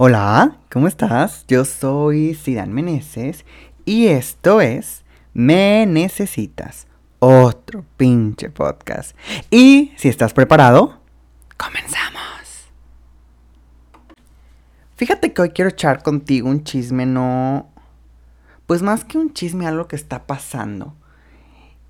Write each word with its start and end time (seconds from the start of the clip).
Hola, 0.00 0.58
¿cómo 0.70 0.86
estás? 0.86 1.44
Yo 1.48 1.64
soy 1.64 2.34
Sidan 2.34 2.72
Meneses 2.72 3.44
y 3.84 4.06
esto 4.06 4.60
es 4.60 5.02
Me 5.34 5.86
Necesitas, 5.86 6.86
otro 7.18 7.84
pinche 7.96 8.48
podcast. 8.48 9.16
Y 9.50 9.92
si 9.96 10.06
estás 10.08 10.34
preparado, 10.34 11.00
comenzamos. 11.56 12.68
Fíjate 14.94 15.32
que 15.32 15.42
hoy 15.42 15.50
quiero 15.50 15.70
echar 15.70 16.04
contigo 16.04 16.48
un 16.48 16.62
chisme, 16.62 17.04
no... 17.04 17.68
Pues 18.66 18.82
más 18.82 19.04
que 19.04 19.18
un 19.18 19.32
chisme, 19.32 19.66
algo 19.66 19.88
que 19.88 19.96
está 19.96 20.28
pasando 20.28 20.94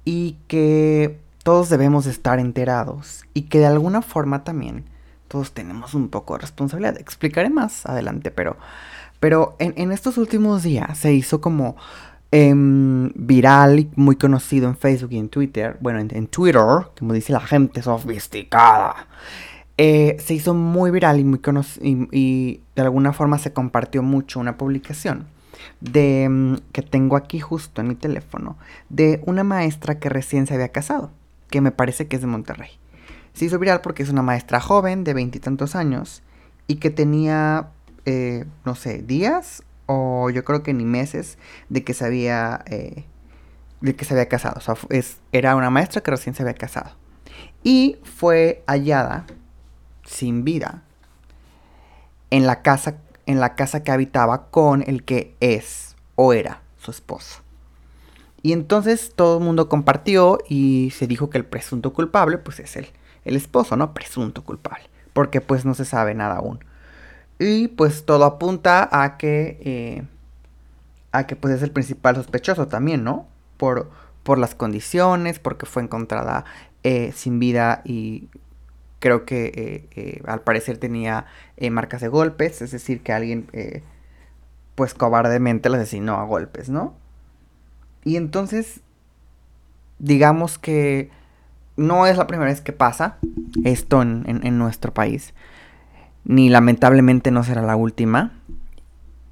y 0.07 0.39
que 0.49 1.21
todos 1.43 1.69
debemos 1.69 2.07
estar 2.07 2.39
enterados 2.39 3.27
y 3.35 3.43
que 3.43 3.59
de 3.59 3.67
alguna 3.67 4.01
forma 4.01 4.45
también 4.45 4.87
todos 5.29 5.53
tenemos 5.53 5.95
un 5.95 6.09
poco 6.09 6.35
de 6.35 6.41
responsabilidad. 6.41 6.99
Explicaré 6.99 7.51
más 7.51 7.87
adelante, 7.87 8.31
pero, 8.31 8.57
pero 9.21 9.57
en, 9.59 9.93
estos 9.93 10.19
últimos 10.19 10.63
días 10.63 10.99
se 10.99 11.13
hizo 11.13 11.41
como 11.41 11.77
em, 12.33 13.13
viral 13.15 13.79
y 13.79 13.91
muy 13.95 14.17
conocido 14.17 14.69
en 14.69 14.77
Facebook 14.77 15.13
y 15.13 15.19
en 15.19 15.29
Twitter. 15.29 15.77
Bueno, 15.81 16.01
en, 16.01 16.27
Twitter, 16.27 16.63
como 16.99 17.13
dice 17.13 17.33
la 17.33 17.41
gente 17.41 17.83
sofisticada. 17.83 19.07
Eh, 19.77 20.17
se 20.19 20.35
hizo 20.35 20.55
muy 20.55 20.91
viral 20.91 21.21
y, 21.21 21.25
muy 21.25 21.41
y, 21.83 22.09
y, 22.11 22.61
de 22.75 22.83
alguna 22.83 23.13
forma 23.13 23.39
se 23.39 23.53
compartió 23.53 24.03
mucho 24.03 24.41
una 24.41 24.57
publicación 24.57 25.27
de 25.81 26.25
em, 26.25 26.59
que 26.73 26.83
tengo 26.83 27.17
aquí 27.17 27.39
justo 27.39 27.81
en 27.81 27.89
mi 27.89 27.95
teléfono 27.95 28.57
de 28.89 29.21
una 29.27 29.45
maestra 29.45 29.99
que 29.99 30.09
recién 30.09 30.47
se 30.47 30.55
había 30.55 30.71
casado, 30.71 31.11
que 31.51 31.61
me 31.61 31.71
parece 31.71 32.09
que 32.09 32.17
es 32.17 32.23
de 32.23 32.29
Monterrey. 32.29 32.71
Se 33.39 33.45
hizo 33.45 33.61
viral 33.61 33.83
porque 33.83 34.03
es 34.03 34.09
una 34.09 34.23
maestra 34.23 34.59
joven 34.61 35.05
de 35.05 35.15
veintitantos 35.15 35.77
años 35.77 36.25
y 36.67 36.77
que 36.81 36.91
tenía, 36.91 37.69
eh, 38.05 38.47
no 38.65 38.75
sé, 38.75 39.01
días 39.01 39.63
o 39.87 40.29
yo 40.31 40.45
creo 40.45 40.65
que 40.65 40.75
ni 40.75 40.85
meses 40.85 41.39
de 41.69 41.85
que 41.85 41.95
se 41.95 42.05
había, 42.05 42.65
eh, 42.67 43.05
de 43.81 43.95
que 43.95 44.05
se 44.05 44.15
había 44.15 44.27
casado. 44.27 44.57
O 44.57 44.61
sea, 44.61 44.75
es, 44.91 45.19
era 45.31 45.55
una 45.55 45.71
maestra 45.71 46.03
que 46.03 46.11
recién 46.11 46.35
se 46.35 46.43
había 46.43 46.55
casado. 46.55 46.91
Y 47.63 47.99
fue 48.03 48.65
hallada 48.67 49.25
sin 50.05 50.43
vida 50.43 50.83
en 52.31 52.45
la 52.45 52.63
casa, 52.63 52.97
en 53.27 53.39
la 53.39 53.55
casa 53.55 53.85
que 53.85 53.93
habitaba 53.93 54.51
con 54.51 54.83
el 54.85 55.05
que 55.05 55.37
es 55.39 55.95
o 56.17 56.33
era 56.33 56.63
su 56.77 56.91
esposo. 56.91 57.43
Y 58.43 58.51
entonces 58.53 59.13
todo 59.15 59.39
el 59.39 59.45
mundo 59.45 59.69
compartió 59.69 60.41
y 60.49 60.91
se 60.91 61.07
dijo 61.07 61.31
que 61.31 61.39
el 61.39 61.45
presunto 61.45 61.93
culpable 61.93 62.39
pues 62.39 62.59
es 62.59 62.75
él 62.75 62.89
el 63.25 63.37
esposo, 63.37 63.77
¿no? 63.77 63.95
Presunto 63.95 64.45
culpable, 64.45 64.85
porque 65.13 65.41
pues 65.41 65.65
no 65.65 65.75
se 65.75 65.85
sabe 65.85 66.15
nada 66.15 66.37
aún. 66.37 66.65
Y 67.39 67.69
pues 67.69 68.05
todo 68.05 68.25
apunta 68.25 68.89
a 68.91 69.17
que, 69.17 69.59
eh, 69.61 70.03
a 71.13 71.27
que 71.27 71.37
pues 71.37 71.55
es 71.55 71.63
el 71.63 71.71
principal 71.71 72.17
sospechoso 72.17 72.69
también, 72.69 73.05
¿no? 73.05 73.29
Por, 73.57 73.91
por 74.23 74.39
las 74.39 74.55
condiciones, 74.55 75.39
porque 75.39 75.67
fue 75.67 75.83
encontrada 75.83 76.45
eh, 76.83 77.13
sin 77.15 77.39
vida 77.39 77.83
y 77.85 78.29
creo 78.99 79.25
que 79.25 79.89
eh, 79.95 80.23
al 80.27 80.41
parecer 80.41 80.79
tenía 80.79 81.27
marcas 81.71 82.01
de 82.01 82.09
golpes, 82.09 82.63
es 82.63 82.73
decir, 82.73 83.03
que 83.03 83.13
alguien 83.13 83.49
pues 84.75 84.95
cobardemente 84.95 85.69
la 85.69 85.77
asesinó 85.79 86.17
a 86.17 86.25
golpes, 86.25 86.69
¿no? 86.69 86.95
Y 88.05 88.17
entonces, 88.17 88.81
digamos 89.99 90.59
que 90.59 91.11
no 91.79 92.07
es 92.07 92.19
la 92.19 92.27
primera 92.27 92.51
vez 92.51 92.61
que 92.61 92.73
pasa 92.73 93.17
esto 93.65 94.03
en, 94.03 94.59
nuestro 94.59 94.93
país. 94.93 95.33
Ni 96.25 96.51
lamentablemente 96.51 97.31
no 97.31 97.45
será 97.45 97.63
la 97.63 97.77
última. 97.77 98.33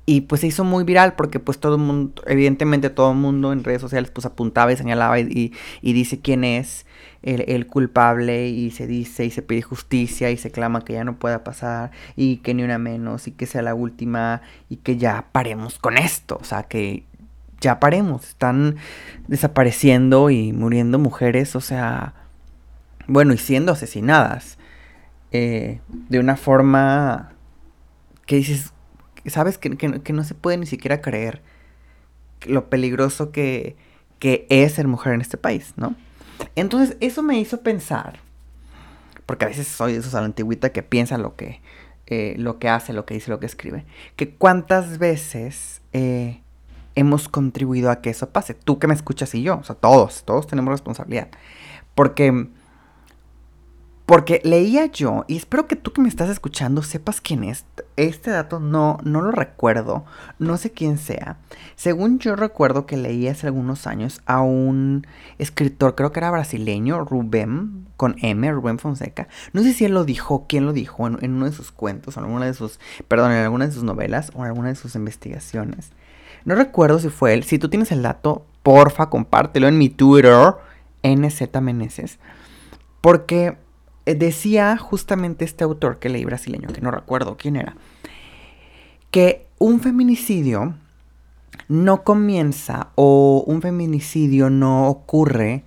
Y 0.09 0.23
pues 0.23 0.43
se 0.43 0.47
hizo 0.47 0.63
muy 0.63 0.85
viral 0.85 1.15
porque 1.15 1.41
pues 1.41 1.59
todo 1.59 1.75
el 1.75 1.81
mundo, 1.81 2.23
evidentemente 2.27 2.91
todo 2.91 3.11
el 3.11 3.19
mundo 3.19 3.53
en 3.53 3.65
redes 3.65 3.81
sociales 3.81 4.13
pues 4.13 4.25
apuntaba 4.25 4.73
y 4.73 4.77
señalaba 4.77 5.19
y, 5.19 5.53
dice 5.83 6.21
quién 6.21 6.45
es 6.45 6.87
el, 7.23 7.67
culpable 7.67 8.47
y 8.49 8.71
se 8.71 8.87
dice 8.87 9.25
y 9.25 9.33
se 9.33 9.43
pide 9.43 9.63
justicia 9.63 10.31
y 10.31 10.37
se 10.37 10.53
clama 10.53 10.85
que 10.85 10.93
ya 10.93 11.03
no 11.03 11.19
pueda 11.19 11.43
pasar 11.43 11.91
y 12.15 12.37
que 12.37 12.55
ni 12.55 12.63
una 12.63 12.79
menos 12.79 13.27
y 13.27 13.33
que 13.33 13.47
sea 13.47 13.63
la 13.63 13.75
última 13.75 14.43
y 14.69 14.77
que 14.77 14.97
ya 14.97 15.27
paremos 15.33 15.81
con 15.81 15.99
esto. 15.99 16.39
O 16.41 16.45
sea, 16.45 16.63
que 16.63 17.03
ya 17.61 17.81
paremos. 17.81 18.29
Están 18.29 18.77
desapareciendo 19.27 20.31
y 20.31 20.53
muriendo 20.53 21.01
mujeres, 21.01 21.57
o 21.57 21.61
sea 21.61 22.15
bueno, 23.09 23.33
y 23.33 23.39
siendo 23.39 23.73
asesinadas 23.73 24.59
eh, 25.33 25.81
de 25.89 26.19
una 26.19 26.37
forma 26.37 27.33
que 28.27 28.37
dices, 28.37 28.73
sabes 29.27 29.59
que, 29.59 29.71
no 30.13 30.25
se 30.25 30.35
puede 30.35 30.57
ni 30.57 30.67
siquiera 30.67 31.01
creer 31.01 31.43
lo 32.47 32.69
peligroso 32.69 33.33
que, 33.33 33.77
que 34.19 34.47
es 34.51 34.75
ser 34.75 34.89
mujer 34.89 35.15
en 35.15 35.21
este 35.21 35.37
país, 35.37 35.75
¿no? 35.77 35.95
Entonces 36.55 36.97
eso 37.01 37.23
me 37.23 37.39
hizo 37.39 37.61
pensar, 37.61 38.21
porque 39.25 39.45
a 39.45 39.49
veces 39.49 39.69
soy 39.69 39.93
de 39.93 39.99
esos 39.99 40.15
a 40.15 40.21
la 40.21 40.27
antigüita 40.27 40.71
que 40.71 40.83
piensa 40.83 41.19
lo 41.19 41.37
que, 41.37 41.61
eh, 42.07 42.35
lo 42.39 42.59
que 42.59 42.69
hace, 42.69 42.93
lo 42.93 43.07
que 43.07 43.15
dice, 43.15 43.31
lo 43.31 43.41
que 43.41 43.47
escribe, 43.47 43.85
que 44.17 44.31
cuántas 44.31 44.99
veces 44.99 45.81
eh, 45.93 46.41
hemos 46.95 47.29
contribuido 47.29 47.91
a 47.91 48.01
que 48.01 48.11
eso 48.11 48.31
pase, 48.31 48.55
tú 48.55 48.79
que 48.79 48.87
me 48.87 48.95
escuchas 48.95 49.35
y 49.35 49.43
yo, 49.43 49.59
o 49.59 49.65
sea, 49.65 49.77
todos, 49.77 50.25
todos 50.25 50.47
tenemos 50.47 50.73
responsabilidad, 50.73 51.29
porque 51.95 52.49
porque 54.07 54.41
leía 54.45 54.87
yo, 54.87 55.25
y 55.27 55.37
espero 55.37 55.67
que 55.67 55.75
tú 55.75 55.93
que 55.93 56.01
me 56.01 56.09
estás 56.09 56.31
escuchando 56.31 56.83
sepas 56.83 57.21
quién 57.21 57.43
es. 57.43 57.65
Este 57.97 58.31
dato 58.31 58.61
no, 58.61 58.99
no 59.03 59.21
lo 59.21 59.33
recuerdo, 59.33 60.05
no 60.39 60.57
sé 60.59 60.71
quién 60.71 60.97
sea. 60.97 61.39
Según 61.75 62.21
yo 62.21 62.37
recuerdo 62.37 62.87
que 62.87 62.97
leí 62.97 63.27
hace 63.27 63.49
algunos 63.49 63.89
años 63.89 64.21
a 64.25 64.43
un 64.43 65.09
escritor, 65.39 65.97
creo 65.97 66.13
que 66.13 66.21
era 66.21 66.31
brasileño, 66.31 67.05
Rubén, 67.05 67.89
con 67.97 68.15
M, 68.23 68.49
Rubén 68.53 68.79
Fonseca. 68.79 69.27
No 69.53 69.65
sé 69.65 69.73
si 69.73 69.87
él 69.87 69.93
lo 69.93 70.05
dijo, 70.05 70.47
quién 70.49 70.67
lo 70.67 70.73
dijo 70.73 71.05
en, 71.09 71.35
uno 71.35 71.47
de 71.47 71.53
sus 71.53 71.73
cuentos, 71.73 72.17
en 72.17 72.23
alguna 72.23 72.47
de 72.47 72.55
sus, 72.55 72.79
perdón, 73.09 73.33
en 73.33 73.39
alguna 73.39 73.67
de 73.67 73.73
sus 73.73 73.83
novelas 73.83 74.31
o 74.35 74.43
en 74.43 74.47
alguna 74.47 74.69
de 74.69 74.77
sus 74.77 74.95
investigaciones. 74.95 75.91
No 76.45 76.55
recuerdo 76.55 77.01
si 77.01 77.09
fue 77.09 77.35
él. 77.35 77.43
Si 77.43 77.59
tú 77.59 77.69
tienes 77.69 77.91
el 77.91 78.03
dato, 78.03 78.47
porfa, 78.63 79.11
compártelo 79.11 79.67
en 79.67 79.79
mi 79.79 79.89
Twitter, 79.89 80.55
NZ 81.03 81.61
Meneses. 81.61 82.21
Porque 83.01 83.57
decía 84.15 84.77
justamente 84.77 85.45
este 85.45 85.65
autor 85.65 85.99
que 85.99 86.09
leí 86.09 86.25
brasileño, 86.25 86.69
que 86.69 86.81
no 86.81 86.91
recuerdo 86.91 87.37
quién 87.37 87.57
era, 87.57 87.77
que 89.11 89.47
un 89.59 89.81
feminicidio 89.81 90.75
no 91.69 92.05
comienza 92.05 92.91
o 92.95 93.43
un 93.47 93.63
feminicidio 93.63 94.51
no 94.51 94.89
ocurre 94.89 95.65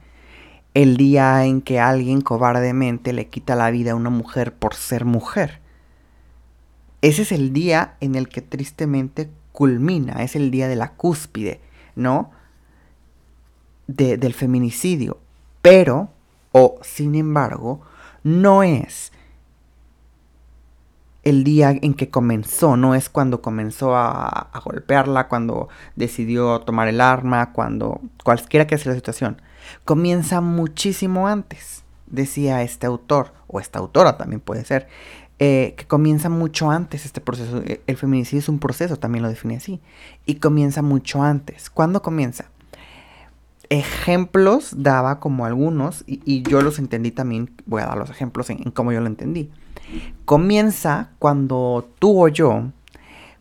el 0.74 0.98
día 0.98 1.46
en 1.46 1.62
que 1.62 1.80
alguien 1.80 2.22
cobardemente 2.22 3.12
le 3.12 3.28
quita 3.28 3.56
la 3.56 3.72
vida 3.72 3.92
a 3.92 3.96
una 3.96 4.10
mujer 4.10 4.54
por 4.54 4.76
ser 4.76 5.04
mujer. 5.04 5.60
Ese 7.02 7.24
es 7.24 7.32
el 7.32 7.54
día 7.54 7.96
en 8.02 8.16
el 8.16 8.30
que 8.30 8.42
tristemente 8.42 9.30
culmina, 9.52 10.24
es 10.24 10.36
el 10.36 10.52
día 10.52 10.68
de 10.68 10.76
la 10.76 10.94
cúspide, 10.94 11.60
¿no? 11.96 12.32
del 13.88 14.34
feminicidio. 14.34 15.18
Pero, 15.62 16.10
o 16.52 16.78
sin 16.84 17.16
embargo, 17.16 17.82
no 18.24 18.64
es 18.64 19.12
el 21.24 21.44
día 21.44 21.72
en 21.72 21.94
que 21.94 22.10
comenzó, 22.10 22.78
no 22.78 22.96
es 22.96 23.10
cuando 23.10 23.42
comenzó 23.42 23.96
a, 23.96 24.50
golpearla, 24.64 25.28
cuando 25.28 25.70
decidió 25.96 26.60
tomar 26.62 26.88
el 26.88 27.02
arma, 27.02 27.52
cuando 27.52 28.02
cualquiera 28.24 28.68
que 28.68 28.78
sea 28.78 28.92
la 28.92 28.98
situación. 28.98 29.42
Comienza 29.86 30.42
muchísimo 30.42 31.28
antes, 31.28 31.84
decía 32.08 32.64
este 32.64 32.88
autor, 32.88 33.34
o 33.48 33.60
esta 33.60 33.80
autora 33.80 34.18
también 34.18 34.40
puede 34.40 34.64
ser, 34.66 34.88
eh, 35.40 35.74
que 35.78 35.86
comienza 35.86 36.30
mucho 36.30 36.72
antes 36.72 37.06
este 37.06 37.22
proceso. 37.22 37.62
El 37.86 37.98
feminicidio 37.98 38.40
es 38.40 38.50
un 38.50 38.60
proceso, 38.60 38.98
también 38.98 39.24
lo 39.24 39.30
define 39.30 39.58
así, 39.58 39.82
y 40.26 40.36
comienza 40.36 40.82
mucho 40.82 41.22
antes. 41.22 41.70
¿Cuándo 41.70 42.02
comienza? 42.02 42.50
Ejemplos 43.70 44.74
daba 44.78 45.20
como 45.20 45.46
algunos, 45.46 46.04
y, 46.08 46.42
yo 46.44 46.62
los 46.62 46.80
entendí 46.80 47.12
también, 47.12 47.52
voy 47.66 47.82
a 47.82 47.86
dar 47.86 47.98
los 47.98 48.10
ejemplos 48.10 48.50
en, 48.50 48.72
cómo 48.72 48.92
yo 48.92 49.00
lo 49.00 49.08
entendí. 49.08 49.50
Comienza 50.26 51.12
cuando 51.20 51.90
tú 52.00 52.24
o 52.24 52.28
yo 52.28 52.72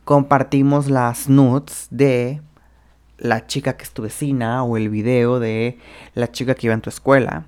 compartimos 0.05 0.89
las 0.89 1.29
nudes 1.29 1.87
de 1.91 2.41
la 3.17 3.45
chica 3.47 3.75
que 3.75 3.83
es 3.83 3.91
tu 3.91 4.03
vecina 4.03 4.63
o 4.63 4.77
el 4.77 4.89
video 4.89 5.39
de 5.39 5.77
la 6.13 6.31
chica 6.31 6.55
que 6.55 6.67
iba 6.67 6.73
en 6.73 6.81
tu 6.81 6.89
escuela. 6.89 7.45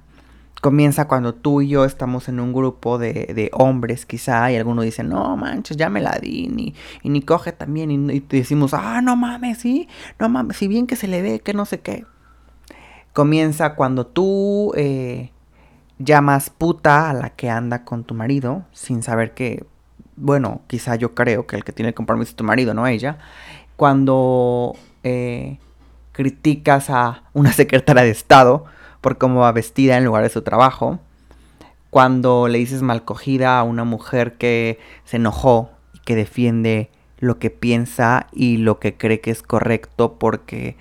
Comienza 0.62 1.08
cuando 1.08 1.34
tú 1.34 1.62
y 1.62 1.70
yo 1.70 1.86
estamos 1.86 2.30
en 2.30 2.40
un 2.40 2.54
grupo 2.54 3.00
de, 3.00 3.50
hombres 3.54 4.06
quizá 4.06 4.52
y 4.52 4.58
alguno 4.58 4.84
dice, 4.84 5.04
no 5.04 5.36
manches, 5.38 5.78
ya 5.78 5.90
me 5.90 6.02
la 6.02 6.20
di, 6.22 6.50
ni, 6.50 6.76
y 7.02 7.10
ni 7.10 7.22
coge 7.22 7.52
también, 7.52 7.90
y, 8.12 8.20
decimos, 8.20 8.76
ah, 8.76 9.02
no 9.02 9.16
mames, 9.16 9.58
sí, 9.58 9.88
no 10.20 10.30
mames, 10.30 10.58
si 10.58 10.68
bien 10.68 10.86
que 10.86 10.96
se 10.96 11.08
le 11.08 11.24
ve, 11.24 11.40
que 11.40 11.56
no 11.56 11.66
sé 11.66 11.80
qué 11.80 12.06
comienza 13.14 13.76
cuando 13.76 14.06
tú 14.06 14.74
eh, 14.76 15.32
llamas 16.00 16.50
puta 16.50 17.10
a 17.10 17.14
la 17.14 17.30
que 17.32 17.50
anda 17.50 17.84
con 17.84 18.04
tu 18.04 18.14
marido 18.14 18.64
sin 18.72 19.04
saber 19.04 19.34
que 19.34 19.66
bueno, 20.22 20.62
quizá 20.68 20.96
yo 20.96 21.16
creo 21.16 21.48
que 21.48 21.56
el 21.56 21.64
que 21.64 21.72
tiene 21.72 21.90
el 21.90 21.96
compromiso 21.96 22.30
es 22.30 22.36
tu 22.36 22.44
marido, 22.44 22.74
no 22.74 22.86
ella, 22.86 23.18
cuando 23.76 24.76
eh, 25.04 25.58
criticas 26.12 26.90
a 26.90 27.24
una 27.34 27.52
secretaria 27.54 28.04
de 28.04 28.12
Estado 28.12 28.66
por 29.02 29.18
cómo 29.18 29.42
va 29.42 29.52
vestida 29.52 29.98
en 29.98 30.06
lugar 30.06 30.24
de 30.24 30.30
su 30.30 30.44
trabajo, 30.44 31.00
cuando 31.90 32.48
le 32.48 32.60
dices 32.60 32.84
mal 32.84 33.04
cogida 33.04 33.60
a 33.60 33.64
una 33.64 33.84
mujer 33.84 34.38
que 34.38 34.80
se 35.06 35.18
enojó 35.18 35.72
y 35.94 36.00
que 36.00 36.16
defiende 36.16 36.92
lo 37.18 37.40
que 37.40 37.50
piensa 37.50 38.28
y 38.32 38.58
lo 38.58 38.80
que 38.80 38.98
cree 38.98 39.22
que 39.22 39.32
es 39.32 39.42
correcto 39.42 40.18
porque 40.20 40.78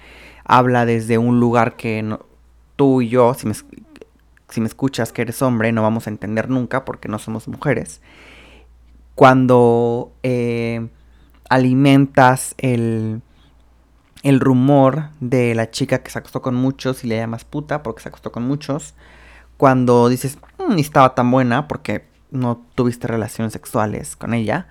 habla 0.50 0.84
desde 0.84 1.16
un 1.16 1.38
lugar 1.38 1.76
que 1.76 2.02
no, 2.02 2.26
tú 2.74 3.02
y 3.02 3.08
yo, 3.08 3.34
si 3.34 3.46
me, 3.46 3.54
si 4.48 4.60
me 4.60 4.66
escuchas 4.66 5.12
que 5.12 5.22
eres 5.22 5.42
hombre, 5.42 5.70
no 5.70 5.80
vamos 5.82 6.08
a 6.08 6.10
entender 6.10 6.50
nunca 6.50 6.84
porque 6.84 7.08
no 7.08 7.20
somos 7.20 7.46
mujeres. 7.46 8.00
Cuando 9.14 10.12
eh, 10.24 10.88
alimentas 11.48 12.56
el, 12.58 13.22
el 14.24 14.40
rumor 14.40 15.10
de 15.20 15.54
la 15.54 15.70
chica 15.70 16.02
que 16.02 16.10
se 16.10 16.18
acostó 16.18 16.42
con 16.42 16.56
muchos 16.56 17.04
y 17.04 17.06
le 17.06 17.16
llamas 17.16 17.44
puta 17.44 17.84
porque 17.84 18.02
se 18.02 18.08
acostó 18.08 18.32
con 18.32 18.42
muchos. 18.42 18.94
Cuando 19.56 20.08
dices, 20.08 20.36
mm, 20.58 20.74
ni 20.74 20.80
estaba 20.80 21.14
tan 21.14 21.30
buena 21.30 21.68
porque 21.68 22.06
no 22.32 22.60
tuviste 22.74 23.06
relaciones 23.06 23.52
sexuales 23.52 24.16
con 24.16 24.34
ella. 24.34 24.66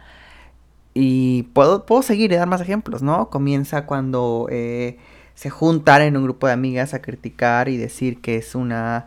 Y 0.94 1.44
puedo, 1.54 1.86
puedo 1.86 2.02
seguir 2.02 2.34
y 2.34 2.36
dar 2.36 2.50
más 2.50 2.60
ejemplos, 2.60 3.02
¿no? 3.02 3.30
Comienza 3.30 3.86
cuando 3.86 4.48
eh, 4.50 4.98
se 5.40 5.50
juntan 5.50 6.02
en 6.02 6.18
un 6.18 6.24
grupo 6.26 6.48
de 6.48 6.54
amigas 6.54 6.94
a 6.94 7.02
criticar 7.02 7.70
y 7.70 7.78
decir 7.78 8.20
que 8.20 8.36
es 8.36 8.56
una 8.56 9.06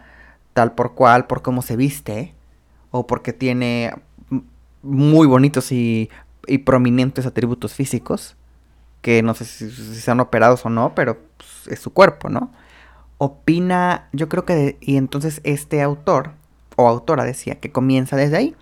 tal 0.55 0.73
por 0.73 0.95
cual 0.95 1.27
por 1.27 1.43
cómo 1.43 1.61
se 1.61 1.77
viste 1.77 2.33
o 2.91 3.07
porque 3.07 3.35
tiene 3.35 3.93
muy 4.81 5.27
bonitos 5.27 5.71
y, 5.73 6.09
y 6.47 6.57
prominentes 6.57 7.27
atributos 7.27 7.75
físicos 7.75 8.35
que 9.03 9.23
no 9.23 9.35
sé 9.35 9.45
si, 9.45 9.71
sean 9.71 10.21
operados 10.21 10.65
o 10.65 10.71
no, 10.71 10.95
pero 10.95 11.19
pues, 11.37 11.67
es 11.67 11.81
su 11.81 11.93
cuerpo, 11.93 12.31
¿no? 12.31 12.51
Opina, 13.19 14.09
yo 14.15 14.31
creo 14.31 14.47
que, 14.47 14.79
y 14.81 14.97
entonces 14.97 15.43
este 15.45 15.83
autor 15.83 16.31
o 16.77 16.89
autora 16.89 17.25
decía 17.25 17.61
que 17.61 17.71
comienza 17.71 18.17
desde 18.17 18.39
ahí. 18.39 18.57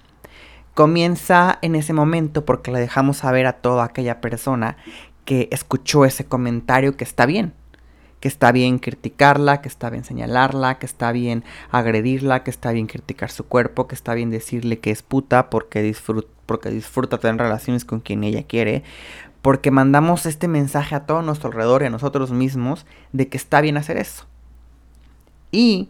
Comienza 0.74 1.60
en 1.62 1.76
ese 1.76 1.92
momento 1.92 2.44
porque 2.44 2.72
le 2.72 2.80
dejamos 2.80 3.18
saber 3.18 3.46
a 3.46 3.52
toda 3.52 3.84
aquella 3.84 4.20
persona 4.20 4.76
que 5.24 5.48
escuchó 5.52 6.04
ese 6.04 6.24
comentario 6.24 6.96
que 6.96 7.04
está 7.04 7.26
bien, 7.26 7.54
que 8.20 8.28
está 8.28 8.52
bien 8.52 8.78
criticarla, 8.78 9.62
que 9.62 9.68
está 9.68 9.90
bien 9.90 10.04
señalarla, 10.04 10.78
que 10.78 10.86
está 10.86 11.10
bien 11.10 11.42
agredirla, 11.70 12.44
que 12.44 12.50
está 12.50 12.70
bien 12.70 12.86
criticar 12.86 13.30
su 13.30 13.44
cuerpo, 13.44 13.88
que 13.88 13.94
está 13.94 14.14
bien 14.14 14.30
decirle 14.30 14.78
que 14.78 14.90
es 14.90 15.02
puta 15.02 15.50
porque 15.50 15.82
disfruta, 15.82 17.18
tener 17.18 17.40
relaciones 17.40 17.84
con 17.84 18.00
quien 18.00 18.22
ella 18.22 18.42
quiere, 18.44 18.84
porque 19.40 19.70
mandamos 19.70 20.26
este 20.26 20.48
mensaje 20.48 20.94
a 20.94 21.06
todo 21.06 21.22
nuestro 21.22 21.48
alrededor 21.48 21.82
y 21.82 21.86
a 21.86 21.90
nosotros 21.90 22.30
mismos 22.30 22.84
de 23.12 23.28
que 23.28 23.38
está 23.38 23.62
bien 23.62 23.78
hacer 23.78 23.96
eso. 23.96 24.26
Y 25.50 25.88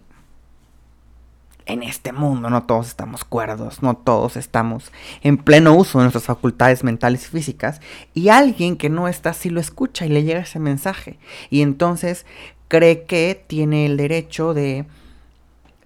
en 1.71 1.83
este 1.83 2.13
mundo 2.13 2.51
no 2.51 2.65
todos 2.65 2.89
estamos 2.89 3.25
cuerdos, 3.25 3.83
no 3.83 3.97
todos 3.97 4.37
estamos 4.37 4.93
en 5.23 5.39
pleno 5.39 5.75
uso 5.75 5.99
de 5.99 6.05
nuestras 6.05 6.25
facultades 6.25 6.85
mentales 6.85 7.27
y 7.27 7.31
físicas, 7.31 7.81
y 8.15 8.29
alguien 8.29 8.77
que 8.77 8.91
no 8.91 9.09
está 9.09 9.31
así 9.31 9.51
lo 9.51 9.61
escucha 9.61 10.07
y 10.07 10.09
le 10.09 10.23
llega 10.23 10.41
ese 10.41 10.59
mensaje, 10.59 11.19
y 11.49 11.63
entonces 11.63 12.27
cree 12.69 13.05
que 13.05 13.45
tiene 13.47 13.87
el 13.87 13.97
derecho 13.97 14.55
de 14.55 14.87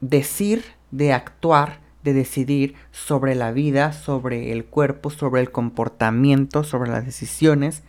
decir, 0.00 0.64
de 0.90 1.12
actuar 1.12 1.84
de 2.04 2.12
decidir 2.12 2.74
sobre 2.92 3.34
la 3.34 3.50
vida, 3.50 3.92
sobre 3.92 4.52
el 4.52 4.66
cuerpo, 4.66 5.08
sobre 5.08 5.40
el 5.40 5.50
comportamiento, 5.50 6.62
sobre 6.62 6.90
las 6.90 7.06
decisiones 7.06 7.82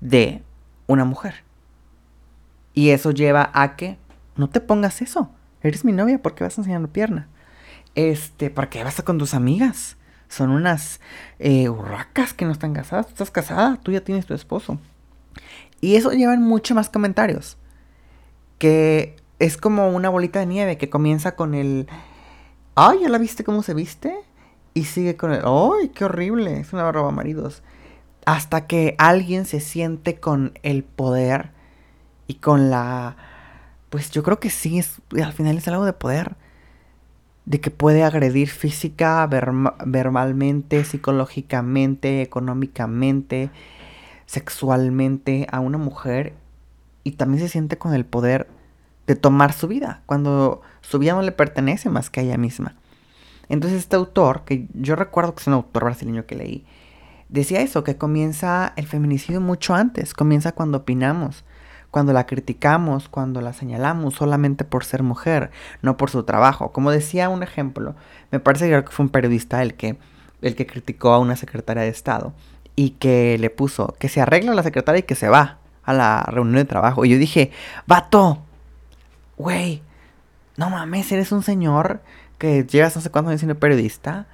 de 0.00 0.42
una 0.86 1.06
mujer. 1.06 1.42
Y 2.74 2.90
eso 2.90 3.10
lleva 3.10 3.50
a 3.54 3.74
que 3.74 3.96
no 4.36 4.50
te 4.50 4.60
pongas 4.60 5.00
eso. 5.00 5.30
Eres 5.62 5.82
mi 5.84 5.92
novia 5.92 6.20
porque 6.20 6.44
vas 6.44 6.58
enseñando 6.58 6.88
pierna. 6.88 7.28
Este, 7.94 8.50
¿para 8.50 8.70
qué 8.70 8.82
vas 8.82 8.98
a 8.98 9.04
con 9.04 9.18
tus 9.18 9.34
amigas? 9.34 9.96
Son 10.28 10.50
unas 10.50 11.00
eh, 11.38 11.68
urracas 11.68 12.34
que 12.34 12.44
no 12.44 12.52
están 12.52 12.74
casadas. 12.74 13.06
Tú 13.06 13.12
estás 13.12 13.30
casada, 13.30 13.78
tú 13.82 13.92
ya 13.92 14.02
tienes 14.02 14.26
tu 14.26 14.34
esposo. 14.34 14.78
Y 15.80 15.96
eso 15.96 16.10
lleva 16.10 16.36
mucho 16.36 16.74
más 16.74 16.88
comentarios. 16.88 17.56
Que 18.58 19.16
es 19.38 19.56
como 19.56 19.88
una 19.90 20.08
bolita 20.08 20.40
de 20.40 20.46
nieve 20.46 20.78
que 20.78 20.90
comienza 20.90 21.36
con 21.36 21.54
el 21.54 21.86
ay, 22.74 23.00
¿ya 23.02 23.08
la 23.08 23.18
viste 23.18 23.44
cómo 23.44 23.62
se 23.62 23.74
viste? 23.74 24.14
Y 24.74 24.84
sigue 24.84 25.16
con 25.16 25.32
el, 25.32 25.42
ay, 25.44 25.90
qué 25.94 26.04
horrible, 26.04 26.58
es 26.60 26.72
una 26.72 26.90
roba 26.90 27.10
maridos. 27.10 27.62
Hasta 28.26 28.66
que 28.66 28.94
alguien 28.98 29.44
se 29.44 29.60
siente 29.60 30.18
con 30.18 30.58
el 30.62 30.82
poder 30.82 31.50
y 32.26 32.34
con 32.34 32.70
la... 32.70 33.16
Pues 33.90 34.10
yo 34.10 34.22
creo 34.22 34.40
que 34.40 34.50
sí, 34.50 34.78
es, 34.78 35.00
al 35.22 35.32
final 35.32 35.56
es 35.56 35.68
algo 35.68 35.84
de 35.84 35.92
poder. 35.92 36.36
De 37.44 37.60
que 37.60 37.70
puede 37.70 38.04
agredir 38.04 38.48
física, 38.48 39.26
verbalmente, 39.26 40.84
psicológicamente, 40.84 42.22
económicamente, 42.22 43.50
sexualmente 44.26 45.46
a 45.50 45.60
una 45.60 45.78
mujer. 45.78 46.34
Y 47.02 47.12
también 47.12 47.42
se 47.42 47.48
siente 47.48 47.76
con 47.76 47.94
el 47.94 48.04
poder 48.04 48.48
de 49.06 49.14
tomar 49.14 49.52
su 49.52 49.68
vida, 49.68 50.02
cuando 50.06 50.62
su 50.80 50.98
vida 50.98 51.12
no 51.12 51.22
le 51.22 51.32
pertenece 51.32 51.90
más 51.90 52.08
que 52.08 52.20
a 52.20 52.22
ella 52.22 52.38
misma. 52.38 52.74
Entonces 53.50 53.80
este 53.80 53.96
autor, 53.96 54.44
que 54.46 54.66
yo 54.72 54.96
recuerdo 54.96 55.34
que 55.34 55.42
es 55.42 55.46
un 55.46 55.52
autor 55.52 55.84
brasileño 55.84 56.24
que 56.24 56.36
leí, 56.36 56.64
decía 57.28 57.60
eso, 57.60 57.84
que 57.84 57.96
comienza 57.96 58.72
el 58.76 58.86
feminicidio 58.86 59.42
mucho 59.42 59.74
antes, 59.74 60.14
comienza 60.14 60.52
cuando 60.52 60.78
opinamos, 60.78 61.44
cuando 61.94 62.12
la 62.12 62.26
criticamos, 62.26 63.08
cuando 63.08 63.40
la 63.40 63.52
señalamos 63.52 64.14
solamente 64.14 64.64
por 64.64 64.84
ser 64.84 65.04
mujer, 65.04 65.52
no 65.80 65.96
por 65.96 66.10
su 66.10 66.24
trabajo. 66.24 66.72
Como 66.72 66.90
decía 66.90 67.28
un 67.28 67.44
ejemplo, 67.44 67.94
me 68.32 68.40
parece 68.40 68.68
que 68.68 68.90
fue 68.90 69.04
un 69.04 69.10
periodista 69.10 69.62
el 69.62 69.74
que, 69.74 69.96
el 70.42 70.56
que 70.56 70.66
criticó 70.66 71.12
a 71.12 71.20
una 71.20 71.36
secretaria 71.36 71.84
de 71.84 71.90
Estado 71.90 72.32
y 72.74 72.90
que 72.98 73.38
le 73.38 73.48
puso 73.48 73.94
que 74.00 74.08
se 74.08 74.20
arregla 74.20 74.54
la 74.54 74.64
secretaria 74.64 74.98
y 74.98 75.02
que 75.04 75.14
se 75.14 75.28
va 75.28 75.58
a 75.84 75.92
la 75.92 76.24
reunión 76.24 76.56
de 76.56 76.64
trabajo. 76.64 77.04
Y 77.04 77.10
yo 77.10 77.16
dije, 77.16 77.52
vato, 77.86 78.40
güey, 79.36 79.80
no 80.56 80.70
mames, 80.70 81.12
eres 81.12 81.30
un 81.30 81.44
señor 81.44 82.02
que 82.38 82.64
llevas 82.64 82.96
no 82.96 83.02
sé 83.02 83.10
cuántos 83.10 83.30
años 83.30 83.40
siendo 83.40 83.60
periodista. 83.60 84.26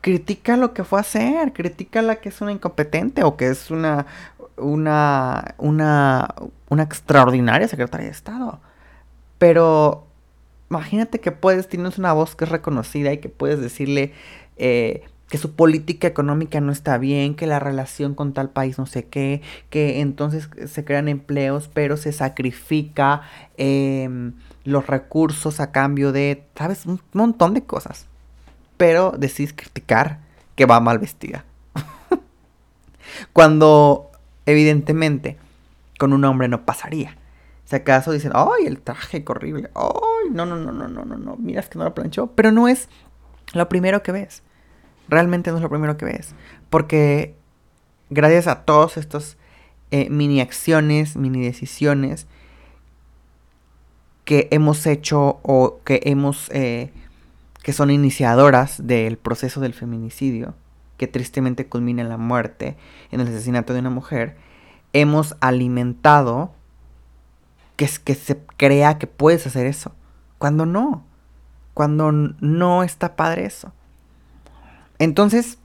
Critica 0.00 0.56
lo 0.56 0.72
que 0.72 0.84
fue 0.84 1.00
a 1.00 1.02
hacer, 1.02 1.52
critica 1.52 2.00
la 2.00 2.16
que 2.16 2.30
es 2.30 2.40
una 2.40 2.52
incompetente 2.52 3.24
o 3.24 3.36
que 3.36 3.48
es 3.48 3.70
una, 3.70 4.06
una, 4.56 5.54
una, 5.58 6.34
una 6.68 6.82
extraordinaria 6.82 7.68
secretaria 7.68 8.06
de 8.06 8.12
Estado. 8.12 8.60
Pero 9.38 10.06
imagínate 10.70 11.20
que 11.20 11.32
puedes, 11.32 11.68
tienes 11.68 11.98
una 11.98 12.12
voz 12.12 12.34
que 12.34 12.44
es 12.44 12.50
reconocida 12.50 13.12
y 13.12 13.18
que 13.18 13.28
puedes 13.28 13.60
decirle, 13.60 14.12
eh, 14.56 15.02
que 15.32 15.38
su 15.38 15.54
política 15.54 16.06
económica 16.06 16.60
no 16.60 16.72
está 16.72 16.98
bien, 16.98 17.34
que 17.34 17.46
la 17.46 17.58
relación 17.58 18.14
con 18.14 18.34
tal 18.34 18.50
país 18.50 18.76
no 18.76 18.84
sé 18.84 19.06
qué, 19.06 19.40
que 19.70 20.02
entonces 20.02 20.50
se 20.66 20.84
crean 20.84 21.08
empleos, 21.08 21.70
pero 21.72 21.96
se 21.96 22.12
sacrifica 22.12 23.22
em, 23.56 24.34
los 24.64 24.86
recursos 24.86 25.58
a 25.58 25.72
cambio 25.72 26.12
de, 26.12 26.44
¿sabes? 26.54 26.84
Un 26.84 27.00
montón 27.14 27.54
de 27.54 27.64
cosas. 27.64 28.08
Pero 28.76 29.14
decís 29.16 29.54
criticar 29.54 30.18
que 30.54 30.66
va 30.66 30.80
mal 30.80 30.98
vestida. 30.98 31.46
Cuando 33.32 34.11
evidentemente 34.46 35.38
con 35.98 36.12
un 36.12 36.24
hombre 36.24 36.48
no 36.48 36.64
pasaría. 36.64 37.16
Si 37.64 37.76
acaso 37.76 38.12
dicen, 38.12 38.32
¡ay, 38.34 38.66
el 38.66 38.80
traje 38.80 39.24
horrible! 39.26 39.70
¡ay, 39.74 40.30
no, 40.32 40.46
no, 40.46 40.56
no, 40.56 40.72
no, 40.72 40.88
no, 40.88 41.04
no, 41.04 41.16
no! 41.16 41.36
Miras 41.36 41.68
que 41.68 41.78
no 41.78 41.84
lo 41.84 41.94
planchó. 41.94 42.28
Pero 42.28 42.52
no 42.52 42.68
es 42.68 42.88
lo 43.54 43.68
primero 43.68 44.02
que 44.02 44.12
ves 44.12 44.42
realmente 45.12 45.50
no 45.50 45.56
es 45.56 45.62
lo 45.62 45.68
primero 45.68 45.96
que 45.96 46.06
ves. 46.06 46.34
Porque 46.70 47.34
gracias 48.10 48.46
a 48.46 48.64
todos 48.64 48.96
estos 48.96 49.36
eh, 49.90 50.08
mini 50.10 50.40
acciones, 50.40 51.16
mini 51.16 51.44
decisiones 51.44 52.26
que 54.24 54.48
hemos 54.50 54.86
hecho 54.86 55.40
o 55.42 55.80
que 55.84 56.00
hemos 56.04 56.48
eh, 56.50 56.92
que 57.62 57.72
son 57.72 57.90
iniciadoras 57.90 58.86
del 58.86 59.18
proceso 59.18 59.60
del 59.60 59.74
feminicidio, 59.74 60.54
que 61.02 61.08
tristemente 61.08 61.66
culmina 61.66 62.00
en 62.00 62.08
la 62.08 62.16
muerte, 62.16 62.76
en 63.10 63.18
el 63.18 63.26
asesinato 63.26 63.72
de 63.72 63.80
una 63.80 63.90
mujer, 63.90 64.36
hemos 64.92 65.34
alimentado 65.40 66.52
que, 67.74 67.90
que 68.04 68.14
se 68.14 68.38
crea 68.56 68.98
que 68.98 69.08
puedes 69.08 69.44
hacer 69.48 69.66
eso, 69.66 69.96
cuando 70.38 70.64
no, 70.64 71.04
cuando 71.74 72.12
no 72.12 72.84
está 72.84 73.16
padre 73.16 73.46
eso. 73.46 73.72
Entonces, 75.00 75.58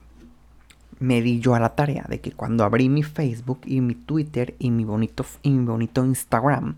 me 0.98 1.22
di 1.22 1.38
yo 1.38 1.54
a 1.54 1.60
la 1.60 1.76
tarea 1.76 2.04
de 2.08 2.20
que 2.20 2.32
cuando 2.32 2.64
abrí 2.64 2.88
mi 2.88 3.04
Facebook 3.04 3.60
y 3.64 3.80
mi 3.80 3.94
Twitter 3.94 4.56
y 4.58 4.72
mi 4.72 4.82
bonito, 4.82 5.24
bonito 5.44 6.04
Instagram, 6.04 6.74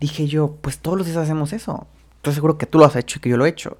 dije 0.00 0.28
yo, 0.28 0.56
pues 0.62 0.78
todos 0.78 0.96
los 0.96 1.06
días 1.06 1.18
hacemos 1.18 1.52
eso. 1.52 1.86
Estoy 2.16 2.32
seguro 2.32 2.56
que 2.56 2.64
tú 2.64 2.78
lo 2.78 2.86
has 2.86 2.96
hecho 2.96 3.18
y 3.18 3.20
que 3.20 3.28
yo 3.28 3.36
lo 3.36 3.44
he 3.44 3.50
hecho. 3.50 3.76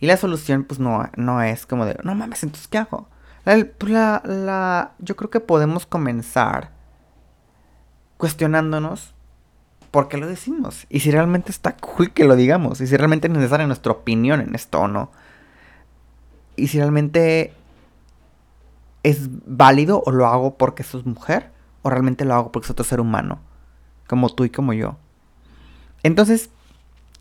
Y 0.00 0.06
la 0.06 0.16
solución, 0.16 0.64
pues 0.64 0.80
no, 0.80 1.08
no 1.16 1.40
es 1.42 1.64
como 1.64 1.86
de, 1.86 1.96
no 2.02 2.16
mames, 2.16 2.42
entonces 2.42 2.66
¿qué 2.66 2.78
hago? 2.78 3.06
Pues 3.46 3.64
la, 3.92 4.22
la, 4.24 4.94
yo 4.98 5.14
creo 5.14 5.30
que 5.30 5.38
podemos 5.38 5.86
comenzar 5.86 6.72
cuestionándonos 8.16 9.14
por 9.92 10.08
qué 10.08 10.16
lo 10.16 10.26
decimos. 10.26 10.84
Y 10.88 10.98
si 10.98 11.12
realmente 11.12 11.52
está 11.52 11.76
cool 11.76 12.10
que 12.10 12.24
lo 12.24 12.34
digamos. 12.34 12.80
Y 12.80 12.88
si 12.88 12.96
realmente 12.96 13.28
es 13.28 13.32
necesaria 13.32 13.68
nuestra 13.68 13.92
opinión 13.92 14.40
en 14.40 14.56
esto 14.56 14.80
o 14.80 14.88
no. 14.88 15.12
Y 16.56 16.66
si 16.66 16.78
realmente 16.78 17.52
es 19.04 19.28
válido 19.46 20.02
o 20.04 20.10
lo 20.10 20.26
hago 20.26 20.56
porque 20.56 20.82
sos 20.82 21.06
mujer. 21.06 21.52
O 21.82 21.90
realmente 21.90 22.24
lo 22.24 22.34
hago 22.34 22.50
porque 22.50 22.66
es 22.66 22.70
otro 22.72 22.84
ser 22.84 22.98
humano. 22.98 23.38
Como 24.08 24.28
tú 24.28 24.44
y 24.44 24.50
como 24.50 24.72
yo. 24.72 24.96
Entonces, 26.02 26.50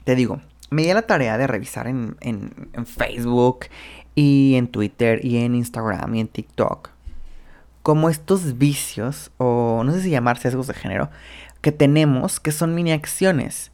te 0.06 0.16
digo, 0.16 0.42
me 0.72 0.82
di 0.82 0.92
la 0.92 1.04
tarea 1.04 1.38
de 1.38 1.46
revisar 1.46 1.86
en, 1.86 2.18
en, 2.22 2.86
Facebook 2.88 3.68
y 4.16 4.56
en 4.56 4.68
Twitter 4.68 5.24
y 5.24 5.38
en 5.38 5.56
Instagram 5.56 6.16
y 6.16 6.22
en 6.22 6.28
TikTok. 6.28 6.90
Como 7.84 8.10
estos 8.10 8.58
vicios, 8.58 9.32
o 9.38 9.84
no 9.86 9.92
sé 9.92 10.02
si 10.02 10.10
llamar 10.10 10.38
sesgos 10.38 10.68
de 10.68 10.74
género, 10.74 11.10
que 11.62 11.72
tenemos 11.72 12.40
que 12.40 12.52
son 12.52 12.74
mini 12.74 12.92
acciones. 12.92 13.72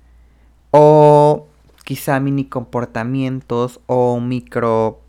O 0.72 1.48
quizá 1.86 2.20
mini 2.20 2.46
comportamientos 2.46 3.80
o 3.86 4.20
micro 4.20 5.02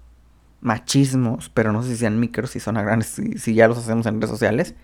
machismos, 0.61 1.49
pero 1.49 1.73
no 1.73 1.83
sé 1.83 1.91
si 1.91 1.97
sean 1.97 2.21
micros, 2.21 2.51
si 2.51 2.61
son 2.61 2.77
grandes, 2.77 3.09
si, 3.09 3.39
si 3.39 3.55
ya 3.55 3.67
los 3.67 3.79
hacemos 3.79 4.07
en 4.07 4.21
redes 4.21 4.31
sociales, 4.31 4.75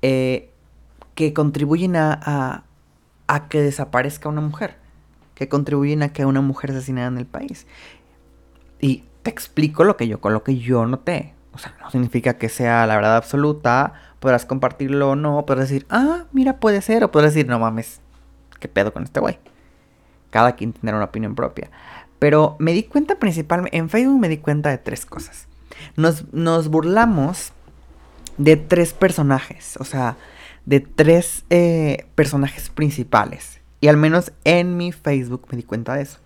eh, 0.00 0.50
que 1.14 1.34
contribuyen 1.34 1.96
a, 1.96 2.64
a 3.26 3.48
que 3.48 3.60
desaparezca 3.60 4.30
una 4.30 4.40
mujer 4.40 4.82
que 5.34 5.48
contribuyen 5.48 6.02
a 6.02 6.12
que 6.12 6.24
una 6.24 6.40
mujer 6.40 6.70
asesinada 6.70 7.08
en 7.08 7.18
el 7.18 7.26
país. 7.26 7.66
Y 8.80 9.04
te 9.22 9.30
explico 9.30 9.84
lo 9.84 9.96
que 9.96 10.08
yo, 10.08 10.18
lo 10.22 10.42
que 10.42 10.58
yo 10.58 10.86
noté. 10.86 11.34
O 11.54 11.58
sea, 11.58 11.74
no 11.80 11.90
significa 11.90 12.38
que 12.38 12.48
sea 12.48 12.86
la 12.86 12.96
verdad 12.96 13.16
absoluta, 13.16 13.92
podrás 14.20 14.46
compartirlo 14.46 15.10
o 15.10 15.16
no, 15.16 15.44
podrás 15.44 15.68
decir, 15.68 15.86
ah, 15.90 16.24
mira, 16.32 16.58
puede 16.58 16.80
ser, 16.80 17.04
o 17.04 17.10
podrás 17.10 17.34
decir, 17.34 17.48
no 17.48 17.58
mames, 17.58 18.00
¿qué 18.58 18.68
pedo 18.68 18.92
con 18.92 19.02
este 19.02 19.20
güey? 19.20 19.38
Cada 20.30 20.56
quien 20.56 20.72
tendrá 20.72 20.96
una 20.96 21.06
opinión 21.06 21.34
propia. 21.34 21.70
Pero 22.18 22.56
me 22.58 22.72
di 22.72 22.84
cuenta 22.84 23.18
principalmente, 23.18 23.76
en 23.76 23.90
Facebook 23.90 24.18
me 24.18 24.28
di 24.28 24.38
cuenta 24.38 24.70
de 24.70 24.78
tres 24.78 25.04
cosas. 25.04 25.46
Nos, 25.96 26.32
nos 26.32 26.68
burlamos 26.68 27.52
de 28.38 28.56
tres 28.56 28.94
personajes, 28.94 29.76
o 29.78 29.84
sea, 29.84 30.16
de 30.64 30.80
tres 30.80 31.44
eh, 31.50 32.06
personajes 32.14 32.70
principales. 32.70 33.60
Y 33.80 33.88
al 33.88 33.96
menos 33.96 34.32
en 34.44 34.76
mi 34.76 34.92
Facebook 34.92 35.48
me 35.50 35.56
di 35.56 35.64
cuenta 35.64 35.94
de 35.94 36.02
eso. 36.02 36.18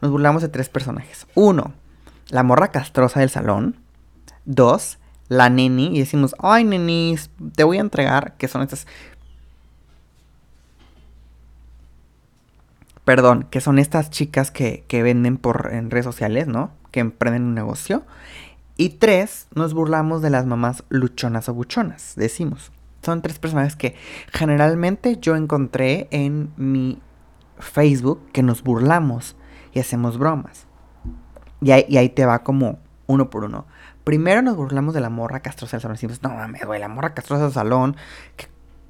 Nos 0.00 0.10
burlamos 0.10 0.42
de 0.42 0.48
tres 0.48 0.68
personajes. 0.68 1.26
Uno, 1.34 1.72
la 2.28 2.42
morra 2.42 2.68
castrosa 2.68 3.20
del 3.20 3.30
salón. 3.30 3.76
Dos, 4.44 4.98
la 5.28 5.50
neni. 5.50 5.96
Y 5.96 6.00
decimos, 6.00 6.34
ay, 6.38 6.64
nenis, 6.64 7.30
te 7.54 7.64
voy 7.64 7.78
a 7.78 7.82
entregar. 7.82 8.36
Que 8.36 8.48
son 8.48 8.62
estas... 8.62 8.86
Perdón, 13.04 13.46
que 13.50 13.60
son 13.60 13.78
estas 13.78 14.10
chicas 14.10 14.50
que, 14.50 14.84
que 14.88 15.02
venden 15.02 15.36
por 15.36 15.70
en 15.72 15.90
redes 15.90 16.04
sociales, 16.04 16.48
¿no? 16.48 16.72
Que 16.90 17.00
emprenden 17.00 17.44
un 17.44 17.54
negocio. 17.54 18.04
Y 18.76 18.90
tres, 18.90 19.46
nos 19.54 19.74
burlamos 19.74 20.22
de 20.22 20.30
las 20.30 20.44
mamás 20.44 20.82
luchonas 20.88 21.48
o 21.48 21.54
buchonas, 21.54 22.14
decimos 22.16 22.72
son 23.06 23.22
tres 23.22 23.38
personajes 23.38 23.76
que 23.76 23.94
generalmente 24.32 25.16
yo 25.20 25.36
encontré 25.36 26.08
en 26.10 26.52
mi 26.56 26.98
Facebook 27.58 28.20
que 28.32 28.42
nos 28.42 28.62
burlamos 28.64 29.36
y 29.72 29.78
hacemos 29.78 30.18
bromas. 30.18 30.66
Y 31.66 31.96
ahí, 31.96 32.08
te 32.10 32.24
va 32.24 32.44
como 32.44 32.78
uno 33.06 33.28
por 33.30 33.44
uno. 33.44 33.66
Primero 34.04 34.40
nos 34.40 34.56
burlamos 34.56 34.94
de 34.94 35.00
la 35.00 35.10
morra 35.10 35.40
castrosa 35.40 35.76
del 35.76 35.82
salón. 35.82 35.94
Decimos, 35.96 36.22
no 36.22 36.28
mames, 36.28 36.64
güey, 36.64 36.78
la 36.78 36.88
morra 36.88 37.12
castrosa 37.14 37.44
del 37.44 37.52
salón 37.52 37.96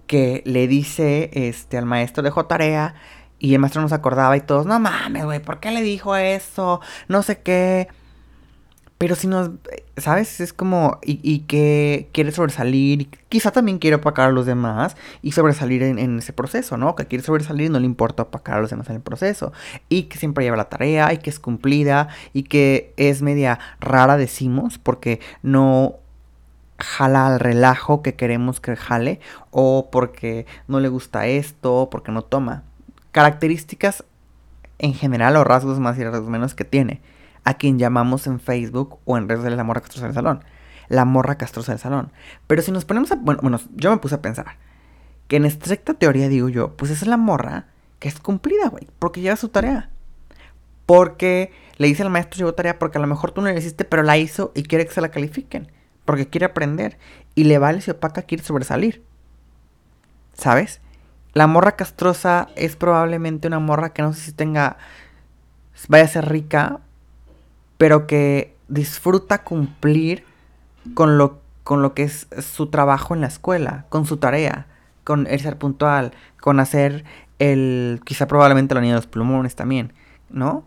que, 0.06 0.42
le 0.44 0.68
dice 0.68 1.30
este, 1.32 1.78
al 1.78 1.86
maestro, 1.86 2.22
dejó 2.22 2.46
tarea 2.46 2.94
y 3.38 3.54
el 3.54 3.60
maestro 3.60 3.82
nos 3.82 3.92
acordaba 3.92 4.36
y 4.36 4.40
todos, 4.40 4.66
no 4.66 4.78
mames, 4.78 5.24
güey, 5.24 5.40
¿por 5.40 5.58
qué 5.58 5.70
le 5.70 5.82
dijo 5.82 6.16
eso? 6.16 6.80
No 7.08 7.22
sé 7.22 7.40
qué. 7.40 7.88
Pero 8.98 9.14
si 9.14 9.26
nos, 9.26 9.50
¿sabes? 9.98 10.40
Es 10.40 10.54
como, 10.54 10.98
y, 11.02 11.40
que 11.40 12.08
quiere 12.12 12.32
sobresalir, 12.32 13.08
quizá 13.28 13.50
también 13.50 13.78
quiere 13.78 13.96
opacar 13.96 14.30
a 14.30 14.32
los 14.32 14.46
demás 14.46 14.96
y 15.20 15.32
sobresalir 15.32 15.82
en, 15.82 16.18
ese 16.18 16.32
proceso, 16.32 16.78
¿no? 16.78 16.96
Que 16.96 17.04
quiere 17.04 17.22
sobresalir 17.22 17.66
y 17.66 17.68
no 17.68 17.78
le 17.78 17.84
importa 17.84 18.22
opacar 18.22 18.56
a 18.56 18.60
los 18.62 18.70
demás 18.70 18.88
en 18.88 18.96
el 18.96 19.02
proceso. 19.02 19.52
Y 19.90 20.04
que 20.04 20.16
siempre 20.16 20.44
lleva 20.44 20.56
la 20.56 20.70
tarea 20.70 21.12
y 21.12 21.18
que 21.18 21.28
es 21.28 21.38
cumplida 21.38 22.08
y 22.32 22.44
que 22.44 22.94
es 22.96 23.20
media 23.20 23.58
rara, 23.80 24.16
decimos, 24.16 24.78
porque 24.78 25.20
no 25.42 25.96
jala 26.78 27.26
al 27.26 27.40
relajo 27.40 28.02
que 28.02 28.14
queremos 28.14 28.60
que 28.60 28.76
jale 28.76 29.20
o 29.50 29.88
porque 29.90 30.46
no 30.68 30.80
le 30.80 30.88
gusta 30.88 31.26
esto, 31.26 31.82
o 31.82 31.90
porque 31.90 32.12
no 32.12 32.22
toma. 32.22 32.62
Características 33.12 34.04
en 34.78 34.94
general 34.94 35.36
o 35.36 35.44
rasgos 35.44 35.80
más 35.80 35.98
y 35.98 36.04
rasgos 36.04 36.30
menos 36.30 36.54
que 36.54 36.64
tiene 36.64 37.02
a 37.46 37.54
quien 37.54 37.78
llamamos 37.78 38.26
en 38.26 38.40
Facebook 38.40 38.98
o 39.04 39.16
en 39.16 39.28
redes 39.28 39.44
de 39.44 39.50
la 39.50 39.64
morra 39.64 39.80
castrosa 39.80 40.06
del 40.06 40.14
salón. 40.14 40.44
La 40.88 41.04
morra 41.04 41.38
castrosa 41.38 41.72
del 41.72 41.78
salón. 41.78 42.12
Pero 42.48 42.60
si 42.60 42.72
nos 42.72 42.84
ponemos 42.84 43.12
a... 43.12 43.14
Bueno, 43.14 43.40
bueno, 43.40 43.60
yo 43.76 43.90
me 43.90 43.98
puse 43.98 44.16
a 44.16 44.20
pensar 44.20 44.56
que 45.28 45.36
en 45.36 45.44
estricta 45.44 45.94
teoría 45.94 46.28
digo 46.28 46.48
yo, 46.48 46.76
pues 46.76 46.90
esa 46.90 47.04
es 47.04 47.08
la 47.08 47.16
morra 47.16 47.66
que 48.00 48.08
es 48.08 48.18
cumplida, 48.18 48.68
güey, 48.68 48.88
porque 48.98 49.20
lleva 49.20 49.36
su 49.36 49.48
tarea. 49.48 49.90
Porque 50.86 51.52
le 51.78 51.86
dice 51.86 52.02
al 52.02 52.10
maestro 52.10 52.38
llevó 52.38 52.54
tarea 52.54 52.80
porque 52.80 52.98
a 52.98 53.00
lo 53.00 53.06
mejor 53.06 53.30
tú 53.30 53.40
no 53.40 53.46
le 53.46 53.58
hiciste, 53.58 53.84
pero 53.84 54.02
la 54.02 54.18
hizo 54.18 54.50
y 54.56 54.64
quiere 54.64 54.84
que 54.84 54.92
se 54.92 55.00
la 55.00 55.10
califiquen. 55.12 55.70
Porque 56.04 56.28
quiere 56.28 56.46
aprender. 56.46 56.98
Y 57.36 57.44
le 57.44 57.58
vale 57.58 57.80
si 57.80 57.92
opaca 57.92 58.22
quiere 58.22 58.42
sobresalir. 58.42 59.04
¿Sabes? 60.32 60.80
La 61.32 61.46
morra 61.46 61.76
castrosa 61.76 62.48
es 62.56 62.74
probablemente 62.74 63.46
una 63.46 63.60
morra 63.60 63.92
que 63.92 64.02
no 64.02 64.12
sé 64.12 64.20
si 64.20 64.32
tenga... 64.32 64.78
Vaya 65.88 66.04
a 66.04 66.08
ser 66.08 66.28
rica 66.28 66.80
pero 67.78 68.06
que 68.06 68.56
disfruta 68.68 69.42
cumplir 69.42 70.24
con 70.94 71.18
lo, 71.18 71.40
con 71.64 71.82
lo 71.82 71.94
que 71.94 72.04
es 72.04 72.28
su 72.40 72.68
trabajo 72.68 73.14
en 73.14 73.20
la 73.20 73.26
escuela, 73.26 73.86
con 73.88 74.06
su 74.06 74.16
tarea, 74.16 74.66
con 75.04 75.26
el 75.26 75.40
ser 75.40 75.58
puntual, 75.58 76.12
con 76.40 76.60
hacer 76.60 77.04
el, 77.38 78.00
quizá 78.04 78.26
probablemente 78.26 78.74
la 78.74 78.80
niña 78.80 78.94
de 78.94 79.00
los 79.00 79.06
plumones 79.06 79.56
también, 79.56 79.92
¿no? 80.30 80.64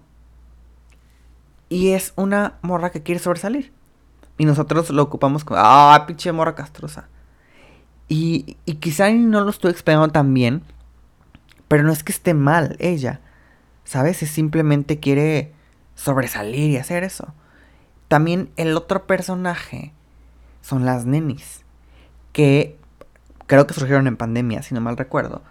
Y 1.68 1.90
es 1.90 2.14
una 2.16 2.56
morra 2.62 2.90
que 2.92 3.04
quiere 3.04 3.20
sobresalir. 3.20 3.72
Y 4.38 4.46
nosotros 4.46 4.90
lo 4.90 5.04
ocupamos 5.04 5.44
como, 5.44 5.60
ah, 5.62 6.04
pinche 6.08 6.32
morra 6.32 6.56
castrosa. 6.56 7.10
Y, 8.08 8.58
y 8.66 8.76
quizá 8.76 9.12
no 9.12 9.42
lo 9.42 9.50
estoy 9.50 9.72
explicando 9.72 10.08
tan 10.08 10.34
bien, 10.34 10.64
pero 11.68 11.84
no 11.84 11.92
es 11.92 12.04
que 12.04 12.12
esté 12.12 12.34
mal 12.34 12.76
ella, 12.80 13.22
¿sabes? 13.84 14.24
Es 14.24 14.32
simplemente 14.32 15.00
quiere 15.00 15.54
sobresalir 16.00 16.72
y 16.72 16.78
hacer 16.78 17.04
eso. 17.04 17.34
También 18.08 18.52
el 18.56 18.76
otro 18.76 19.06
personaje 19.06 19.94
son 20.62 20.86
las 20.86 21.06
nenis, 21.06 21.66
que 22.32 22.78
creo 23.48 23.68
que 23.68 23.74
surgieron 23.74 24.08
en 24.08 24.16
pandemia, 24.16 24.64
si 24.64 24.74
no 24.74 24.82
mal 24.82 24.98
recuerdo. 24.98 25.44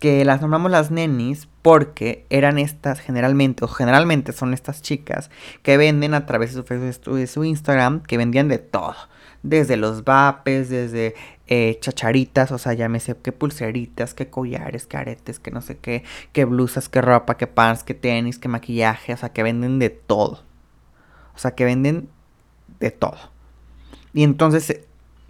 Que 0.00 0.24
las 0.24 0.40
nombramos 0.40 0.72
las 0.72 0.90
nenis 0.90 1.48
porque 1.62 2.26
eran 2.28 2.58
estas 2.58 2.98
generalmente, 2.98 3.64
o 3.64 3.68
generalmente 3.68 4.32
son 4.32 4.52
estas 4.52 4.82
chicas 4.82 5.30
que 5.62 5.76
venden 5.76 6.14
a 6.14 6.26
través 6.26 6.54
de 6.54 6.92
su 6.92 7.18
y 7.18 7.26
su 7.28 7.44
Instagram, 7.44 8.02
que 8.02 8.18
vendían 8.18 8.48
de 8.48 8.58
todo. 8.58 8.96
Desde 9.42 9.76
los 9.76 10.04
vapes, 10.04 10.68
desde 10.68 11.14
eh, 11.46 11.78
chacharitas, 11.80 12.52
o 12.52 12.58
sea, 12.58 12.74
llámese 12.74 13.16
que 13.16 13.32
pulseritas, 13.32 14.14
que 14.14 14.28
collares, 14.28 14.86
que 14.86 14.96
aretes, 14.96 15.38
que 15.38 15.50
no 15.50 15.60
sé 15.60 15.78
qué, 15.78 16.04
que 16.32 16.44
blusas, 16.44 16.88
que 16.88 17.00
ropa, 17.00 17.36
que 17.36 17.46
pants, 17.46 17.82
que 17.82 17.94
tenis, 17.94 18.38
que 18.38 18.48
maquillaje, 18.48 19.12
o 19.12 19.16
sea, 19.16 19.30
que 19.30 19.42
venden 19.42 19.78
de 19.78 19.90
todo. 19.90 20.44
O 21.34 21.38
sea, 21.38 21.52
que 21.52 21.64
venden 21.64 22.08
de 22.78 22.90
todo. 22.90 23.18
Y 24.14 24.22
entonces, 24.22 24.80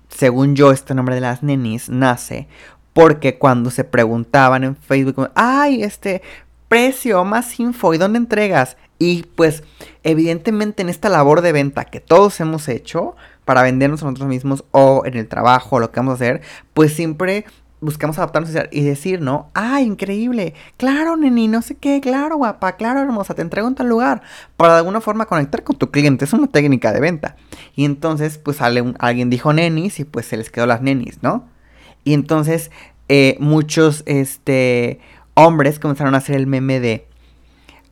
según 0.08 0.56
yo, 0.56 0.72
este 0.72 0.94
nombre 0.94 1.14
de 1.14 1.20
las 1.22 1.42
nenis 1.42 1.88
nace 1.88 2.48
porque 2.92 3.38
cuando 3.38 3.70
se 3.70 3.84
preguntaban 3.84 4.64
en 4.64 4.76
Facebook, 4.76 5.30
ay, 5.34 5.82
este 5.82 6.22
precio, 6.68 7.24
más 7.24 7.58
info, 7.58 7.94
¿y 7.94 7.98
dónde 7.98 8.18
entregas? 8.18 8.76
Y 8.98 9.24
pues, 9.24 9.64
evidentemente 10.02 10.82
en 10.82 10.88
esta 10.88 11.08
labor 11.08 11.40
de 11.40 11.52
venta 11.52 11.84
que 11.86 12.00
todos 12.00 12.38
hemos 12.40 12.68
hecho, 12.68 13.16
para 13.44 13.62
vendernos 13.62 14.02
a 14.02 14.06
nosotros 14.06 14.28
mismos 14.28 14.64
o 14.70 15.02
en 15.04 15.16
el 15.16 15.28
trabajo, 15.28 15.80
lo 15.80 15.90
que 15.90 16.00
vamos 16.00 16.12
a 16.12 16.14
hacer, 16.14 16.42
pues 16.74 16.92
siempre 16.92 17.44
buscamos 17.82 18.16
adaptarnos 18.16 18.52
y 18.70 18.82
decir, 18.82 19.20
¿no? 19.20 19.50
¡Ah, 19.54 19.80
increíble! 19.82 20.54
Claro, 20.76 21.16
neni, 21.16 21.48
no 21.48 21.62
sé 21.62 21.74
qué, 21.74 22.00
claro, 22.00 22.36
guapa, 22.36 22.76
claro, 22.76 23.00
hermosa, 23.00 23.34
te 23.34 23.42
entrego 23.42 23.66
en 23.66 23.74
tal 23.74 23.88
lugar. 23.88 24.22
Para 24.56 24.74
de 24.74 24.78
alguna 24.78 25.00
forma 25.00 25.26
conectar 25.26 25.64
con 25.64 25.76
tu 25.76 25.90
cliente, 25.90 26.24
es 26.24 26.32
una 26.32 26.46
técnica 26.46 26.92
de 26.92 27.00
venta. 27.00 27.36
Y 27.74 27.84
entonces, 27.84 28.38
pues 28.38 28.58
sale 28.58 28.94
alguien 29.00 29.30
dijo 29.30 29.52
nenis 29.52 29.98
y 29.98 30.04
pues 30.04 30.26
se 30.26 30.36
les 30.36 30.48
quedó 30.48 30.66
las 30.66 30.80
nenis, 30.80 31.18
¿no? 31.22 31.48
Y 32.04 32.14
entonces, 32.14 32.70
eh, 33.08 33.36
muchos, 33.40 34.04
este, 34.06 35.00
hombres 35.34 35.80
comenzaron 35.80 36.14
a 36.14 36.18
hacer 36.18 36.36
el 36.36 36.46
meme 36.46 36.78
de, 36.78 37.08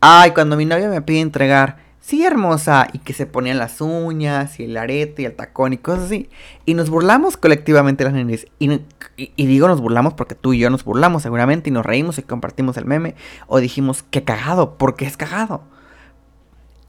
ay, 0.01 0.31
cuando 0.31 0.57
mi 0.57 0.67
novia 0.67 0.89
me 0.89 1.03
pide 1.03 1.21
entregar 1.21 1.79
sí, 2.01 2.25
hermosa, 2.25 2.89
y 2.93 2.99
que 2.99 3.13
se 3.13 3.27
ponían 3.27 3.59
las 3.59 3.81
uñas 3.81 4.59
y 4.59 4.65
el 4.65 4.77
arete 4.77 5.23
y 5.23 5.25
el 5.27 5.37
tacón 5.37 5.73
y 5.73 5.79
cosas 5.79 6.07
así. 6.07 6.29
Y 6.67 6.75
nos 6.75 6.91
burlamos 6.91 7.37
colectivamente 7.37 8.05
las 8.05 8.13
nenes. 8.13 8.47
Y, 8.59 8.81
y, 9.17 9.47
digo 9.47 9.69
nos 9.69 9.81
burlamos 9.81 10.15
porque 10.15 10.35
tú 10.35 10.53
y 10.53 10.59
yo 10.59 10.71
nos 10.71 10.85
burlamos 10.85 11.23
seguramente 11.23 11.71
y 11.71 11.73
nos 11.73 11.87
reímos 11.87 12.19
y 12.19 12.23
compartimos 12.23 12.77
el 12.77 12.87
meme. 12.87 13.15
O 13.47 13.61
dijimos, 13.61 14.03
qué 14.03 14.25
cagado, 14.25 14.77
porque 14.79 15.05
es 15.05 15.17
cagado. 15.17 15.63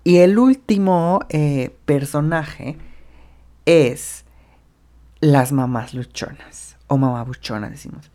Y 0.03 0.17
el 0.17 0.39
último 0.39 1.19
eh, 1.29 1.75
personaje 1.85 2.77
es 3.65 4.25
las 5.19 5.51
mamás 5.51 5.93
luchonas. 5.93 6.77
O 6.87 6.97
mamá 6.97 7.23
buchona, 7.23 7.69
decimos. 7.69 8.11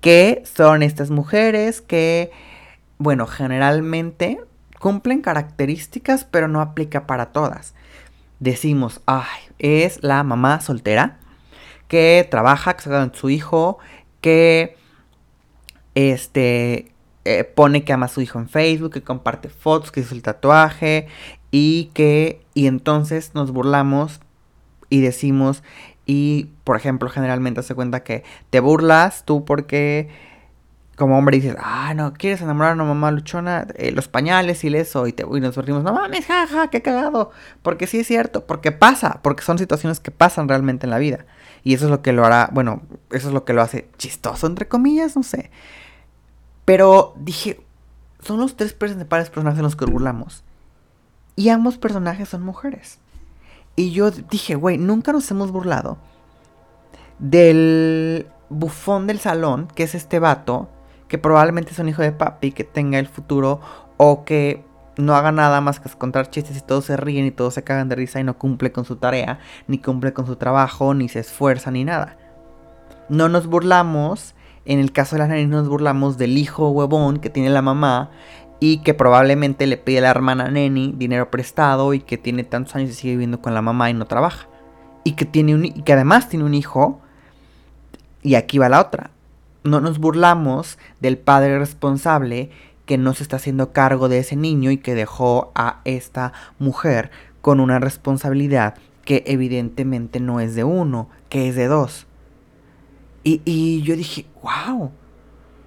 Que 0.00 0.44
son 0.44 0.82
estas 0.84 1.10
mujeres 1.10 1.80
que, 1.80 2.30
bueno, 2.98 3.26
generalmente 3.26 4.40
cumplen 4.78 5.20
características, 5.20 6.24
pero 6.24 6.48
no 6.48 6.60
aplica 6.60 7.06
para 7.06 7.32
todas. 7.32 7.74
Decimos, 8.40 9.00
ay, 9.06 9.40
es 9.58 10.02
la 10.02 10.22
mamá 10.22 10.60
soltera 10.60 11.18
que 11.88 12.26
trabaja, 12.30 12.76
que 12.76 12.88
con 12.88 13.14
su 13.14 13.30
hijo, 13.30 13.78
que 14.20 14.76
este 15.94 16.92
eh, 17.24 17.44
pone 17.44 17.84
que 17.84 17.92
ama 17.92 18.06
a 18.06 18.08
su 18.08 18.20
hijo 18.20 18.38
en 18.38 18.48
Facebook, 18.48 18.92
que 18.92 19.02
comparte 19.02 19.48
fotos, 19.48 19.90
que 19.90 20.00
hizo 20.00 20.14
el 20.14 20.22
tatuaje 20.22 21.08
y 21.50 21.90
que 21.94 22.40
y 22.54 22.66
entonces 22.66 23.34
nos 23.34 23.50
burlamos 23.50 24.20
y 24.88 25.00
decimos 25.00 25.62
y 26.06 26.50
por 26.64 26.76
ejemplo 26.76 27.08
generalmente 27.08 27.62
se 27.62 27.74
cuenta 27.74 28.02
que 28.02 28.22
te 28.50 28.60
burlas 28.60 29.24
tú 29.24 29.44
porque 29.44 30.08
como 30.98 31.16
hombre 31.16 31.36
dices, 31.36 31.56
ah, 31.60 31.94
no, 31.94 32.12
¿quieres 32.12 32.42
enamorar 32.42 32.72
a 32.72 32.74
una 32.74 32.84
mamá 32.84 33.12
luchona? 33.12 33.68
Eh, 33.76 33.92
los 33.92 34.08
pañales 34.08 34.64
y 34.64 34.76
eso, 34.76 35.06
y, 35.06 35.12
te, 35.12 35.22
y 35.22 35.40
nos 35.40 35.54
sorrimos, 35.54 35.84
no 35.84 35.92
mames, 35.92 36.26
jaja, 36.26 36.68
qué 36.70 36.82
cagado. 36.82 37.30
Porque 37.62 37.86
sí 37.86 38.00
es 38.00 38.06
cierto, 38.08 38.46
porque 38.46 38.72
pasa, 38.72 39.20
porque 39.22 39.44
son 39.44 39.58
situaciones 39.58 40.00
que 40.00 40.10
pasan 40.10 40.48
realmente 40.48 40.86
en 40.86 40.90
la 40.90 40.98
vida. 40.98 41.24
Y 41.62 41.74
eso 41.74 41.84
es 41.84 41.90
lo 41.92 42.02
que 42.02 42.12
lo 42.12 42.24
hará, 42.24 42.50
bueno, 42.52 42.82
eso 43.12 43.28
es 43.28 43.34
lo 43.34 43.44
que 43.44 43.52
lo 43.52 43.62
hace 43.62 43.88
chistoso, 43.96 44.48
entre 44.48 44.66
comillas, 44.66 45.14
no 45.14 45.22
sé. 45.22 45.52
Pero 46.64 47.14
dije, 47.16 47.60
son 48.20 48.40
los 48.40 48.56
tres 48.56 48.72
principales 48.72 49.30
personajes 49.30 49.60
en 49.60 49.64
los 49.64 49.76
que 49.76 49.84
burlamos. 49.84 50.42
Y 51.36 51.50
ambos 51.50 51.78
personajes 51.78 52.28
son 52.28 52.42
mujeres. 52.42 52.98
Y 53.76 53.92
yo 53.92 54.10
dije, 54.10 54.56
güey, 54.56 54.78
nunca 54.78 55.12
nos 55.12 55.30
hemos 55.30 55.52
burlado 55.52 55.98
del 57.20 58.26
bufón 58.48 59.06
del 59.06 59.20
salón, 59.20 59.68
que 59.76 59.84
es 59.84 59.94
este 59.94 60.18
vato 60.18 60.68
que 61.08 61.18
probablemente 61.18 61.72
es 61.72 61.78
un 61.78 61.88
hijo 61.88 62.02
de 62.02 62.12
papi, 62.12 62.52
que 62.52 62.64
tenga 62.64 62.98
el 62.98 63.08
futuro 63.08 63.60
o 63.96 64.24
que 64.24 64.64
no 64.96 65.14
haga 65.14 65.32
nada 65.32 65.60
más 65.60 65.80
que 65.80 65.88
contar 65.90 66.30
chistes 66.30 66.56
y 66.56 66.60
todos 66.60 66.84
se 66.84 66.96
ríen 66.96 67.24
y 67.24 67.30
todos 67.30 67.54
se 67.54 67.64
cagan 67.64 67.88
de 67.88 67.96
risa 67.96 68.20
y 68.20 68.24
no 68.24 68.36
cumple 68.36 68.72
con 68.72 68.84
su 68.84 68.96
tarea, 68.96 69.38
ni 69.66 69.78
cumple 69.78 70.12
con 70.12 70.26
su 70.26 70.36
trabajo, 70.36 70.92
ni 70.92 71.08
se 71.08 71.20
esfuerza, 71.20 71.70
ni 71.70 71.84
nada. 71.84 72.16
No 73.08 73.28
nos 73.28 73.46
burlamos, 73.46 74.34
en 74.64 74.80
el 74.80 74.92
caso 74.92 75.16
de 75.16 75.20
las 75.20 75.28
nenis 75.28 75.48
nos 75.48 75.68
burlamos 75.68 76.18
del 76.18 76.36
hijo 76.36 76.68
huevón 76.70 77.20
que 77.20 77.30
tiene 77.30 77.48
la 77.48 77.62
mamá 77.62 78.10
y 78.60 78.78
que 78.78 78.92
probablemente 78.92 79.66
le 79.66 79.76
pide 79.78 79.98
a 79.98 80.02
la 80.02 80.10
hermana 80.10 80.50
Neni 80.50 80.92
dinero 80.96 81.30
prestado 81.30 81.94
y 81.94 82.00
que 82.00 82.18
tiene 82.18 82.44
tantos 82.44 82.74
años 82.74 82.90
y 82.90 82.94
sigue 82.94 83.12
viviendo 83.12 83.40
con 83.40 83.54
la 83.54 83.62
mamá 83.62 83.88
y 83.88 83.94
no 83.94 84.06
trabaja. 84.06 84.48
Y 85.04 85.12
que, 85.12 85.24
tiene 85.24 85.54
un, 85.54 85.64
y 85.64 85.82
que 85.82 85.92
además 85.92 86.28
tiene 86.28 86.44
un 86.44 86.54
hijo. 86.54 87.00
Y 88.20 88.34
aquí 88.34 88.58
va 88.58 88.68
la 88.68 88.80
otra 88.80 89.10
no 89.68 89.80
nos 89.80 89.98
burlamos 89.98 90.78
del 91.00 91.18
padre 91.18 91.58
responsable 91.58 92.50
que 92.86 92.98
no 92.98 93.14
se 93.14 93.22
está 93.22 93.36
haciendo 93.36 93.72
cargo 93.72 94.08
de 94.08 94.18
ese 94.18 94.34
niño 94.34 94.70
y 94.70 94.78
que 94.78 94.94
dejó 94.94 95.52
a 95.54 95.82
esta 95.84 96.32
mujer 96.58 97.10
con 97.40 97.60
una 97.60 97.78
responsabilidad 97.78 98.74
que 99.04 99.24
evidentemente 99.26 100.20
no 100.20 100.40
es 100.40 100.54
de 100.54 100.64
uno, 100.64 101.08
que 101.28 101.48
es 101.48 101.54
de 101.54 101.66
dos. 101.66 102.06
Y, 103.24 103.82
yo 103.82 103.94
dije, 103.94 104.24
wow, 104.42 104.90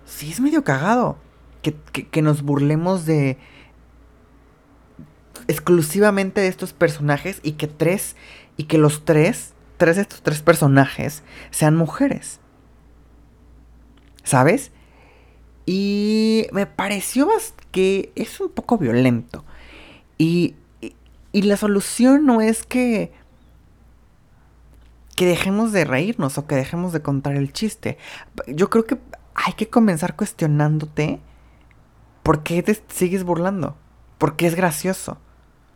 sí 0.03 0.31
es 0.31 0.39
medio 0.39 0.63
cagado 0.63 1.17
que, 1.61 1.75
que 1.75 2.21
nos 2.23 2.41
burlemos 2.41 3.05
de 3.05 3.37
exclusivamente 5.47 6.41
de 6.41 6.47
estos 6.47 6.73
personajes 6.73 7.39
y 7.43 7.53
que 7.53 7.67
tres, 7.67 8.15
y 8.57 8.63
que 8.63 8.77
los 8.77 9.05
tres, 9.05 9.53
tres 9.77 9.95
de 9.95 10.03
estos 10.03 10.21
tres 10.21 10.41
personajes 10.41 11.23
sean 11.51 11.75
mujeres. 11.75 12.40
¿Sabes? 14.23 14.71
Y 15.65 16.47
me 16.51 16.65
pareció 16.65 17.29
que 17.71 18.11
es 18.15 18.39
un 18.39 18.49
poco 18.49 18.77
violento. 18.77 19.45
Y, 20.17 20.55
y, 21.31 21.41
la 21.43 21.57
solución 21.57 22.25
no 22.25 22.41
es 22.41 22.63
que, 22.63 23.11
que 25.15 25.25
dejemos 25.25 25.71
de 25.71 25.85
reírnos 25.85 26.37
o 26.37 26.45
que 26.45 26.55
dejemos 26.55 26.93
de 26.93 27.01
contar 27.01 27.35
el 27.35 27.53
chiste. 27.53 27.97
Yo 28.47 28.69
creo 28.69 28.85
que 28.85 28.97
hay 29.33 29.53
que 29.53 29.69
comenzar 29.69 30.15
cuestionándote 30.15 31.19
por 32.23 32.43
qué 32.43 32.61
te 32.63 32.79
sigues 32.89 33.23
burlando. 33.23 33.77
Porque 34.17 34.45
es 34.45 34.55
gracioso. 34.55 35.17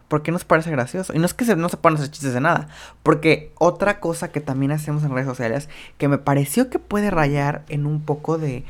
¿Por 0.08 0.22
qué 0.22 0.32
nos 0.32 0.46
parece 0.46 0.70
gracioso? 0.70 1.13
Y 1.13 1.20
no 1.20 1.26
es 1.26 1.34
que 1.34 1.56
no 1.56 1.70
se 1.70 1.78
puedan 1.78 1.98
hacer 1.98 2.12
chistes 2.12 2.34
de 2.34 2.41
nada. 2.41 2.68
Porque 3.02 3.52
otra 3.58 4.00
cosa 4.00 4.32
que 4.32 4.41
también 4.41 4.72
hacemos 4.72 5.04
en 5.04 5.12
redes 5.12 5.28
sociales, 5.28 5.70
que 5.98 6.08
me 6.08 6.18
pareció 6.18 6.70
que 6.70 6.80
puede 6.80 7.10
rayar 7.10 7.65
en 7.70 7.86
un 7.86 8.02
poco 8.02 8.38
de, 8.38 8.65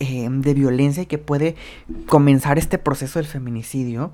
eh, 0.00 0.28
de 0.28 0.54
violencia 0.54 1.04
y 1.04 1.06
que 1.06 1.18
puede 1.18 1.54
comenzar 2.06 2.58
este 2.58 2.78
proceso 2.78 3.18
del 3.18 3.26
feminicidio, 3.26 4.12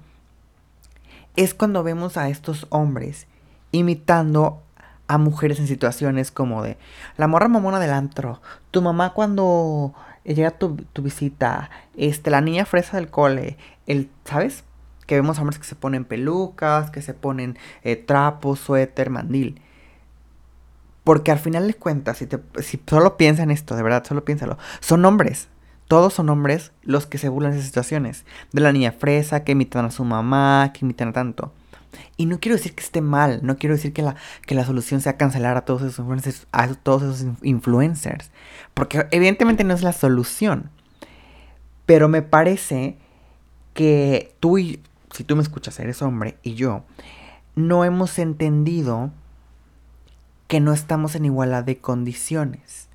es 1.37 1.55
cuando 1.55 1.83
vemos 1.83 2.17
a 2.17 2.29
estos 2.29 2.67
hombres 2.71 3.27
imitando 3.73 4.63
a 5.07 5.19
mujeres 5.19 5.59
en 5.59 5.67
situaciones 5.67 6.31
como 6.31 6.63
de 6.63 6.77
la 7.17 7.27
morra 7.27 7.49
mamona 7.49 7.81
del 7.81 7.93
antro, 7.93 8.41
tu 8.71 8.83
mamá 8.83 9.13
cuando 9.13 9.93
llega 10.25 10.53
tu, 10.53 10.77
tu 10.93 11.03
visita, 11.03 11.71
este, 11.97 12.31
la 12.31 12.41
niña 12.41 12.65
fresa 12.65 12.97
del 12.97 13.11
cole, 13.11 13.57
el, 13.87 14.09
¿sabes? 14.25 14.65
Que 15.11 15.17
vemos 15.17 15.41
hombres 15.41 15.59
que 15.59 15.65
se 15.65 15.75
ponen 15.75 16.05
pelucas, 16.05 16.93
que 16.93 17.03
se 17.03 17.15
ponen 17.15 17.59
eh, 17.83 17.97
trapos, 17.97 18.61
suéter, 18.61 19.11
mandil. 19.11 19.61
Porque 21.03 21.33
al 21.33 21.41
final 21.41 21.67
de 21.67 21.75
cuentas, 21.75 22.19
si, 22.19 22.29
te, 22.29 22.39
si 22.63 22.81
solo 22.87 23.17
piensan 23.17 23.51
esto, 23.51 23.75
de 23.75 23.83
verdad, 23.83 24.05
solo 24.07 24.25
piénsalo, 24.25 24.57
son 24.79 25.05
hombres. 25.05 25.49
Todos 25.89 26.15
son 26.15 26.29
hombres 26.29 26.71
los 26.83 27.09
que 27.09 27.19
se 27.19 27.29
burlan 27.29 27.51
de 27.51 27.57
esas 27.57 27.67
situaciones. 27.67 28.25
De 28.53 28.61
la 28.61 28.71
niña 28.71 28.93
fresa, 28.93 29.43
que 29.43 29.51
imitan 29.51 29.85
a 29.85 29.91
su 29.91 30.05
mamá, 30.05 30.71
que 30.73 30.85
imitan 30.85 31.09
a 31.09 31.13
tanto. 31.13 31.53
Y 32.17 32.27
no 32.27 32.39
quiero 32.39 32.57
decir 32.57 32.77
que 32.77 32.85
esté 32.85 33.01
mal, 33.01 33.41
no 33.43 33.57
quiero 33.57 33.75
decir 33.75 33.93
que 33.93 34.03
la, 34.03 34.15
que 34.47 34.55
la 34.55 34.65
solución 34.65 35.01
sea 35.01 35.17
cancelar 35.17 35.57
a 35.57 35.65
todos 35.65 35.83
esos 35.83 35.99
influencers, 35.99 36.47
a 36.53 36.69
todos 36.69 37.21
esos 37.21 37.37
influencers. 37.43 38.31
Porque 38.75 39.09
evidentemente 39.11 39.65
no 39.65 39.75
es 39.75 39.83
la 39.83 39.93
solución. 39.93 40.71
Pero 41.85 42.07
me 42.07 42.23
parece 42.23 42.97
que 43.75 44.37
tú 44.39 44.59
y 44.59 44.81
si 45.13 45.25
tú 45.25 45.37
me 45.37 45.43
escuchas, 45.43 45.79
eres 45.81 46.03
hombre 46.03 46.39
y 46.43 46.55
yo, 46.55 46.85
no 47.55 47.85
hemos 47.85 48.19
entendido 48.19 49.11
que 50.49 50.61
no 50.61 50.73
estamos 50.73 51.15
en 51.15 51.25
igualdad 51.25 51.65
de 51.65 51.79
condiciones. 51.79 52.89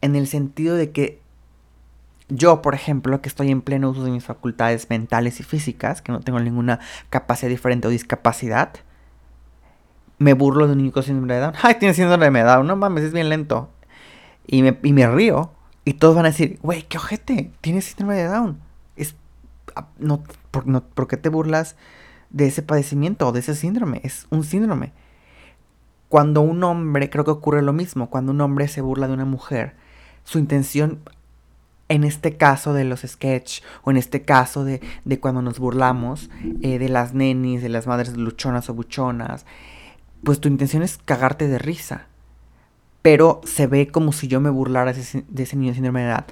En 0.00 0.16
el 0.16 0.26
sentido 0.26 0.76
de 0.76 0.90
que 0.92 1.20
yo, 2.28 2.62
por 2.62 2.74
ejemplo, 2.74 3.20
que 3.20 3.28
estoy 3.28 3.50
en 3.50 3.60
pleno 3.60 3.90
uso 3.90 4.04
de 4.04 4.10
mis 4.10 4.24
facultades 4.24 4.88
mentales 4.88 5.40
y 5.40 5.42
físicas, 5.42 6.00
que 6.00 6.12
no 6.12 6.20
tengo 6.20 6.40
ninguna 6.40 6.80
capacidad 7.10 7.50
diferente 7.50 7.86
o 7.86 7.90
discapacidad, 7.90 8.72
me 10.18 10.32
burlo 10.32 10.66
de 10.66 10.72
un 10.72 10.78
niño 10.78 10.92
con 10.92 11.28
de 11.28 11.38
Down. 11.38 11.54
¡Ay, 11.62 11.74
tiene 11.78 11.94
síndrome 11.94 12.38
de 12.38 12.44
Down! 12.44 12.66
No 12.66 12.76
mames, 12.76 13.04
es 13.04 13.12
bien 13.12 13.28
lento. 13.28 13.70
Y 14.46 14.62
me, 14.62 14.78
y 14.82 14.92
me 14.92 15.06
río. 15.06 15.52
Y 15.84 15.94
todos 15.94 16.16
van 16.16 16.24
a 16.24 16.30
decir, 16.30 16.58
güey, 16.62 16.82
qué 16.84 16.96
ojete, 16.96 17.50
tiene 17.60 17.82
síndrome 17.82 18.16
de 18.16 18.24
Down. 18.24 18.58
Es, 19.74 19.82
ah, 19.82 19.88
no, 19.98 20.22
¿por, 20.50 21.08
qué 21.08 21.16
te 21.16 21.28
burlas 21.28 21.76
de 22.30 22.46
ese 22.46 22.62
padecimiento 22.62 23.28
o 23.28 23.32
de 23.32 23.40
ese 23.40 23.54
síndrome? 23.54 24.00
Es 24.04 24.26
un 24.30 24.44
síndrome. 24.44 24.92
Cuando 26.08 26.42
un 26.42 26.62
hombre, 26.62 27.10
creo 27.10 27.24
que 27.24 27.30
ocurre 27.30 27.62
lo 27.62 27.72
mismo, 27.72 28.10
cuando 28.10 28.32
un 28.32 28.40
hombre 28.40 28.68
se 28.68 28.80
burla 28.80 29.08
de 29.08 29.14
una 29.14 29.24
mujer, 29.24 29.74
su 30.24 30.38
intención, 30.38 31.00
en 31.88 32.04
este 32.04 32.36
caso 32.36 32.72
de 32.72 32.84
los 32.84 33.00
sketch, 33.00 33.62
o 33.82 33.90
en 33.90 33.96
este 33.96 34.22
caso 34.22 34.64
de, 34.64 34.80
cuando 35.20 35.42
nos 35.42 35.58
burlamos 35.58 36.30
eh, 36.62 36.78
de 36.78 36.88
las 36.88 37.14
nenis, 37.14 37.62
de 37.62 37.68
las 37.68 37.86
madres 37.86 38.16
luchonas 38.16 38.70
o 38.70 38.74
buchonas, 38.74 39.44
pues 40.22 40.40
tu 40.40 40.48
intención 40.48 40.82
es 40.82 40.98
cagarte 40.98 41.48
de 41.48 41.58
risa. 41.58 42.06
Pero 43.02 43.42
se 43.44 43.66
ve 43.66 43.88
como 43.88 44.12
si 44.12 44.28
yo 44.28 44.40
me 44.40 44.50
burlara 44.50 44.92
de 44.92 45.00
ese, 45.00 45.24
de 45.28 45.42
ese 45.42 45.56
niño 45.56 45.74
síndrome 45.74 46.00
de 46.00 46.06
edad, 46.06 46.26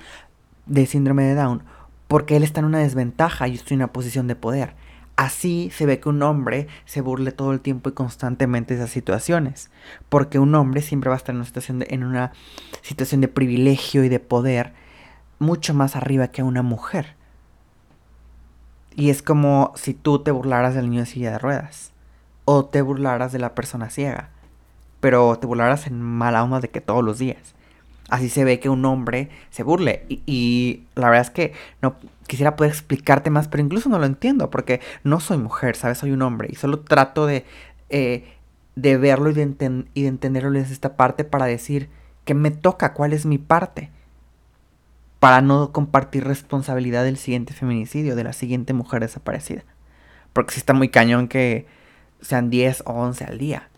de 0.66 0.86
síndrome 0.86 1.24
de 1.24 1.34
Down 1.34 1.62
porque 2.12 2.36
él 2.36 2.42
está 2.42 2.60
en 2.60 2.66
una 2.66 2.80
desventaja 2.80 3.48
y 3.48 3.52
yo 3.52 3.56
estoy 3.56 3.76
en 3.76 3.80
una 3.80 3.92
posición 3.94 4.26
de 4.26 4.36
poder. 4.36 4.74
Así 5.16 5.70
se 5.74 5.86
ve 5.86 5.98
que 5.98 6.10
un 6.10 6.22
hombre 6.22 6.66
se 6.84 7.00
burle 7.00 7.32
todo 7.32 7.52
el 7.52 7.60
tiempo 7.62 7.88
y 7.88 7.94
constantemente 7.94 8.74
de 8.74 8.80
esas 8.80 8.90
situaciones, 8.90 9.70
porque 10.10 10.38
un 10.38 10.54
hombre 10.54 10.82
siempre 10.82 11.08
va 11.08 11.14
a 11.14 11.16
estar 11.16 11.32
en 11.32 11.38
una 11.38 11.46
situación 11.46 11.78
de, 11.78 11.88
una 11.96 12.32
situación 12.82 13.22
de 13.22 13.28
privilegio 13.28 14.04
y 14.04 14.10
de 14.10 14.20
poder 14.20 14.74
mucho 15.38 15.72
más 15.72 15.96
arriba 15.96 16.28
que 16.28 16.42
una 16.42 16.60
mujer. 16.60 17.16
Y 18.94 19.08
es 19.08 19.22
como 19.22 19.72
si 19.74 19.94
tú 19.94 20.18
te 20.18 20.32
burlaras 20.32 20.74
del 20.74 20.90
niño 20.90 21.00
de 21.00 21.06
silla 21.06 21.30
de 21.30 21.38
ruedas. 21.38 21.94
O 22.44 22.66
te 22.66 22.82
burlaras 22.82 23.32
de 23.32 23.38
la 23.38 23.54
persona 23.54 23.88
ciega. 23.88 24.28
Pero 25.00 25.38
te 25.38 25.46
burlaras 25.46 25.86
en 25.86 26.02
mala 26.02 26.44
onda 26.44 26.60
de 26.60 26.68
que 26.68 26.82
todos 26.82 27.02
los 27.02 27.18
días. 27.18 27.54
Así 28.12 28.28
se 28.28 28.44
ve 28.44 28.60
que 28.60 28.68
un 28.68 28.84
hombre 28.84 29.30
se 29.48 29.62
burle. 29.62 30.04
Y, 30.26 30.82
la 30.96 31.08
verdad 31.08 31.22
es 31.22 31.30
que 31.30 31.54
no 31.80 31.96
quisiera 32.26 32.56
poder 32.56 32.70
explicarte 32.70 33.30
más, 33.30 33.48
pero 33.48 33.62
incluso 33.62 33.88
no 33.88 33.98
lo 33.98 34.04
entiendo. 34.04 34.50
Porque 34.50 34.82
no 35.02 35.18
soy 35.18 35.38
mujer, 35.38 35.76
¿sabes? 35.76 35.96
Soy 35.96 36.10
un 36.10 36.20
hombre. 36.20 36.48
Y 36.52 36.56
solo 36.56 36.80
trato 36.80 37.24
de, 37.24 37.46
eh, 37.88 38.24
de 38.76 38.98
verlo 38.98 39.30
y 39.30 39.32
de, 39.32 39.86
entenderlo 39.94 40.50
desde 40.50 40.74
esta 40.74 40.94
parte 40.94 41.24
para 41.24 41.46
decir 41.46 41.88
que 42.26 42.34
me 42.34 42.50
toca, 42.50 42.92
cuál 42.92 43.14
es 43.14 43.24
mi 43.24 43.38
parte 43.38 43.88
para 45.18 45.40
no 45.40 45.72
compartir 45.72 46.24
responsabilidad 46.24 47.04
del 47.04 47.16
siguiente 47.16 47.54
feminicidio, 47.54 48.14
de 48.14 48.24
la 48.24 48.34
siguiente 48.34 48.74
mujer 48.74 49.00
desaparecida. 49.00 49.64
Porque 50.34 50.52
si 50.52 50.58
está 50.58 50.74
muy 50.74 50.90
cañón 50.90 51.28
que 51.28 51.64
sean 52.20 52.50
10 52.50 52.82
o 52.84 52.92
11 52.92 53.24
al 53.24 53.38
día, 53.38 53.70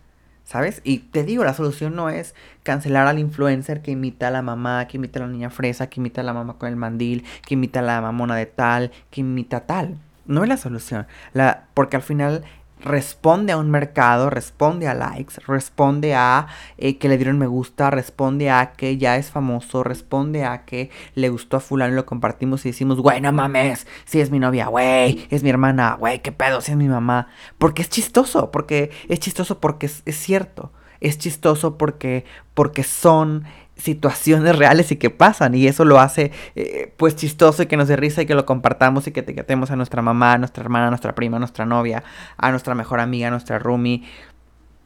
¿sabes? 0.45 0.81
Y 0.83 0.99
te 0.99 1.23
digo, 1.23 1.43
la 1.43 1.53
solución 1.53 1.95
no 1.95 2.09
es 2.09 2.33
cancelar 2.63 3.07
al 3.07 3.19
influencer 3.19 3.81
que 3.81 3.91
imita 3.91 4.29
a 4.29 4.31
la 4.31 4.41
mamá, 4.41 4.87
que 4.87 4.97
imita 4.97 5.19
a 5.19 5.23
la 5.23 5.31
niña 5.31 5.49
fresa, 5.49 5.87
que 5.89 5.99
imita 5.99 6.21
a 6.21 6.23
la 6.23 6.33
mamá 6.33 6.57
con 6.57 6.69
el 6.69 6.75
mandil, 6.77 7.25
que 7.45 7.55
imita 7.55 7.79
a 7.79 7.83
la 7.83 8.01
mamona 8.01 8.35
de 8.35 8.45
tal, 8.45 8.91
que 9.09 9.21
imita 9.21 9.57
a 9.57 9.65
tal. 9.65 9.97
No 10.25 10.43
es 10.43 10.49
la 10.49 10.57
solución. 10.57 11.07
La, 11.33 11.67
porque 11.73 11.97
al 11.97 12.01
final 12.01 12.43
responde 12.85 13.51
a 13.51 13.57
un 13.57 13.71
mercado, 13.71 14.29
responde 14.29 14.87
a 14.87 14.93
likes, 14.93 15.35
responde 15.47 16.13
a 16.13 16.47
eh, 16.77 16.97
que 16.97 17.09
le 17.09 17.17
dieron 17.17 17.37
me 17.37 17.47
gusta, 17.47 17.89
responde 17.89 18.49
a 18.49 18.73
que 18.73 18.97
ya 18.97 19.17
es 19.17 19.31
famoso, 19.31 19.83
responde 19.83 20.45
a 20.45 20.63
que 20.65 20.91
le 21.15 21.29
gustó 21.29 21.57
a 21.57 21.59
fulano 21.59 21.95
lo 21.95 22.05
compartimos 22.05 22.65
y 22.65 22.69
decimos, 22.69 23.01
güey, 23.01 23.19
no 23.21 23.31
mames, 23.31 23.87
si 24.05 24.21
es 24.21 24.31
mi 24.31 24.39
novia, 24.39 24.67
güey, 24.67 25.27
es 25.29 25.43
mi 25.43 25.49
hermana, 25.49 25.97
güey, 25.99 26.21
qué 26.21 26.31
pedo, 26.31 26.61
si 26.61 26.71
es 26.71 26.77
mi 26.77 26.87
mamá. 26.87 27.27
Porque 27.57 27.81
es 27.81 27.89
chistoso, 27.89 28.51
porque 28.51 28.91
es 29.09 29.19
chistoso 29.19 29.59
porque 29.59 29.87
es, 29.87 30.03
es 30.05 30.15
cierto, 30.15 30.71
es 30.99 31.17
chistoso 31.17 31.77
porque, 31.77 32.25
porque 32.53 32.83
son 32.83 33.45
situaciones 33.77 34.55
reales 34.57 34.91
y 34.91 34.95
que 34.95 35.09
pasan 35.09 35.53
y 35.53 35.67
eso 35.67 35.83
lo 35.85 35.99
hace 35.99 36.31
eh, 36.55 36.93
pues 36.97 37.15
chistoso 37.15 37.63
y 37.63 37.65
que 37.65 37.77
nos 37.77 37.87
dé 37.87 37.95
risa 37.95 38.21
y 38.21 38.25
que 38.25 38.35
lo 38.35 38.45
compartamos 38.45 39.07
y 39.07 39.11
que 39.11 39.19
etiquetemos 39.19 39.71
a 39.71 39.75
nuestra 39.75 40.01
mamá, 40.01 40.33
a 40.33 40.37
nuestra 40.37 40.63
hermana, 40.63 40.87
a 40.87 40.89
nuestra 40.89 41.13
prima, 41.13 41.37
a 41.37 41.39
nuestra 41.39 41.65
novia, 41.65 42.03
a 42.37 42.51
nuestra 42.51 42.73
mejor 42.75 42.99
amiga, 42.99 43.27
a 43.27 43.31
nuestra 43.31 43.59
roomie, 43.59 44.03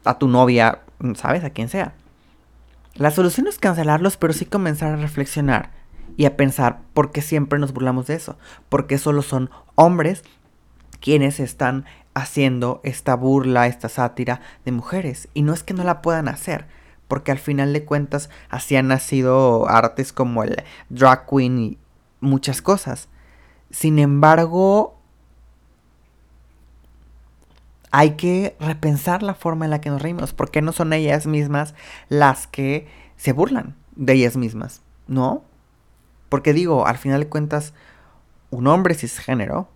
a 0.06 0.17
tu 0.17 0.28
novia, 0.28 0.80
sabes, 1.15 1.43
a 1.43 1.52
quien 1.52 1.69
sea. 1.69 1.93
La 2.95 3.12
solución 3.12 3.47
es 3.47 3.60
cancelarlos, 3.60 4.17
pero 4.17 4.34
sí 4.34 4.45
comenzar 4.45 4.93
a 4.93 4.97
reflexionar 4.97 5.71
y 6.17 6.25
a 6.25 6.36
pensar 6.36 6.80
por 6.93 7.12
qué 7.12 7.21
siempre 7.21 7.60
nos 7.60 7.73
burlamos 7.73 8.08
de 8.08 8.15
eso, 8.15 8.38
porque 8.69 8.97
solo 8.97 9.21
son 9.21 9.52
hombres 9.75 10.23
quienes 10.99 11.39
están 11.39 11.86
haciendo 12.13 12.82
esta 12.84 13.15
burla, 13.15 13.67
esta 13.67 13.88
sátira 13.88 14.41
de 14.65 14.71
mujeres 14.71 15.30
y 15.34 15.43
no 15.43 15.54
es 15.54 15.63
que 15.63 15.73
no 15.73 15.84
la 15.84 16.02
puedan 16.02 16.28
hacer 16.28 16.65
porque 17.10 17.32
al 17.32 17.39
final 17.39 17.74
de 17.74 17.84
cuentas 17.84 18.30
así 18.50 18.78
han 18.78 18.88
nacido 18.88 19.67
artes 19.67 20.13
como 20.13 20.43
el 20.43 20.63
drag 20.89 21.26
queen 21.26 21.60
y 21.60 21.78
muchas 22.22 22.62
cosas. 22.62 23.10
Sin 23.72 23.98
embargo, 23.98 24.95
hay 27.91 28.12
que 28.12 28.56
repensar 28.60 29.24
la 29.24 29.34
forma 29.34 29.65
en 29.65 29.72
la 29.72 29.82
que 29.82 29.89
nos 29.89 30.02
reímos, 30.02 30.34
porque 30.34 30.62
no 30.62 30.72
son 30.72 30.93
ellas 30.93 31.26
mismas 31.26 31.74
las 32.10 32.45
que 32.45 32.88
se 33.17 33.34
burlan 33.34 33.76
de 33.95 34.13
ellas 34.13 34.38
mismas, 34.38 34.84
¿no? 35.08 35.43
Porque 36.30 36.54
digo, 36.54 36.86
al 36.86 37.00
final 37.00 37.22
de 37.22 37.28
cuentas, 37.28 37.74
un 38.52 38.67
hombre 38.67 38.93
cisgénero 38.93 39.67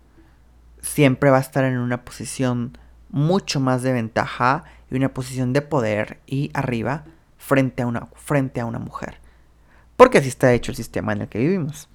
siempre 0.80 1.30
va 1.30 1.38
a 1.38 1.40
estar 1.40 1.64
en 1.64 1.78
una 1.78 2.04
posición 2.04 2.78
mucho 3.10 3.58
más 3.58 3.82
de 3.82 3.92
ventaja 3.92 4.62
y 4.88 4.94
una 4.94 5.12
posición 5.12 5.52
de 5.52 5.62
poder 5.62 6.20
y 6.26 6.52
arriba 6.54 7.04
frente 7.44 7.82
a 7.82 7.86
una, 7.86 8.08
frente 8.14 8.60
a 8.60 8.66
una 8.66 8.78
mujer. 8.78 9.18
Porque 9.96 10.18
así 10.18 10.28
está 10.28 10.52
hecho 10.52 10.72
el 10.72 10.76
sistema 10.76 11.12
en 11.12 11.22
el 11.22 11.28
que 11.28 11.38
vivimos. 11.38 11.88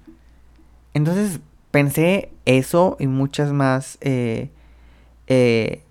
Entonces 0.94 1.40
pensé 1.70 2.32
eso 2.44 2.96
y 3.00 3.06
muchas 3.08 3.52
más 3.52 3.98
eh, 4.00 4.50
eh, 5.26 5.82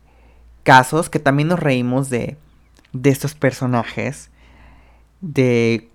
casos 0.64 1.10
que 1.10 1.20
también 1.20 1.50
nos 1.50 1.60
reímos 1.60 2.10
de, 2.10 2.38
de 2.94 3.10
estos 3.10 3.36
personajes 3.36 4.32
de 5.22 5.90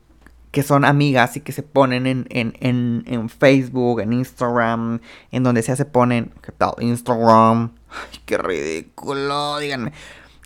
que 0.51 0.63
son 0.63 0.85
amigas 0.85 1.37
y 1.37 1.41
que 1.41 1.51
se 1.51 1.63
ponen 1.63 2.07
en, 2.07 2.27
en, 2.31 2.55
en, 2.61 3.03
en, 3.07 3.29
Facebook, 3.29 4.01
en 4.01 4.13
Instagram, 4.13 5.01
en 5.33 5.43
donde 5.43 5.63
sea 5.63 5.75
se 5.75 5.85
ponen, 5.85 6.33
¿qué 6.43 6.53
tal? 6.53 6.75
Instagram, 6.79 7.73
ay, 7.91 8.21
qué 8.25 8.39
ridículo, 8.39 9.59
díganme, 9.59 9.93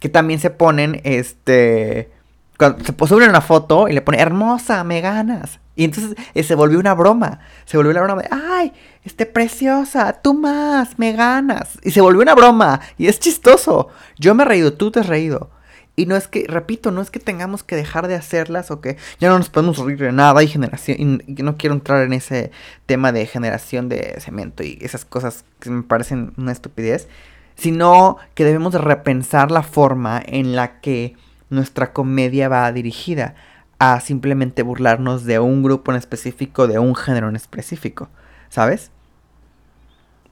que 0.00 0.08
también 0.08 0.40
se 0.40 0.48
ponen, 0.48 1.00
este, 1.04 2.10
cuando 2.58 2.84
se 2.84 2.92
sube 2.92 3.28
una 3.28 3.40
foto 3.40 3.88
y 3.88 3.92
le 3.92 4.02
pone, 4.02 4.18
hermosa, 4.18 4.82
me 4.82 5.00
ganas. 5.00 5.60
Y 5.76 5.84
entonces 5.84 6.16
eh, 6.34 6.42
se 6.42 6.56
volvió 6.56 6.80
una 6.80 6.92
broma. 6.92 7.38
Se 7.66 7.76
volvió 7.76 7.92
una 7.92 8.02
broma 8.02 8.22
de, 8.22 8.28
ay, 8.32 8.72
este 9.04 9.26
preciosa, 9.26 10.12
tú 10.14 10.34
más, 10.34 10.98
me 10.98 11.12
ganas. 11.12 11.78
Y 11.84 11.92
se 11.92 12.00
volvió 12.00 12.20
una 12.20 12.34
broma. 12.34 12.80
Y 12.98 13.06
es 13.06 13.20
chistoso. 13.20 13.88
Yo 14.18 14.34
me 14.34 14.42
he 14.42 14.46
reído, 14.46 14.72
tú 14.72 14.90
te 14.90 14.98
has 14.98 15.06
reído. 15.06 15.50
Y 15.94 16.06
no 16.06 16.16
es 16.16 16.26
que, 16.26 16.46
repito, 16.48 16.90
no 16.90 17.00
es 17.00 17.10
que 17.12 17.20
tengamos 17.20 17.62
que 17.62 17.76
dejar 17.76 18.08
de 18.08 18.16
hacerlas 18.16 18.72
o 18.72 18.80
que 18.80 18.96
ya 19.20 19.28
no 19.28 19.38
nos 19.38 19.50
podemos 19.50 19.78
reír 19.78 19.98
de 19.98 20.10
nada 20.10 20.42
y 20.42 20.48
generación. 20.48 21.22
Y 21.28 21.42
no 21.44 21.56
quiero 21.56 21.76
entrar 21.76 22.02
en 22.02 22.12
ese 22.12 22.50
tema 22.86 23.12
de 23.12 23.24
generación 23.26 23.88
de 23.88 24.16
cemento 24.18 24.64
y 24.64 24.78
esas 24.80 25.04
cosas 25.04 25.44
que 25.60 25.70
me 25.70 25.84
parecen 25.84 26.32
una 26.36 26.50
estupidez. 26.50 27.06
Sino 27.54 28.16
que 28.34 28.44
debemos 28.44 28.72
de 28.72 28.78
repensar 28.78 29.52
la 29.52 29.62
forma 29.62 30.20
en 30.26 30.56
la 30.56 30.80
que 30.80 31.16
nuestra 31.50 31.92
comedia 31.92 32.48
va 32.48 32.70
dirigida 32.72 33.34
a 33.78 34.00
simplemente 34.00 34.62
burlarnos 34.62 35.24
de 35.24 35.38
un 35.38 35.62
grupo 35.62 35.92
en 35.92 35.98
específico, 35.98 36.66
de 36.66 36.78
un 36.78 36.94
género 36.94 37.28
en 37.28 37.36
específico, 37.36 38.08
¿sabes? 38.48 38.90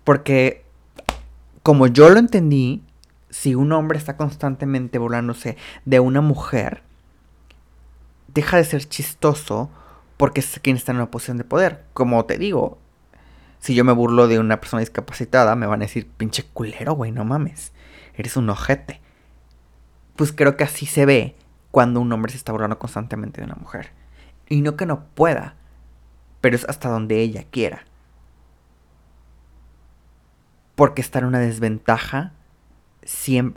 Porque, 0.04 0.64
como 1.62 1.86
yo 1.86 2.08
lo 2.10 2.18
entendí, 2.18 2.82
si 3.30 3.54
un 3.54 3.72
hombre 3.72 3.98
está 3.98 4.16
constantemente 4.16 4.98
burlándose 4.98 5.56
de 5.84 6.00
una 6.00 6.20
mujer, 6.20 6.82
deja 8.34 8.56
de 8.56 8.64
ser 8.64 8.88
chistoso 8.88 9.70
porque 10.16 10.40
es 10.40 10.60
quien 10.62 10.76
está 10.76 10.92
en 10.92 10.98
una 10.98 11.10
posición 11.10 11.36
de 11.36 11.44
poder. 11.44 11.84
Como 11.92 12.24
te 12.24 12.38
digo, 12.38 12.78
si 13.58 13.74
yo 13.74 13.84
me 13.84 13.92
burlo 13.92 14.28
de 14.28 14.38
una 14.38 14.60
persona 14.60 14.80
discapacitada, 14.80 15.54
me 15.56 15.66
van 15.66 15.82
a 15.82 15.86
decir, 15.86 16.08
pinche 16.16 16.44
culero, 16.44 16.94
güey, 16.94 17.12
no 17.12 17.24
mames. 17.24 17.72
Eres 18.14 18.36
un 18.36 18.48
ojete 18.48 19.00
pues 20.16 20.32
creo 20.32 20.56
que 20.56 20.64
así 20.64 20.86
se 20.86 21.06
ve 21.06 21.36
cuando 21.70 22.00
un 22.00 22.12
hombre 22.12 22.32
se 22.32 22.38
está 22.38 22.52
burlando 22.52 22.78
constantemente 22.78 23.40
de 23.40 23.46
una 23.46 23.56
mujer. 23.56 23.92
Y 24.48 24.62
no 24.62 24.76
que 24.76 24.86
no 24.86 25.04
pueda, 25.14 25.54
pero 26.40 26.56
es 26.56 26.64
hasta 26.68 26.88
donde 26.88 27.20
ella 27.20 27.44
quiera. 27.50 27.84
Porque 30.74 31.02
está 31.02 31.18
en 31.18 31.26
una 31.26 31.38
desventaja 31.38 32.32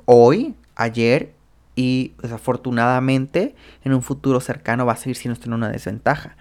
hoy, 0.06 0.56
ayer 0.76 1.34
y 1.76 2.14
desafortunadamente 2.22 3.56
en 3.84 3.94
un 3.94 4.02
futuro 4.02 4.42
cercano 4.42 4.86
va 4.86 4.94
a 4.94 4.98
seguir 4.98 5.16
siendo 5.16 5.40
en 5.44 5.54
una 5.54 5.70
desventaja, 5.70 6.36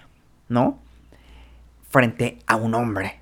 ¿no? 0.48 0.81
Frente 1.88 2.38
a 2.46 2.57
un 2.57 2.74
hombre. 2.74 3.20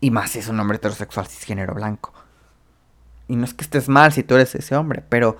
Y 0.00 0.10
más 0.10 0.30
si 0.30 0.38
es 0.38 0.48
un 0.48 0.58
hombre 0.58 0.76
heterosexual 0.76 1.26
cisgénero 1.26 1.74
blanco. 1.74 2.12
Y 3.26 3.36
no 3.36 3.44
es 3.44 3.52
que 3.52 3.62
estés 3.62 3.88
mal 3.88 4.12
si 4.12 4.22
tú 4.22 4.36
eres 4.36 4.54
ese 4.54 4.74
hombre, 4.74 5.04
pero 5.08 5.36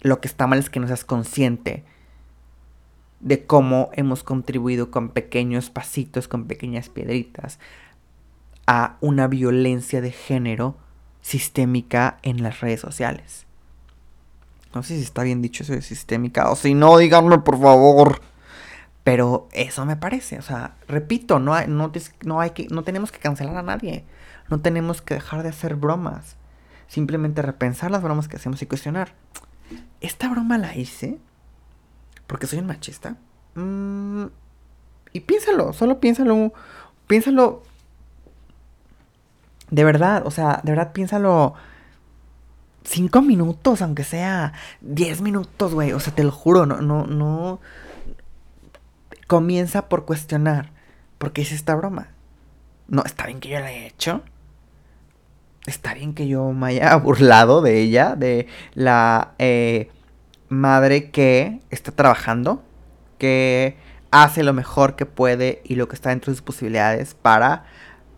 lo 0.00 0.20
que 0.20 0.28
está 0.28 0.46
mal 0.46 0.58
es 0.58 0.70
que 0.70 0.80
no 0.80 0.86
seas 0.86 1.04
consciente 1.04 1.84
de 3.20 3.44
cómo 3.44 3.90
hemos 3.94 4.22
contribuido 4.22 4.90
con 4.90 5.08
pequeños 5.10 5.70
pasitos, 5.70 6.28
con 6.28 6.46
pequeñas 6.46 6.88
piedritas, 6.88 7.58
a 8.66 8.96
una 9.00 9.26
violencia 9.26 10.00
de 10.00 10.12
género 10.12 10.76
sistémica 11.20 12.18
en 12.22 12.42
las 12.42 12.60
redes 12.60 12.80
sociales. 12.80 13.46
No 14.74 14.82
sé 14.82 14.96
si 14.96 15.02
está 15.02 15.22
bien 15.22 15.42
dicho 15.42 15.62
eso 15.62 15.72
de 15.72 15.82
sistémica, 15.82 16.50
o 16.50 16.56
si 16.56 16.74
no, 16.74 16.96
díganme 16.98 17.38
por 17.38 17.60
favor. 17.60 18.20
Pero 19.02 19.48
eso 19.52 19.86
me 19.86 19.96
parece, 19.96 20.38
o 20.38 20.42
sea, 20.42 20.76
repito, 20.86 21.38
no, 21.38 21.54
hay, 21.54 21.66
no, 21.66 21.90
no, 22.26 22.40
hay 22.40 22.50
que, 22.50 22.68
no 22.68 22.82
tenemos 22.84 23.10
que 23.10 23.18
cancelar 23.18 23.56
a 23.56 23.62
nadie, 23.62 24.04
no 24.50 24.60
tenemos 24.60 25.00
que 25.00 25.14
dejar 25.14 25.42
de 25.42 25.48
hacer 25.48 25.76
bromas, 25.76 26.36
simplemente 26.88 27.40
repensar 27.40 27.90
las 27.90 28.02
bromas 28.02 28.28
que 28.28 28.36
hacemos 28.36 28.60
y 28.60 28.66
cuestionar 28.66 29.14
esta 30.00 30.28
broma 30.28 30.58
la 30.58 30.76
hice 30.76 31.18
porque 32.26 32.46
soy 32.46 32.58
un 32.58 32.66
machista. 32.66 33.16
Mm, 33.54 34.26
y 35.12 35.20
piénsalo, 35.20 35.72
solo 35.72 36.00
piénsalo, 36.00 36.52
piénsalo 37.06 37.62
de 39.70 39.84
verdad, 39.84 40.26
o 40.26 40.30
sea, 40.30 40.60
de 40.62 40.72
verdad 40.72 40.92
piénsalo 40.92 41.54
cinco 42.84 43.22
minutos, 43.22 43.82
aunque 43.82 44.04
sea 44.04 44.52
diez 44.80 45.20
minutos, 45.20 45.74
güey. 45.74 45.92
O 45.92 46.00
sea, 46.00 46.14
te 46.14 46.24
lo 46.24 46.32
juro, 46.32 46.66
no, 46.66 46.80
no, 46.80 47.06
no. 47.06 47.60
Comienza 49.26 49.88
por 49.88 50.04
cuestionar. 50.04 50.72
¿Por 51.18 51.32
qué 51.32 51.42
hice 51.42 51.54
esta 51.54 51.74
broma? 51.74 52.08
No, 52.88 53.02
está 53.04 53.26
bien 53.26 53.40
que 53.40 53.50
yo 53.50 53.60
la 53.60 53.72
he 53.72 53.86
hecho. 53.86 54.22
Está 55.68 55.94
bien 55.94 56.14
que 56.14 56.28
yo 56.28 56.52
me 56.52 56.68
haya 56.68 56.96
burlado 56.96 57.62
de 57.62 57.80
ella, 57.80 58.16
de 58.16 58.46
la 58.74 59.34
eh, 59.38 59.90
madre 60.48 61.10
que 61.10 61.60
está 61.70 61.92
trabajando, 61.92 62.62
que 63.18 63.76
hace 64.10 64.42
lo 64.42 64.52
mejor 64.52 64.96
que 64.96 65.06
puede 65.06 65.60
y 65.64 65.74
lo 65.74 65.88
que 65.88 65.94
está 65.94 66.10
dentro 66.10 66.32
de 66.32 66.36
sus 66.36 66.42
posibilidades 66.42 67.14
para 67.14 67.64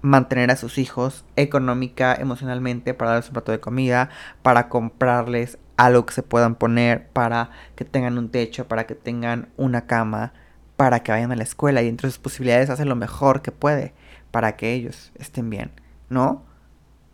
mantener 0.03 0.51
a 0.51 0.57
sus 0.57 0.79
hijos 0.79 1.25
económica, 1.37 2.15
emocionalmente, 2.15 2.95
para 2.95 3.11
darles 3.11 3.29
un 3.29 3.35
plato 3.35 3.53
de 3.53 3.61
comida, 3.61 4.09
para 4.43 4.69
comprarles 4.69 5.59
algo 5.77 6.07
que 6.07 6.15
se 6.15 6.23
puedan 6.23 6.55
poner, 6.55 7.09
para 7.09 7.51
que 7.75 7.85
tengan 7.85 8.19
un 8.19 8.31
techo, 8.31 8.67
para 8.67 8.87
que 8.87 8.95
tengan 8.95 9.49
una 9.57 9.87
cama, 9.87 10.33
para 10.77 11.03
que 11.03 11.13
vayan 11.13 11.33
a 11.33 11.37
la 11.37 11.43
escuela 11.43 11.83
y 11.83 11.87
dentro 11.87 12.07
de 12.07 12.13
sus 12.13 12.21
posibilidades 12.21 12.71
hace 12.71 12.85
lo 12.85 12.97
mejor 12.97 13.43
que 13.43 13.53
puede 13.53 13.93
para 14.31 14.57
que 14.57 14.73
ellos 14.73 15.13
estén 15.17 15.51
bien, 15.51 15.73
¿no? 16.09 16.45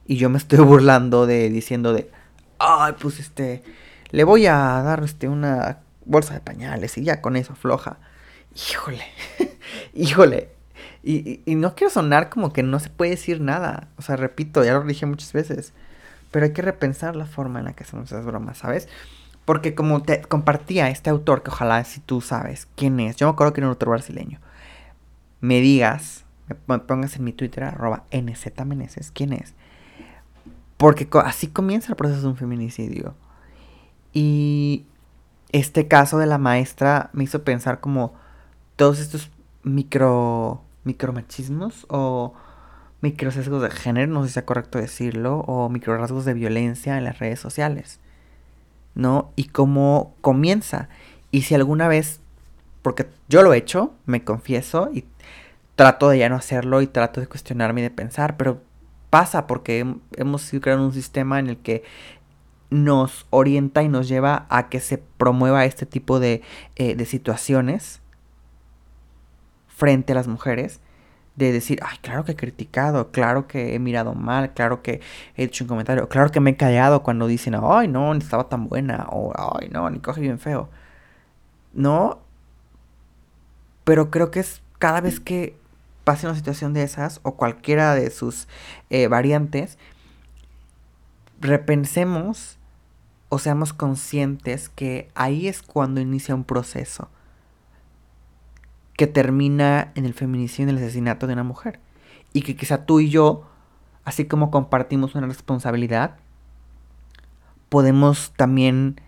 Y 0.06 0.16
yo 0.16 0.30
me 0.30 0.38
estoy 0.38 0.58
burlando 0.64 1.26
de 1.26 1.48
diciendo 1.50 1.92
de, 1.92 2.10
ay, 2.58 2.94
pues 3.00 3.20
este, 3.20 3.62
le 4.10 4.24
voy 4.24 4.46
a 4.46 4.56
dar 4.56 5.02
este 5.04 5.28
una 5.28 5.80
bolsa 6.04 6.34
de 6.34 6.40
pañales 6.40 6.96
y 6.98 7.04
ya 7.04 7.20
con 7.20 7.36
eso 7.36 7.52
afloja. 7.52 7.98
Híjole, 8.54 9.04
híjole. 9.94 10.50
Y, 11.02 11.40
y, 11.44 11.54
no 11.54 11.76
quiero 11.76 11.92
sonar 11.92 12.30
como 12.30 12.52
que 12.52 12.64
no 12.64 12.80
se 12.80 12.90
puede 12.90 13.12
decir 13.12 13.40
nada. 13.40 13.88
O 13.96 14.02
sea, 14.02 14.16
repito, 14.16 14.64
ya 14.64 14.72
lo 14.74 14.82
dije 14.82 15.06
muchas 15.06 15.32
veces. 15.32 15.72
Pero 16.32 16.46
hay 16.46 16.52
que 16.52 16.62
repensar 16.62 17.14
la 17.14 17.26
forma 17.26 17.60
en 17.60 17.66
la 17.66 17.72
que 17.74 17.84
hacemos 17.84 18.06
esas 18.06 18.24
bromas, 18.24 18.58
¿sabes? 18.58 18.88
Porque 19.44 19.76
como 19.76 20.02
te 20.02 20.20
compartía 20.22 20.90
este 20.90 21.08
autor, 21.08 21.44
que 21.44 21.50
ojalá 21.50 21.84
si 21.84 22.00
tú 22.00 22.20
sabes 22.20 22.66
quién 22.74 22.98
es, 22.98 23.16
yo 23.16 23.28
me 23.28 23.32
acuerdo 23.32 23.52
que 23.52 23.60
era 23.60 23.68
un 23.68 23.72
autor 23.72 23.90
brasileño, 23.90 24.40
me 25.40 25.60
digas, 25.60 26.24
me 26.66 26.78
pongas 26.80 27.14
en 27.16 27.24
mi 27.24 27.32
Twitter, 27.32 27.62
arroba 27.62 28.04
nzmeneses, 28.10 29.12
quién 29.12 29.32
es. 29.32 29.54
Porque 30.76 31.08
así 31.24 31.48
comienza 31.48 31.92
el 31.92 31.96
proceso 31.96 32.22
de 32.22 32.28
un 32.28 32.36
feminicidio. 32.36 33.14
Y 34.12 34.84
este 35.52 35.88
caso 35.88 36.18
de 36.18 36.26
la 36.26 36.38
maestra 36.38 37.10
me 37.12 37.24
hizo 37.24 37.42
pensar 37.44 37.80
como 37.80 38.14
todos 38.76 38.98
estos 38.98 39.30
micro 39.62 40.62
micromachismos 40.84 41.86
o 41.88 42.32
micro 43.00 43.30
sesgos 43.30 43.62
de 43.62 43.70
género, 43.70 44.12
no 44.12 44.22
sé 44.22 44.28
si 44.28 44.34
sea 44.34 44.46
correcto 44.46 44.78
decirlo, 44.78 45.40
o 45.40 45.68
micro 45.68 45.96
rasgos 45.96 46.24
de 46.24 46.34
violencia 46.34 46.96
en 46.96 47.04
las 47.04 47.18
redes 47.18 47.40
sociales. 47.40 48.00
¿No? 48.94 49.32
Y 49.36 49.48
cómo 49.48 50.14
comienza. 50.22 50.88
Y 51.30 51.42
si 51.42 51.54
alguna 51.54 51.88
vez, 51.88 52.20
porque 52.82 53.08
yo 53.28 53.42
lo 53.42 53.52
he 53.52 53.58
hecho, 53.58 53.92
me 54.06 54.24
confieso, 54.24 54.88
y 54.92 55.04
trato 55.74 56.08
de 56.08 56.18
ya 56.18 56.28
no 56.28 56.36
hacerlo 56.36 56.80
y 56.80 56.86
trato 56.86 57.20
de 57.20 57.26
cuestionarme 57.26 57.80
y 57.80 57.84
de 57.84 57.90
pensar, 57.90 58.36
pero 58.36 58.62
pasa 59.10 59.46
porque 59.46 59.96
hemos 60.16 60.52
ido 60.52 60.60
creando 60.60 60.86
un 60.86 60.92
sistema 60.92 61.38
en 61.38 61.48
el 61.48 61.56
que 61.58 61.84
nos 62.70 63.26
orienta 63.30 63.82
y 63.82 63.88
nos 63.88 64.08
lleva 64.08 64.46
a 64.48 64.68
que 64.68 64.80
se 64.80 64.98
promueva 64.98 65.64
este 65.64 65.86
tipo 65.86 66.18
de, 66.18 66.42
eh, 66.76 66.94
de 66.94 67.04
situaciones 67.04 68.00
frente 69.68 70.12
a 70.12 70.16
las 70.16 70.26
mujeres 70.26 70.80
de 71.36 71.52
decir, 71.52 71.78
ay, 71.82 71.98
claro 72.00 72.24
que 72.24 72.32
he 72.32 72.36
criticado, 72.36 73.10
claro 73.12 73.46
que 73.46 73.74
he 73.74 73.78
mirado 73.78 74.14
mal, 74.14 74.54
claro 74.54 74.82
que 74.82 75.00
he 75.36 75.44
hecho 75.44 75.64
un 75.64 75.68
comentario, 75.68 76.08
claro 76.08 76.30
que 76.30 76.40
me 76.40 76.50
he 76.50 76.56
callado 76.56 77.02
cuando 77.02 77.26
dicen, 77.26 77.54
ay, 77.62 77.88
no, 77.88 78.12
ni 78.14 78.20
estaba 78.20 78.48
tan 78.48 78.68
buena, 78.68 79.06
o 79.10 79.32
ay, 79.36 79.68
no, 79.68 79.88
ni 79.90 79.98
coge 79.98 80.22
bien 80.22 80.38
feo. 80.38 80.70
No, 81.74 82.20
pero 83.84 84.10
creo 84.10 84.30
que 84.30 84.40
es 84.40 84.62
cada 84.78 85.02
vez 85.02 85.20
que 85.20 85.58
pase 86.06 86.28
una 86.28 86.36
situación 86.36 86.72
de 86.72 86.84
esas, 86.84 87.18
o 87.24 87.34
cualquiera 87.34 87.96
de 87.96 88.12
sus 88.12 88.46
eh, 88.90 89.08
variantes, 89.08 89.76
repensemos 91.40 92.58
o 93.28 93.40
seamos 93.40 93.72
conscientes 93.72 94.68
que 94.68 95.10
ahí 95.16 95.48
es 95.48 95.62
cuando 95.62 96.00
inicia 96.00 96.36
un 96.36 96.44
proceso 96.44 97.08
que 98.96 99.08
termina 99.08 99.90
en 99.96 100.04
el 100.04 100.14
feminicidio 100.14 100.66
y 100.66 100.70
en 100.70 100.76
el 100.76 100.84
asesinato 100.84 101.26
de 101.26 101.32
una 101.32 101.42
mujer. 101.42 101.80
Y 102.32 102.42
que 102.42 102.54
quizá 102.54 102.86
tú 102.86 103.00
y 103.00 103.10
yo, 103.10 103.50
así 104.04 104.26
como 104.26 104.52
compartimos 104.52 105.16
una 105.16 105.26
responsabilidad, 105.26 106.18
podemos 107.68 108.32
también 108.36 109.00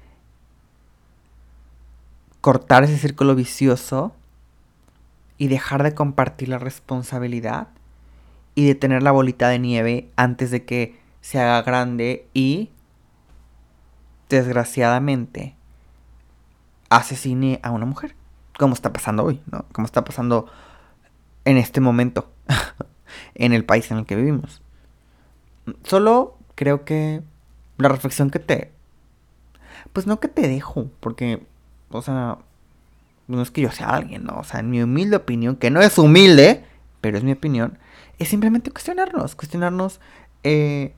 cortar 2.40 2.82
ese 2.82 2.98
círculo 2.98 3.36
vicioso 3.36 4.16
y 5.38 5.48
dejar 5.48 5.82
de 5.82 5.94
compartir 5.94 6.48
la 6.48 6.58
responsabilidad 6.58 7.68
y 8.54 8.66
de 8.66 8.74
tener 8.74 9.02
la 9.02 9.12
bolita 9.12 9.48
de 9.48 9.58
nieve 9.58 10.10
antes 10.16 10.50
de 10.50 10.64
que 10.64 10.98
se 11.20 11.40
haga 11.40 11.62
grande 11.62 12.26
y 12.34 12.70
desgraciadamente 14.28 15.54
asesine 16.90 17.60
a 17.62 17.70
una 17.70 17.86
mujer 17.86 18.14
como 18.58 18.74
está 18.74 18.92
pasando 18.92 19.24
hoy, 19.24 19.40
¿no? 19.50 19.64
Como 19.72 19.86
está 19.86 20.04
pasando 20.04 20.46
en 21.44 21.56
este 21.56 21.80
momento, 21.80 22.30
en 23.34 23.52
el 23.52 23.64
país 23.64 23.90
en 23.90 23.98
el 23.98 24.06
que 24.06 24.16
vivimos. 24.16 24.60
Solo 25.84 26.36
creo 26.56 26.84
que 26.84 27.22
la 27.78 27.88
reflexión 27.88 28.30
que 28.30 28.40
te... 28.40 28.72
Pues 29.92 30.06
no 30.06 30.18
que 30.18 30.28
te 30.28 30.48
dejo, 30.48 30.90
porque, 31.00 31.46
o 31.90 32.02
sea, 32.02 32.38
no 33.28 33.42
es 33.42 33.50
que 33.50 33.60
yo 33.60 33.70
sea 33.70 33.90
alguien, 33.90 34.24
¿no? 34.24 34.38
O 34.38 34.44
sea, 34.44 34.60
en 34.60 34.70
mi 34.70 34.82
humilde 34.82 35.16
opinión, 35.16 35.56
que 35.56 35.70
no 35.70 35.80
es 35.80 35.96
humilde, 35.98 36.64
pero 37.00 37.18
es 37.18 37.24
mi 37.24 37.32
opinión, 37.32 37.78
es 38.18 38.28
simplemente 38.28 38.70
cuestionarnos, 38.70 39.36
cuestionarnos 39.36 40.00
eh, 40.42 40.94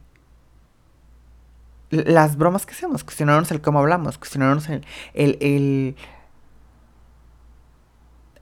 las 1.90 2.37
bromas 2.37 2.64
que 2.64 2.73
hacemos, 2.73 3.05
cuestionarnos 3.05 3.51
el 3.51 3.61
cómo 3.61 3.81
hablamos, 3.81 4.16
cuestionarnos 4.16 4.69
el, 4.69 4.87
el 5.14 5.97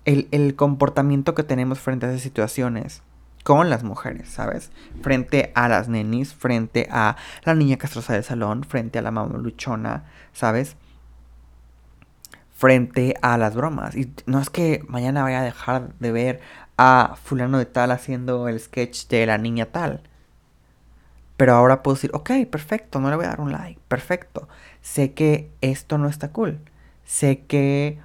el, 0.09 0.55
comportamiento 0.57 1.35
que 1.35 1.43
tenemos 1.43 1.81
frente 1.81 2.07
a 2.07 2.11
esas 2.11 2.23
situaciones 2.23 3.03
con 3.45 3.71
las 3.71 3.85
mujeres, 3.85 4.29
¿sabes? 4.29 4.71
Frente 5.03 5.53
a 5.55 5.69
las 5.69 5.89
nenis, 5.89 6.35
frente 6.35 6.89
a 6.91 7.17
la 7.45 7.55
niña 7.55 7.77
castrosa 7.77 8.15
del 8.15 8.25
salón, 8.25 8.65
frente 8.65 8.99
a 8.99 9.03
la 9.03 9.11
mamá 9.11 9.37
luchona, 9.39 10.05
¿sabes? 10.33 10.77
Frente 12.59 13.15
a 13.23 13.39
las 13.39 13.55
bromas. 13.55 13.95
Y 13.95 14.13
no 14.27 14.41
es 14.41 14.51
que 14.51 14.85
mañana 14.89 15.23
vaya 15.23 15.41
a 15.41 15.45
dejar 15.45 15.95
de 16.01 16.11
ver 16.11 16.41
a 16.77 17.17
fulano 17.23 17.57
de 17.59 17.67
tal 17.67 17.93
haciendo 17.93 18.49
el 18.49 18.59
sketch 18.59 19.07
de 19.07 19.27
la 19.27 19.39
niña 19.39 19.67
tal. 19.67 20.03
Pero 21.37 21.55
ahora 21.55 21.85
puedo 21.85 21.95
decir, 21.95 22.11
ok, 22.15 22.33
perfecto, 22.51 22.99
no 22.99 23.11
le 23.11 23.17
voy 23.17 23.27
a 23.27 23.29
dar 23.29 23.41
un 23.41 23.53
like, 23.53 23.81
perfecto. 23.87 24.49
Sé 24.83 25.13
que 25.13 25.53
esto 25.61 25.97
no 25.97 26.09
está 26.09 26.33
cool. 26.33 26.59
Sé 27.05 27.45
que 27.47 28.01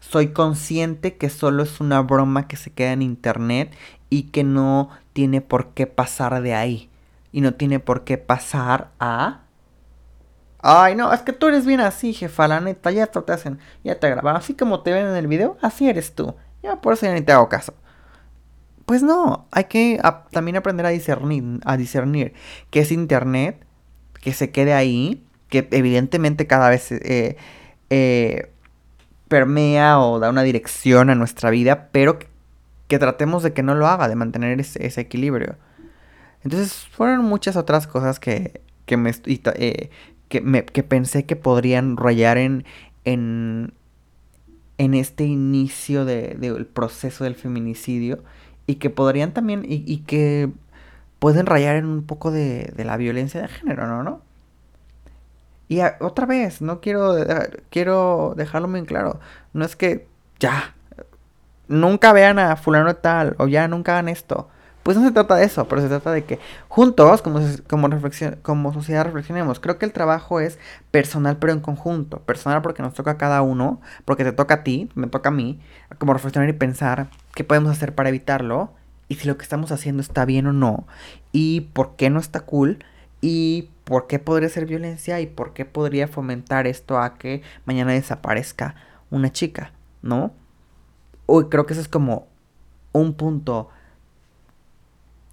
soy 0.00 0.34
consciente 0.34 1.16
que 1.16 1.30
solo 1.30 1.62
es 1.62 1.80
una 1.80 2.02
broma 2.02 2.46
que 2.46 2.56
se 2.56 2.70
queda 2.70 2.92
en 2.92 3.00
internet 3.00 3.74
y 4.10 4.24
que 4.24 4.44
no 4.44 4.90
tiene 5.14 5.40
por 5.40 5.70
qué 5.70 5.86
pasar 5.86 6.42
de 6.42 6.54
ahí. 6.54 6.90
Y 7.32 7.40
no 7.40 7.54
tiene 7.54 7.80
por 7.80 8.04
qué 8.04 8.18
pasar 8.18 8.90
a... 9.00 9.45
Ay, 10.68 10.96
no, 10.96 11.12
es 11.12 11.20
que 11.20 11.32
tú 11.32 11.46
eres 11.46 11.64
bien 11.64 11.78
así, 11.78 12.12
jefa, 12.12 12.48
la 12.48 12.60
neta, 12.60 12.90
ya 12.90 13.06
te 13.06 13.32
hacen, 13.32 13.60
ya 13.84 14.00
te 14.00 14.10
graban. 14.10 14.34
Así 14.34 14.54
como 14.54 14.80
te 14.80 14.92
ven 14.92 15.06
en 15.06 15.14
el 15.14 15.28
video, 15.28 15.56
así 15.62 15.88
eres 15.88 16.12
tú. 16.16 16.34
Ya 16.60 16.80
por 16.80 16.94
eso 16.94 17.06
ya 17.06 17.14
ni 17.14 17.20
te 17.20 17.30
hago 17.30 17.48
caso. 17.48 17.72
Pues 18.84 19.04
no, 19.04 19.46
hay 19.52 19.64
que 19.64 20.00
también 20.32 20.56
aprender 20.56 20.84
a 20.84 20.88
discernir, 20.88 21.60
a 21.64 21.76
discernir 21.76 22.34
que 22.70 22.80
es 22.80 22.90
internet, 22.90 23.64
que 24.20 24.32
se 24.32 24.50
quede 24.50 24.74
ahí, 24.74 25.24
que 25.50 25.68
evidentemente 25.70 26.48
cada 26.48 26.68
vez 26.68 26.90
eh, 26.90 27.36
eh, 27.90 28.50
permea 29.28 30.00
o 30.00 30.18
da 30.18 30.30
una 30.30 30.42
dirección 30.42 31.10
a 31.10 31.14
nuestra 31.14 31.50
vida, 31.50 31.90
pero 31.92 32.18
que, 32.88 32.98
tratemos 32.98 33.44
de 33.44 33.52
que 33.52 33.62
no 33.62 33.76
lo 33.76 33.86
haga, 33.86 34.08
de 34.08 34.16
mantener 34.16 34.60
ese, 34.60 35.00
equilibrio. 35.00 35.54
Entonces 36.42 36.88
fueron 36.90 37.24
muchas 37.24 37.54
otras 37.54 37.86
cosas 37.86 38.18
que, 38.18 38.62
que, 38.84 38.96
me, 38.96 39.12
eh, 39.54 39.90
que, 40.28 40.40
me, 40.40 40.64
que 40.64 40.82
pensé 40.82 41.24
que 41.26 41.36
podrían 41.36 41.96
rayar 41.96 42.38
en, 42.38 42.64
en, 43.04 43.72
en 44.78 44.94
este 44.94 45.24
inicio 45.24 46.04
del 46.04 46.40
de, 46.40 46.64
proceso 46.64 47.24
del 47.24 47.34
feminicidio 47.34 48.22
y 48.66 48.76
que 48.76 48.90
podrían 48.90 49.32
también, 49.32 49.64
y, 49.66 49.84
y, 49.86 49.98
que 49.98 50.50
pueden 51.18 51.46
rayar 51.46 51.76
en 51.76 51.86
un 51.86 52.02
poco 52.04 52.30
de, 52.30 52.72
de 52.76 52.84
la 52.84 52.96
violencia 52.96 53.40
de 53.42 53.48
género, 53.48 53.86
¿no? 53.86 54.02
¿no? 54.02 54.22
Y 55.68 55.80
otra 56.00 56.26
vez, 56.26 56.62
no 56.62 56.80
quiero, 56.80 57.14
quiero 57.70 58.34
dejarlo 58.36 58.68
muy 58.68 58.84
claro. 58.84 59.18
No 59.52 59.64
es 59.64 59.74
que 59.74 60.06
ya, 60.38 60.74
nunca 61.68 62.12
vean 62.12 62.38
a 62.38 62.56
fulano 62.56 62.94
tal 62.96 63.34
o 63.38 63.48
ya 63.48 63.66
nunca 63.68 63.92
hagan 63.92 64.08
esto. 64.08 64.48
Pues 64.86 64.96
no 64.96 65.04
se 65.04 65.10
trata 65.10 65.34
de 65.34 65.44
eso, 65.44 65.66
pero 65.66 65.82
se 65.82 65.88
trata 65.88 66.12
de 66.12 66.22
que 66.22 66.38
juntos, 66.68 67.20
como, 67.20 67.40
como, 67.68 68.72
sociedad, 68.72 69.04
reflexionemos. 69.04 69.58
Creo 69.58 69.80
que 69.80 69.84
el 69.84 69.92
trabajo 69.92 70.38
es 70.38 70.60
personal, 70.92 71.38
pero 71.38 71.52
en 71.52 71.58
conjunto. 71.58 72.20
Personal 72.20 72.62
porque 72.62 72.84
nos 72.84 72.94
toca 72.94 73.10
a 73.10 73.16
cada 73.18 73.42
uno, 73.42 73.80
porque 74.04 74.22
te 74.22 74.30
toca 74.30 74.54
a 74.54 74.62
ti, 74.62 74.88
me 74.94 75.08
toca 75.08 75.30
a 75.30 75.32
mí, 75.32 75.58
como 75.98 76.12
reflexionar 76.12 76.48
y 76.48 76.52
pensar 76.52 77.08
qué 77.34 77.42
podemos 77.42 77.72
hacer 77.72 77.96
para 77.96 78.10
evitarlo. 78.10 78.70
y 79.08 79.16
si 79.16 79.26
lo 79.26 79.36
que 79.36 79.42
estamos 79.42 79.72
haciendo 79.72 80.02
está 80.02 80.24
bien 80.24 80.46
o 80.46 80.52
no, 80.52 80.86
y 81.32 81.62
por 81.62 81.96
qué 81.96 82.08
no 82.08 82.20
está 82.20 82.42
cool, 82.42 82.84
y 83.20 83.70
por 83.82 84.06
qué 84.06 84.20
podría 84.20 84.48
ser 84.48 84.66
violencia, 84.66 85.18
y 85.20 85.26
por 85.26 85.52
qué 85.52 85.64
podría 85.64 86.06
fomentar 86.06 86.68
esto 86.68 87.00
a 87.00 87.14
que 87.14 87.42
mañana 87.64 87.90
desaparezca 87.90 88.76
una 89.10 89.32
chica, 89.32 89.72
¿no? 90.02 90.32
Uy, 91.26 91.46
creo 91.48 91.66
que 91.66 91.72
eso 91.72 91.82
es 91.82 91.88
como 91.88 92.28
un 92.92 93.14
punto. 93.14 93.70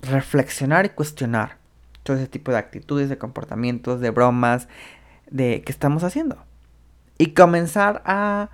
Reflexionar 0.03 0.85
y 0.85 0.89
cuestionar 0.89 1.57
todo 2.03 2.17
ese 2.17 2.27
tipo 2.27 2.51
de 2.51 2.57
actitudes, 2.57 3.09
de 3.09 3.17
comportamientos, 3.17 3.99
de 4.01 4.09
bromas, 4.09 4.67
de 5.29 5.63
que 5.63 5.71
estamos 5.71 6.03
haciendo. 6.03 6.37
Y 7.17 7.33
comenzar 7.33 8.03
a 8.05 8.49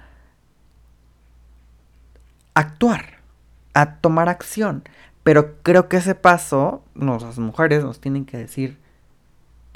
actuar, 2.54 3.20
a 3.74 3.96
tomar 3.96 4.30
acción. 4.30 4.84
Pero 5.24 5.62
creo 5.64 5.90
que 5.90 5.98
ese 5.98 6.16
paso, 6.16 6.84
las 6.96 7.40
mujeres 7.40 7.84
nos 7.84 8.00
tienen 8.00 8.26
que 8.26 8.38
decir 8.38 8.78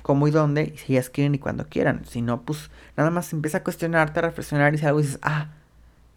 cómo 0.01 0.27
y 0.27 0.31
dónde, 0.31 0.73
y 0.75 0.77
si 0.77 0.93
ellas 0.93 1.09
quieren 1.09 1.35
y 1.35 1.39
cuando 1.39 1.67
quieran. 1.67 2.05
Si 2.05 2.21
no, 2.21 2.41
pues 2.41 2.69
nada 2.95 3.09
más 3.09 3.33
empieza 3.33 3.59
a 3.59 3.63
cuestionarte, 3.63 4.19
a 4.19 4.23
reflexionar 4.23 4.73
y 4.73 4.77
si 4.77 4.85
algo 4.85 5.01
dices, 5.01 5.19
ah, 5.21 5.49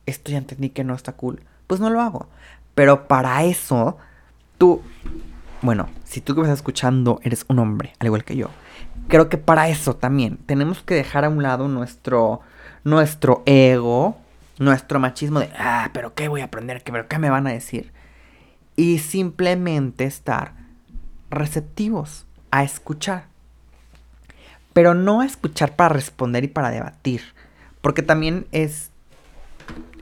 esto 0.05 0.31
ya 0.31 0.38
entendí 0.38 0.71
que 0.71 0.85
no 0.85 0.95
está 0.95 1.12
cool, 1.12 1.40
pues 1.66 1.81
no 1.81 1.90
lo 1.90 2.01
hago. 2.01 2.29
Pero 2.75 3.09
para 3.09 3.45
eso, 3.45 3.97
tú, 4.59 4.83
bueno, 5.62 5.88
si 6.05 6.21
tú 6.21 6.35
que 6.35 6.40
me 6.40 6.47
estás 6.47 6.59
escuchando 6.59 7.21
eres 7.23 7.45
un 7.49 7.59
hombre, 7.59 7.95
al 7.99 8.07
igual 8.07 8.25
que 8.25 8.37
yo, 8.37 8.51
creo 9.09 9.29
que 9.29 9.38
para 9.38 9.69
eso 9.69 9.97
también 9.97 10.37
tenemos 10.38 10.83
que 10.83 10.95
dejar 10.95 11.25
a 11.25 11.29
un 11.29 11.42
lado 11.42 11.69
nuestro, 11.69 12.40
nuestro 12.85 13.42
ego, 13.47 14.16
nuestro 14.59 14.99
machismo 14.99 15.40
de, 15.40 15.51
ah, 15.59 15.90
pero 15.92 16.14
¿qué 16.14 16.29
voy 16.29 16.40
a 16.40 16.45
aprender? 16.45 16.83
¿Qué, 16.83 16.92
pero 16.92 17.09
qué 17.09 17.19
me 17.19 17.31
van 17.31 17.47
a 17.47 17.53
decir? 17.53 17.92
Y 18.77 18.99
simplemente 18.99 20.05
estar 20.05 20.53
receptivos 21.31 22.27
a 22.51 22.62
escuchar. 22.62 23.27
Pero 24.73 24.95
no 24.95 25.23
a 25.23 25.27
escuchar 25.27 25.75
para 25.75 25.95
responder 25.95 26.45
y 26.45 26.49
para 26.49 26.71
debatir. 26.71 27.23
Porque 27.81 28.03
también 28.03 28.47
es 28.53 28.90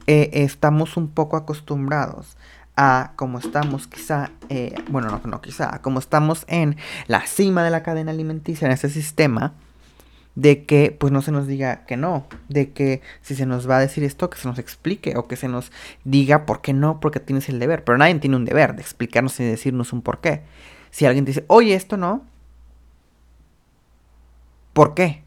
eh, 0.07 0.31
estamos 0.33 0.99
un 0.99 1.09
poco 1.09 1.37
acostumbrados 1.37 2.37
a 2.77 3.13
como 3.17 3.39
estamos 3.39 3.87
quizá, 3.87 4.31
eh, 4.49 4.75
bueno, 4.91 5.09
no, 5.09 5.21
no 5.25 5.41
quizá, 5.41 5.81
como 5.83 5.99
estamos 5.99 6.45
en 6.49 6.77
la 7.07 7.27
cima 7.27 7.63
de 7.63 7.71
la 7.71 7.83
cadena 7.83 8.11
alimenticia, 8.11 8.67
en 8.67 8.73
ese 8.73 8.91
sistema, 8.91 9.55
de 10.35 10.65
que 10.65 10.97
pues 10.99 11.13
no 11.13 11.23
se 11.23 11.31
nos 11.31 11.47
diga 11.47 11.85
que 11.87 11.97
no, 11.97 12.27
de 12.49 12.73
que 12.73 13.03
si 13.23 13.37
se 13.37 13.47
nos 13.47 13.69
va 13.71 13.77
a 13.77 13.81
decir 13.81 14.03
esto, 14.03 14.31
que 14.31 14.39
se 14.39 14.49
nos 14.49 14.59
explique 14.59 15.17
o 15.17 15.29
que 15.29 15.37
se 15.37 15.49
nos 15.49 15.71
diga 16.03 16.47
por 16.47 16.61
qué 16.61 16.73
no, 16.73 16.99
porque 16.99 17.21
tienes 17.21 17.49
el 17.49 17.61
deber, 17.61 17.85
pero 17.85 17.99
nadie 17.99 18.17
tiene 18.17 18.37
un 18.37 18.45
deber 18.45 18.75
de 18.75 18.83
explicarnos 18.83 19.39
y 19.39 19.45
decirnos 19.45 19.93
un 19.93 20.03
por 20.03 20.21
qué. 20.21 20.43
Si 20.91 21.07
alguien 21.07 21.25
dice, 21.25 21.45
oye, 21.49 21.75
esto 21.75 21.97
no, 21.97 22.25
¿por 24.73 24.95
qué? 24.95 25.25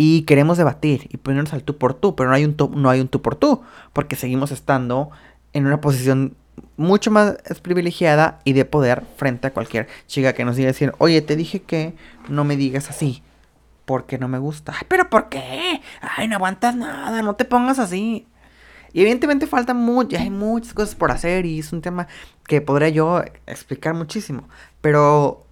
y 0.00 0.22
queremos 0.22 0.56
debatir 0.56 1.08
y 1.10 1.16
ponernos 1.16 1.52
al 1.52 1.64
tú 1.64 1.76
por 1.76 1.92
tú, 1.92 2.14
pero 2.14 2.30
no 2.30 2.36
hay 2.36 2.44
un 2.44 2.54
tú, 2.54 2.70
no 2.72 2.88
hay 2.88 3.00
un 3.00 3.08
tú 3.08 3.20
por 3.20 3.34
tú, 3.34 3.62
porque 3.92 4.14
seguimos 4.14 4.52
estando 4.52 5.10
en 5.52 5.66
una 5.66 5.80
posición 5.80 6.36
mucho 6.78 7.10
más 7.10 7.36
privilegiada 7.60 8.38
y 8.44 8.54
de 8.54 8.64
poder 8.64 9.04
frente 9.16 9.48
a 9.48 9.52
cualquier 9.52 9.88
chica 10.06 10.32
que 10.32 10.44
nos 10.44 10.56
diga 10.56 10.68
decir, 10.68 10.94
oye, 10.98 11.20
te 11.20 11.36
dije 11.36 11.60
que 11.60 11.94
no 12.28 12.44
me 12.44 12.56
digas 12.56 12.88
así, 12.88 13.22
porque 13.84 14.16
no 14.16 14.28
me 14.28 14.38
gusta. 14.38 14.72
Ay, 14.74 14.86
pero 14.88 15.10
¿por 15.10 15.28
qué? 15.28 15.82
Ay, 16.00 16.28
no 16.28 16.36
aguantas 16.36 16.76
nada, 16.76 17.20
no 17.20 17.34
te 17.34 17.44
pongas 17.44 17.78
así. 17.78 18.26
Y 18.92 19.02
evidentemente 19.02 19.46
falta 19.46 19.74
mucho, 19.74 20.16
hay 20.16 20.30
muchas 20.30 20.72
cosas 20.72 20.94
por 20.94 21.10
hacer 21.10 21.44
y 21.44 21.58
es 21.58 21.72
un 21.72 21.82
tema 21.82 22.08
que 22.46 22.62
podría 22.62 22.88
yo 22.88 23.22
explicar 23.46 23.92
muchísimo, 23.92 24.48
pero 24.80 25.44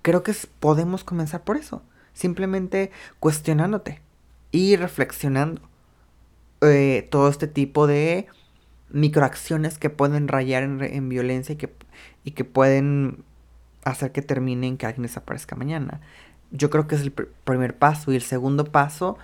creo 0.00 0.24
que 0.24 0.34
podemos 0.58 1.04
comenzar 1.04 1.44
por 1.44 1.56
eso 1.56 1.82
simplemente 2.14 2.90
cuestionándote 3.20 4.02
y 4.50 4.76
reflexionando 4.76 5.62
eh, 6.60 7.08
todo 7.10 7.28
este 7.28 7.46
tipo 7.46 7.86
de 7.86 8.26
microacciones 8.92 9.78
que 9.78 9.90
pueden 9.90 10.28
rayar 10.28 10.62
en, 10.62 11.08
violencia 11.08 11.54
y 11.54 11.56
que, 11.56 11.72
y 12.24 12.32
que 12.32 12.44
pueden 12.44 13.24
hacer 13.84 14.12
que 14.12 14.22
termine 14.22 14.66
en 14.66 14.76
que 14.76 14.86
alguien 14.86 15.02
desaparezca 15.02 15.56
mañana. 15.56 16.00
Yo 16.50 16.70
creo 16.70 16.86
que 16.86 16.94
es 16.94 17.00
el 17.02 17.12
primer 17.12 17.76
paso 17.76 18.12
y 18.12 18.16
el 18.16 18.22
segundo 18.22 18.66
paso, 18.66 19.16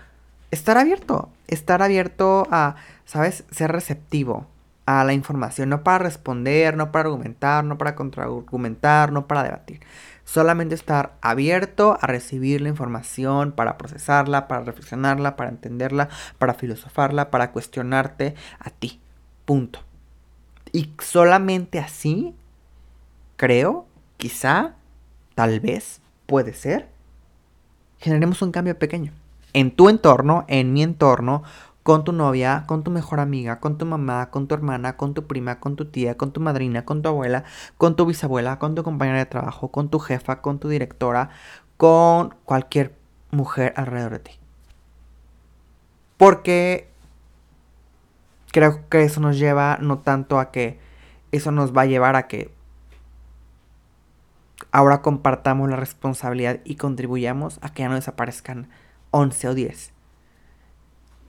estar 0.50 0.78
abierto, 0.78 1.31
estar 1.46 1.83
abierto 1.83 2.46
a, 2.50 2.76
¿sabes? 3.04 3.44
Ser 3.50 3.70
receptivo 3.70 4.46
a 4.87 5.04
la 5.04 5.12
información, 5.12 5.68
no 5.68 5.85
para 5.85 5.98
responder, 5.98 6.74
no 6.74 6.90
para 6.90 7.04
argumentar, 7.11 7.62
no 7.62 7.76
para 7.76 7.94
contraargumentar, 7.94 9.12
no 9.12 9.26
para 9.26 9.42
debatir, 9.42 9.81
Solamente 10.28 10.74
estar 10.74 11.14
abierto 11.22 11.96
a 12.02 12.07
recibir 12.07 12.61
la 12.61 12.68
información, 12.68 13.52
para 13.52 13.78
procesarla, 13.78 14.46
para 14.46 14.62
reflexionarla, 14.62 15.37
para 15.37 15.48
entenderla, 15.48 16.11
para 16.37 16.52
filosofarla, 16.52 17.31
para 17.31 17.50
cuestionarte 17.50 18.35
a 18.59 18.68
ti. 18.68 19.00
Punto. 19.48 19.78
Y 20.72 20.92
solamente 20.98 21.78
así, 21.78 22.34
creo, 23.37 23.87
quizá, 24.18 24.74
tal 25.34 25.61
vez, 25.61 26.02
puede 26.26 26.52
ser, 26.52 26.90
generemos 27.96 28.42
un 28.42 28.52
cambio 28.52 28.78
pequeño. 28.78 29.11
En 29.54 29.74
tu 29.74 29.88
entorno, 29.88 30.44
en 30.48 30.74
mi 30.74 30.82
entorno, 30.82 31.44
con 31.82 32.04
tu 32.04 32.12
novia, 32.12 32.64
con 32.66 32.84
tu 32.84 32.90
mejor 32.90 33.20
amiga, 33.20 33.58
con 33.58 33.78
tu 33.78 33.87
mamá, 33.87 34.28
con 34.28 34.48
tu 34.48 34.54
hermana, 34.54 34.98
con 34.98 35.14
tu 35.14 35.26
prima, 35.26 35.61
con 35.61 35.76
tu 35.76 35.87
tía, 35.87 36.18
con 36.18 36.30
tu 36.30 36.42
madrina, 36.42 36.84
con 36.84 37.00
tu 37.00 37.08
abuela, 37.08 37.44
con 37.78 37.96
tu 37.96 38.04
bisabuela, 38.04 38.58
con 38.58 38.74
tu 38.74 38.82
compañera 38.82 39.16
de 39.16 39.24
trabajo, 39.24 39.68
con 39.68 39.88
tu 39.88 39.98
jefa, 39.98 40.42
con 40.42 40.58
tu 40.58 40.68
directora, 40.68 41.30
con 41.78 42.34
cualquier 42.44 42.94
mujer 43.30 43.72
alrededor 43.76 44.12
de 44.12 44.18
ti. 44.18 44.32
Porque 46.18 46.88
creo 48.52 48.88
que 48.88 49.02
eso 49.02 49.20
nos 49.20 49.38
lleva 49.38 49.78
no 49.80 49.98
tanto 49.98 50.38
a 50.38 50.50
que 50.50 50.78
eso 51.32 51.50
nos 51.50 51.76
va 51.76 51.82
a 51.82 51.87
llevar 51.87 52.16
a 52.16 52.26
que 52.26 52.50
ahora 54.72 55.02
compartamos 55.02 55.68
la 55.68 55.76
responsabilidad 55.76 56.61
y 56.64 56.76
contribuyamos 56.76 57.58
a 57.62 57.72
que 57.72 57.82
ya 57.82 57.88
no 57.88 57.94
desaparezcan 57.94 58.68
11 59.11 59.48
o 59.48 59.54
10 59.54 59.92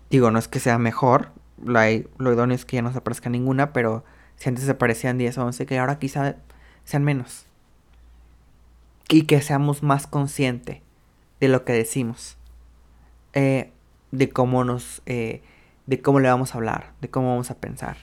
Digo, 0.10 0.32
no 0.32 0.40
es 0.40 0.48
que 0.48 0.60
sea 0.60 0.78
mejor, 0.80 1.32
lo, 1.64 1.80
lo 2.18 2.34
idóneo 2.34 2.56
es 2.56 2.66
que 2.66 2.78
ya 2.78 2.82
no 2.82 2.92
se 2.92 2.98
aparezca 2.98 3.30
ninguna, 3.30 3.74
pero 3.74 4.04
si 4.38 4.50
antes 4.50 4.66
se 4.66 4.72
aparecían 4.72 5.18
10 5.18 5.38
o 5.38 5.46
11, 5.46 5.66
que 5.66 5.78
ahora 5.78 6.00
quizá 6.00 6.38
sean 6.84 7.04
menos. 7.04 7.46
Y 9.08 9.24
que 9.24 9.42
seamos 9.42 9.84
más 9.84 10.08
conscientes 10.08 10.82
de 11.40 11.48
lo 11.48 11.64
que 11.64 11.74
decimos. 11.74 12.38
Eh, 13.34 13.72
de 14.12 14.30
cómo 14.30 14.64
nos... 14.64 15.02
Eh, 15.06 15.44
de 15.90 16.04
cómo 16.04 16.20
le 16.20 16.30
vamos 16.30 16.54
a 16.54 16.60
hablar, 16.60 16.92
de 17.02 17.10
cómo 17.10 17.30
vamos 17.30 17.50
a 17.50 17.56
pensar. 17.56 17.98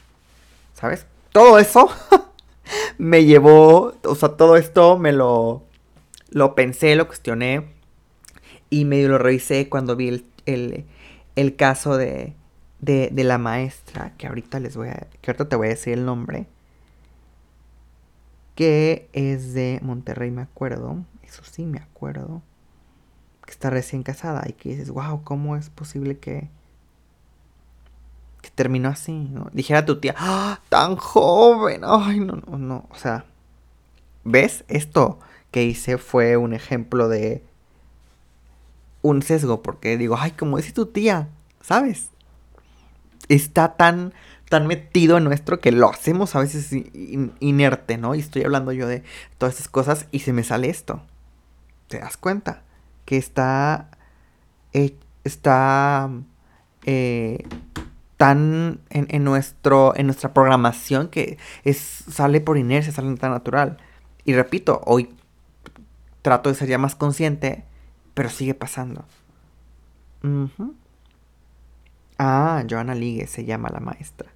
¿Sabes? 0.73 1.05
Todo 1.31 1.57
eso 1.57 1.89
me 2.97 3.23
llevó, 3.23 3.93
o 4.03 4.15
sea, 4.15 4.29
todo 4.29 4.57
esto 4.57 4.97
me 4.97 5.13
lo, 5.13 5.63
lo 6.29 6.53
pensé, 6.53 6.95
lo 6.97 7.07
cuestioné 7.07 7.65
y 8.69 8.83
medio 8.83 9.07
lo 9.07 9.17
revisé 9.17 9.69
cuando 9.69 9.95
vi 9.95 10.21
el, 10.45 10.85
el 11.37 11.55
caso 11.55 11.95
de, 11.95 12.35
de, 12.81 13.09
de, 13.13 13.23
la 13.23 13.37
maestra, 13.37 14.11
que 14.17 14.27
ahorita 14.27 14.59
les 14.59 14.75
voy 14.75 14.89
a, 14.89 15.07
que 15.21 15.31
ahorita 15.31 15.47
te 15.47 15.55
voy 15.55 15.67
a 15.67 15.69
decir 15.69 15.93
el 15.93 16.03
nombre, 16.03 16.45
que 18.55 19.07
es 19.13 19.53
de 19.53 19.79
Monterrey, 19.81 20.29
me 20.29 20.41
acuerdo, 20.41 21.05
eso 21.23 21.41
sí 21.45 21.65
me 21.65 21.79
acuerdo, 21.79 22.41
que 23.45 23.51
está 23.51 23.69
recién 23.69 24.03
casada 24.03 24.43
y 24.45 24.51
que 24.51 24.69
dices, 24.71 24.89
wow, 24.89 25.23
¿cómo 25.23 25.55
es 25.55 25.69
posible 25.69 26.17
que, 26.17 26.49
que 28.41 28.49
terminó 28.49 28.89
así? 28.89 29.11
¿no? 29.11 29.49
Dijera 29.53 29.85
tu 29.85 29.99
tía, 29.99 30.15
¡Ah, 30.17 30.59
tan 30.69 30.95
joven, 30.95 31.81
ay, 31.85 32.19
no, 32.19 32.41
no, 32.47 32.57
no, 32.57 32.87
o 32.89 32.95
sea, 32.95 33.25
¿ves? 34.23 34.63
Esto 34.67 35.19
que 35.51 35.63
hice 35.63 35.97
fue 35.97 36.37
un 36.37 36.53
ejemplo 36.53 37.09
de 37.09 37.43
un 39.01 39.21
sesgo, 39.21 39.61
porque 39.61 39.97
digo, 39.97 40.15
ay, 40.19 40.31
como 40.31 40.57
dice 40.57 40.73
tu 40.73 40.87
tía, 40.87 41.29
¿sabes? 41.61 42.09
Está 43.29 43.75
tan, 43.75 44.13
tan 44.49 44.67
metido 44.67 45.17
en 45.17 45.23
nuestro 45.23 45.59
que 45.59 45.71
lo 45.71 45.89
hacemos 45.89 46.35
a 46.35 46.39
veces 46.39 46.69
inerte, 47.39 47.97
¿no? 47.97 48.15
Y 48.15 48.19
estoy 48.19 48.43
hablando 48.43 48.71
yo 48.71 48.87
de 48.87 49.03
todas 49.37 49.55
estas 49.55 49.69
cosas 49.69 50.07
y 50.11 50.19
se 50.19 50.33
me 50.33 50.43
sale 50.43 50.69
esto. 50.69 51.01
¿Te 51.87 51.99
das 51.99 52.17
cuenta? 52.17 52.63
Que 53.05 53.17
está, 53.17 53.89
está 55.23 56.09
eh, 56.85 57.45
tan 58.17 58.81
en, 58.89 59.23
nuestro, 59.23 59.95
en 59.95 60.07
nuestra 60.07 60.33
programación 60.33 61.07
que 61.09 61.37
es, 61.63 61.77
sale 61.77 62.41
por 62.41 62.57
inercia, 62.57 62.91
sale 62.91 63.15
tan 63.15 63.31
natural. 63.31 63.77
Y 64.25 64.33
repito, 64.33 64.81
hoy 64.85 65.15
trato 66.21 66.49
de 66.49 66.55
ser 66.55 66.67
ya 66.67 66.77
más 66.77 66.95
consciente 66.95 67.63
pero 68.17 68.31
sigue 68.31 68.55
pasando. 68.55 69.05
Ah, 72.17 72.63
Joana 72.67 72.95
Ligue 72.95 73.27
se 73.27 73.45
llama 73.45 73.69
la 73.69 73.79
maestra. 73.79 74.27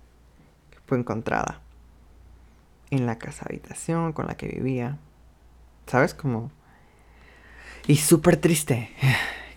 Que 0.69 0.77
fue 0.85 0.99
encontrada. 0.99 1.61
en 2.91 3.07
la 3.07 3.17
casa 3.17 3.47
habitación 3.49 4.13
con 4.13 4.27
la 4.27 4.35
que 4.35 4.49
vivía. 4.49 4.99
¿Sabes? 5.87 6.13
Como... 6.13 6.51
Y 7.87 7.95
súper 7.95 8.37
triste 8.37 8.91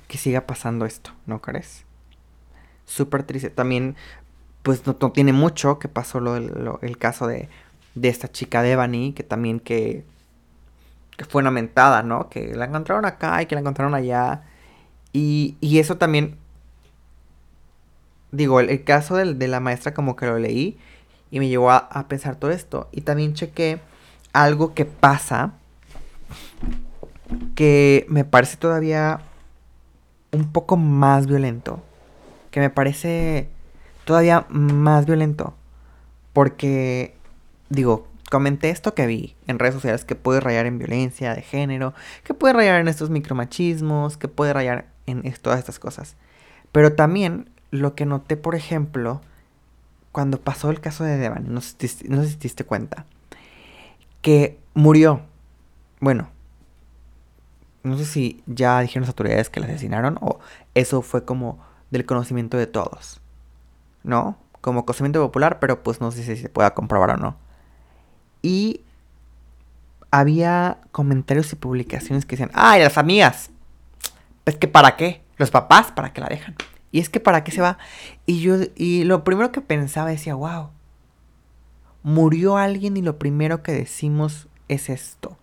que 0.09 0.17
siga 0.17 0.47
pasando 0.47 0.87
esto, 0.87 1.11
¿no 1.27 1.43
crees? 1.43 1.84
Súper 2.87 3.23
triste. 3.25 3.51
También, 3.51 3.97
pues 4.63 4.87
no, 4.87 4.95
tiene 4.95 5.33
mucho 5.33 5.79
que 5.79 5.89
pasó 5.89 6.21
lo, 6.21 6.37
el 6.81 6.99
caso 6.99 7.27
de, 7.27 7.49
de 7.95 8.09
esta 8.09 8.31
chica 8.31 8.63
Devani, 8.63 9.13
que 9.13 9.23
también 9.23 9.61
que, 9.61 10.05
que 11.17 11.25
fue 11.25 11.43
una 11.43 11.51
mentada, 11.51 12.03
¿no? 12.03 12.29
Que 12.29 12.55
la 12.55 12.67
encontraron 12.67 13.05
acá 13.05 13.43
y 13.43 13.47
que 13.47 13.55
la 13.55 13.61
encontraron 13.61 13.95
allá. 13.95 14.43
Y, 15.13 15.57
y 15.61 15.79
eso 15.79 15.97
también, 15.97 16.37
digo, 18.33 18.61
el, 18.61 18.85
caso 18.85 19.17
de, 19.17 19.49
la 19.49 19.61
maestra 19.61 19.95
como 19.95 20.17
que 20.17 20.27
lo 20.27 20.39
leí 20.39 20.79
y 21.31 21.39
me 21.39 21.49
llevó 21.49 21.71
a, 21.71 21.77
a 21.79 22.09
pensar 22.09 22.37
todo 22.37 22.51
esto. 22.51 22.89
Y 22.93 23.03
también 23.03 23.35
chequé 23.35 23.81
algo 24.33 24.75
que 24.75 24.85
pasa 24.85 25.53
que 27.55 28.07
me 28.09 28.25
parece 28.25 28.57
todavía 28.57 29.21
un 30.33 30.51
poco 30.53 30.77
más 30.77 31.27
violento. 31.27 31.83
Que 32.55 32.61
me 32.61 32.71
parece 32.71 33.49
todavía 34.05 34.47
más 34.49 35.07
violento. 35.07 35.55
Porque, 36.33 37.17
digo, 37.69 38.07
comenté 38.31 38.71
esto 38.71 38.95
que 38.95 39.09
vi 39.09 39.35
en 39.49 39.59
redes 39.59 39.75
sociales 39.75 40.05
que 40.05 40.15
puede 40.15 40.39
rayar 40.39 40.65
en 40.67 40.79
violencia 40.79 41.35
de 41.35 41.43
género, 41.43 41.95
que 42.23 42.33
puede 42.33 42.55
rayar 42.55 42.81
en 42.81 42.87
estos 42.87 43.11
micromachismos, 43.11 44.17
que 44.17 44.29
puede 44.29 44.53
rayar 44.53 44.87
en 45.07 45.25
todas 45.43 45.59
estas 45.59 45.81
cosas. 45.81 46.15
Pero 46.71 46.93
también 46.93 47.51
lo 47.73 47.97
que 47.97 48.07
noté, 48.07 48.37
por 48.37 48.55
ejemplo, 48.55 49.21
cuando 50.13 50.39
pasó 50.39 50.71
el 50.71 50.81
caso 50.81 51.03
de 51.03 51.19
Devan, 51.19 51.53
no 51.53 51.61
sé, 51.61 51.75
no 52.09 52.23
sé 52.23 52.29
si 52.29 52.37
te 52.37 52.45
diste 52.45 52.63
cuenta, 52.63 53.05
que 54.23 54.61
murió. 54.75 55.23
Bueno, 55.99 56.29
no 57.83 57.99
sé 57.99 58.05
si 58.05 58.45
ya 58.47 58.81
dijeron 58.81 59.03
las 59.03 59.09
autoridades 59.09 59.51
que 59.51 59.59
la 59.59 59.67
asesinaron 59.67 60.19
o 60.21 60.39
eso 60.77 61.03
fue 61.03 61.25
como 61.25 61.74
del 61.91 62.07
conocimiento 62.07 62.57
de 62.57 62.67
todos. 62.67 63.21
¿No? 64.03 64.39
Como 64.61 64.85
conocimiento 64.85 65.21
popular, 65.21 65.59
pero 65.61 65.83
pues 65.83 66.01
no 66.01 66.11
sé 66.11 66.23
si 66.23 66.37
se 66.37 66.49
pueda 66.49 66.75
comprobar 66.75 67.11
o 67.11 67.17
no. 67.17 67.37
Y 68.43 68.83
había 70.11 70.79
comentarios 70.93 71.53
y 71.53 71.57
publicaciones 71.57 72.25
que 72.25 72.37
decían, 72.37 72.51
¡ay, 72.55 72.83
las 72.83 72.99
amigas! 72.99 73.51
Pues 74.45 74.57
que 74.57 74.69
para 74.69 74.97
qué, 74.97 75.23
los 75.39 75.51
papás 75.51 75.91
para 75.93 76.13
qué 76.13 76.21
la 76.21 76.29
dejan. 76.29 76.55
Y 76.93 77.01
es 77.01 77.09
que 77.09 77.19
para 77.19 77.43
qué 77.43 77.51
se 77.51 77.61
va. 77.61 77.79
Y 78.27 78.41
yo, 78.41 78.57
y 78.77 79.05
lo 79.05 79.25
primero 79.25 79.51
que 79.51 79.61
pensaba 79.61 80.11
decía, 80.11 80.35
wow, 80.35 80.71
murió 82.05 82.57
alguien 82.57 82.97
y 82.97 83.03
lo 83.03 83.19
primero 83.19 83.63
que 83.63 83.73
decimos 83.73 84.47
es 84.69 84.89
esto. 84.89 85.37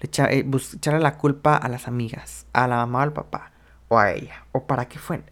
Eh, 0.00 0.44
echarle 0.74 1.00
la 1.00 1.16
culpa 1.16 1.56
a 1.56 1.68
las 1.68 1.88
amigas, 1.88 2.46
a 2.52 2.68
la 2.68 2.76
mamá 2.76 2.98
o 2.98 3.02
al 3.02 3.12
papá, 3.12 3.52
o 3.88 3.98
a 3.98 4.12
ella, 4.12 4.44
o 4.52 4.66
para 4.66 4.86
qué 4.86 4.98
fue. 4.98 5.22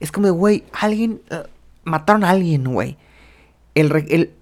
Es 0.00 0.12
como 0.12 0.30
güey, 0.32 0.64
alguien, 0.72 1.20
eh, 1.30 1.44
mataron 1.84 2.24
a 2.24 2.30
alguien, 2.30 2.64
güey. 2.64 2.96
El, 3.74 3.92
el 4.08 4.34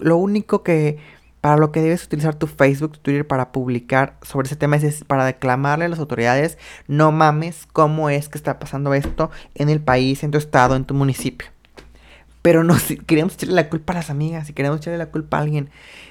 lo 0.00 0.16
único 0.16 0.62
que, 0.62 0.98
para 1.40 1.56
lo 1.56 1.72
que 1.72 1.80
debes 1.80 2.04
utilizar 2.04 2.34
tu 2.34 2.46
Facebook, 2.46 2.98
Twitter 2.98 3.26
para 3.26 3.52
publicar 3.52 4.16
sobre 4.22 4.46
ese 4.46 4.56
tema 4.56 4.76
es, 4.76 5.04
para 5.04 5.24
declamarle 5.24 5.84
a 5.84 5.88
las 5.88 5.98
autoridades, 5.98 6.58
no 6.88 7.12
mames, 7.12 7.66
cómo 7.72 8.08
es 8.10 8.28
que 8.28 8.38
está 8.38 8.58
pasando 8.58 8.94
esto 8.94 9.30
en 9.54 9.68
el 9.68 9.80
país, 9.80 10.22
en 10.22 10.30
tu 10.30 10.38
estado, 10.38 10.76
en 10.76 10.84
tu 10.84 10.94
municipio. 10.94 11.48
Pero 12.40 12.64
no, 12.64 12.78
si 12.78 12.96
queremos 12.96 13.34
echarle 13.34 13.54
la 13.54 13.68
culpa 13.68 13.92
a 13.92 13.96
las 13.96 14.10
amigas, 14.10 14.46
si 14.46 14.52
queremos 14.52 14.78
echarle 14.78 14.98
la 14.98 15.10
culpa 15.10 15.38
a 15.38 15.40
alguien. 15.40 15.70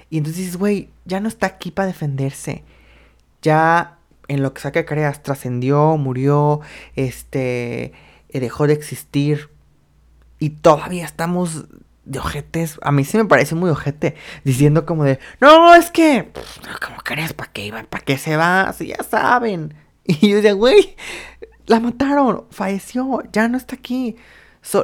Y 0.10 0.18
entonces 0.18 0.44
dices, 0.44 0.58
güey, 0.58 0.90
ya 1.06 1.20
no 1.20 1.28
está 1.28 1.48
aquí 1.48 1.72
para 1.72 1.88
defenderse 1.88 2.64
ya 3.42 3.98
en 4.28 4.44
lo 4.44 4.54
que 4.54 4.62
sea 4.62 4.72
que 4.72 4.86
creas, 4.86 5.24
trascendió, 5.24 5.98
murió, 5.98 6.62
este, 6.96 7.92
dejó 8.40 8.68
de 8.68 8.74
existir. 8.74 9.50
Y 10.40 10.52
todavía 10.52 11.06
estamos 11.06 11.66
de 12.06 12.20
ojetes. 12.20 12.80
A 12.82 12.92
mí 12.92 13.04
sí 13.04 13.18
me 13.18 13.26
parece 13.26 13.56
muy 13.56 13.70
ojete. 13.70 14.16
Diciendo 14.44 14.86
como 14.86 15.04
de, 15.04 15.20
no, 15.40 15.76
es 15.76 15.92
que, 15.92 16.32
como 16.86 16.98
crees? 16.98 17.34
¿Para 17.34 17.52
qué 17.52 17.66
iba? 17.66 17.84
¿Para 17.84 18.04
qué 18.04 18.18
se 18.18 18.38
va? 18.38 18.74
Si 18.74 18.88
ya 18.88 19.04
saben. 19.04 19.76
Y 20.04 20.30
yo 20.30 20.38
decía, 20.38 20.54
güey, 20.54 20.96
la 21.68 21.80
mataron, 21.80 22.46
falleció, 22.50 23.22
ya 23.32 23.48
no 23.48 23.56
está 23.56 23.76
aquí. 23.76 24.18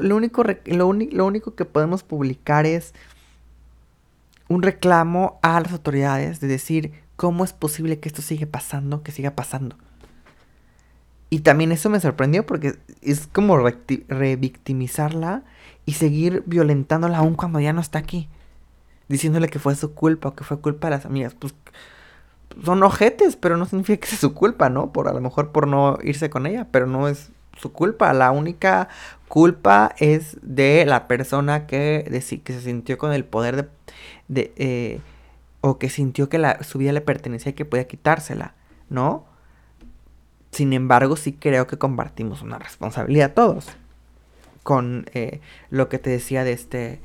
lo, 0.02 0.16
único, 0.16 0.44
lo, 0.44 0.94
lo 0.94 1.26
único 1.26 1.56
que 1.56 1.66
podemos 1.66 2.04
publicar 2.04 2.68
es 2.68 2.94
un 4.48 4.62
reclamo 4.62 5.40
a 5.42 5.60
las 5.60 5.72
autoridades 5.72 6.40
de 6.40 6.48
decir, 6.48 6.94
¿Cómo 7.18 7.44
es 7.44 7.52
posible 7.52 8.00
que 8.00 8.08
esto 8.10 8.22
siga 8.22 8.46
pasando, 8.46 9.02
que 9.02 9.12
siga 9.12 9.32
pasando? 9.32 9.76
Y 11.30 11.40
también 11.40 11.72
eso 11.72 11.90
me 11.90 12.00
sorprendió 12.00 12.46
porque 12.46 12.78
es 13.02 13.28
como 13.28 13.58
revictimizarla 13.58 15.44
y 15.86 15.94
seguir 15.94 16.44
violentándola 16.46 17.18
aún 17.18 17.36
cuando 17.36 17.60
ya 17.60 17.74
no 17.74 17.82
está 17.82 18.00
aquí. 18.00 18.30
Diciéndole 19.10 19.50
que 19.50 19.60
fue 19.60 19.76
su 19.76 19.94
culpa 19.94 20.30
o 20.30 20.36
que 20.36 20.44
fue 20.44 20.60
culpa 20.60 20.88
de 20.88 20.96
las 20.96 21.06
amigas. 21.06 21.34
Pues 21.34 21.54
son 22.64 22.84
ojetes, 22.84 23.36
pero 23.36 23.58
no 23.58 23.66
significa 23.66 24.02
que 24.02 24.08
sea 24.08 24.20
su 24.20 24.34
culpa, 24.34 24.70
¿no? 24.70 24.92
Por 24.92 25.08
a 25.08 25.14
lo 25.14 25.22
mejor 25.22 25.52
por 25.52 25.68
no 25.68 25.98
irse 26.02 26.30
con 26.30 26.46
ella, 26.46 26.68
pero 26.72 26.88
no 26.88 27.08
es 27.08 27.30
su 27.58 27.72
culpa. 27.72 28.12
La 28.14 28.32
única 28.32 28.90
culpa 29.28 29.94
es 29.98 30.38
de 30.42 30.86
la 30.86 31.08
persona 31.08 31.68
que, 31.68 32.06
que 32.44 32.54
se 32.54 32.62
sintió 32.62 32.98
con 32.98 33.14
el 33.14 33.26
poder 33.26 33.56
de, 33.56 33.70
de 34.28 34.54
eh, 34.56 35.02
o 35.62 35.78
que 35.78 35.90
sintió 35.90 36.30
que 36.30 36.38
la, 36.38 36.64
su 36.64 36.78
vida 36.78 36.92
le 36.92 37.02
pertenecía 37.02 37.52
y 37.52 37.56
que 37.56 37.66
podía 37.66 37.88
quitársela, 37.88 38.54
¿no? 38.90 39.26
Sin 40.58 40.74
embargo, 40.74 41.18
sí 41.18 41.34
creo 41.34 41.68
que 41.68 41.78
compartimos 41.78 42.42
una 42.42 42.58
responsabilidad 42.58 43.36
todos 43.36 43.68
con 44.64 45.06
eh, 45.14 45.40
lo 45.70 45.88
que 45.88 46.00
te 46.00 46.10
decía 46.10 46.44
de 46.44 46.52
este 46.52 47.00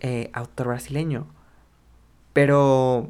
eh, 0.00 0.28
autor 0.32 0.66
brasileño. 0.66 1.28
Pero 2.32 3.06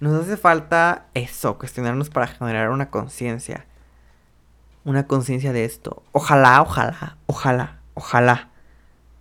nos 0.00 0.20
hace 0.20 0.36
falta 0.36 1.06
eso, 1.14 1.58
cuestionarnos 1.58 2.10
para 2.10 2.26
generar 2.26 2.70
una 2.70 2.90
conciencia. 2.90 3.66
Una 4.84 5.06
conciencia 5.06 5.52
de 5.52 5.64
esto. 5.64 6.02
Ojalá, 6.10 6.60
ojalá, 6.60 7.16
ojalá, 7.26 7.78
ojalá, 7.94 8.48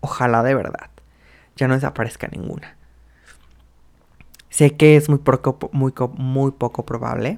ojalá 0.02 0.42
de 0.42 0.56
verdad. 0.56 0.90
Ya 1.56 1.68
no 1.68 1.76
desaparezca 1.76 2.28
ninguna. 2.30 2.78
Sé 4.50 4.76
que 4.76 4.96
es 4.96 5.08
muy 5.08 5.20
poco, 5.20 5.70
muy, 5.72 5.94
muy 6.18 6.50
poco 6.50 6.84
probable 6.84 7.38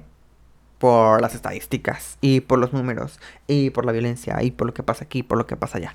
por 0.78 1.20
las 1.22 1.34
estadísticas 1.34 2.18
y 2.20 2.40
por 2.40 2.58
los 2.58 2.72
números 2.72 3.18
y 3.46 3.70
por 3.70 3.86
la 3.86 3.92
violencia 3.92 4.42
y 4.42 4.50
por 4.50 4.66
lo 4.66 4.74
que 4.74 4.82
pasa 4.82 5.04
aquí 5.04 5.20
y 5.20 5.22
por 5.22 5.38
lo 5.38 5.46
que 5.46 5.56
pasa 5.56 5.78
allá. 5.78 5.94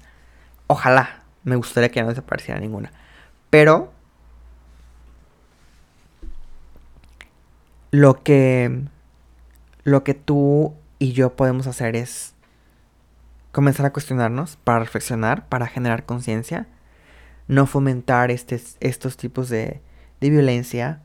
Ojalá 0.67 1.23
me 1.43 1.55
gustaría 1.55 1.89
que 1.89 2.01
no 2.01 2.09
desapareciera 2.09 2.59
ninguna. 2.59 2.91
Pero 3.49 3.91
lo 7.91 8.23
que 8.23 8.85
lo 9.83 10.03
que 10.03 10.13
tú 10.13 10.75
y 10.99 11.13
yo 11.13 11.35
podemos 11.35 11.67
hacer 11.67 11.95
es 11.95 12.33
comenzar 13.51 13.85
a 13.85 13.93
cuestionarnos, 13.93 14.57
para 14.63 14.79
reflexionar, 14.79 15.47
para 15.49 15.67
generar 15.67 16.05
conciencia, 16.05 16.67
no 17.47 17.65
fomentar 17.65 18.31
este, 18.31 18.61
estos 18.79 19.17
tipos 19.17 19.49
de, 19.49 19.81
de 20.21 20.29
violencia, 20.29 21.01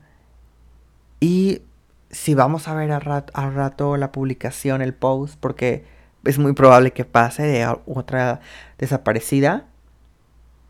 y 1.19 1.61
si 2.09 2.35
vamos 2.35 2.67
a 2.67 2.73
ver 2.73 2.91
al 2.91 3.01
rato, 3.01 3.97
la 3.97 4.11
publicación, 4.11 4.81
el 4.81 4.93
post, 4.93 5.37
porque 5.39 5.85
es 6.23 6.37
muy 6.37 6.53
probable 6.53 6.91
que 6.91 7.05
pase 7.05 7.43
de 7.43 7.67
otra 7.85 8.39
desaparecida, 8.77 9.65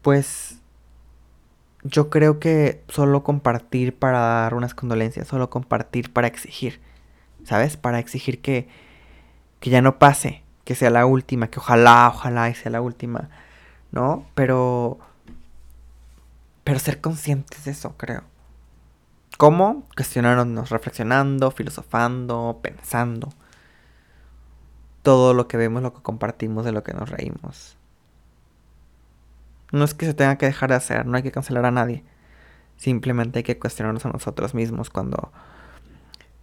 pues 0.01 0.59
yo 1.83 2.09
creo 2.09 2.39
que 2.39 2.83
solo 2.89 3.23
compartir 3.23 3.95
para 3.95 4.19
dar 4.19 4.53
unas 4.53 4.73
condolencias, 4.73 5.27
solo 5.27 5.49
compartir 5.49 6.11
para 6.11 6.27
exigir, 6.27 6.79
¿sabes? 7.43 7.77
Para 7.77 7.99
exigir 7.99 8.41
que, 8.41 8.67
que 9.59 9.69
ya 9.69 9.81
no 9.81 9.99
pase, 9.99 10.43
que 10.63 10.75
sea 10.75 10.89
la 10.89 11.05
última, 11.05 11.49
que 11.49 11.59
ojalá, 11.59 12.09
ojalá 12.13 12.53
sea 12.53 12.71
la 12.71 12.81
última, 12.81 13.29
¿no? 13.91 14.25
Pero, 14.35 14.99
pero 16.63 16.79
ser 16.79 16.99
conscientes 16.99 17.65
de 17.65 17.71
eso, 17.71 17.95
creo. 17.95 18.23
¿Cómo? 19.37 19.87
Cuestionarnos, 19.95 20.71
reflexionando, 20.71 21.51
filosofando, 21.51 22.59
pensando. 22.63 23.29
Todo 25.03 25.35
lo 25.35 25.47
que 25.47 25.57
vemos, 25.57 25.83
lo 25.83 25.93
que 25.93 26.01
compartimos, 26.01 26.65
de 26.65 26.71
lo 26.71 26.83
que 26.83 26.93
nos 26.93 27.09
reímos. 27.09 27.77
No 29.71 29.85
es 29.85 29.93
que 29.93 30.07
se 30.07 30.15
tenga 30.15 30.37
que 30.37 30.47
dejar 30.47 30.69
de 30.69 30.75
hacer, 30.75 31.05
no 31.05 31.17
hay 31.17 31.23
que 31.23 31.31
cancelar 31.31 31.65
a 31.65 31.71
nadie. 31.71 32.03
Simplemente 32.77 33.39
hay 33.39 33.43
que 33.43 33.59
cuestionarnos 33.59 34.05
a 34.05 34.09
nosotros 34.09 34.55
mismos 34.55 34.89
cuando... 34.89 35.31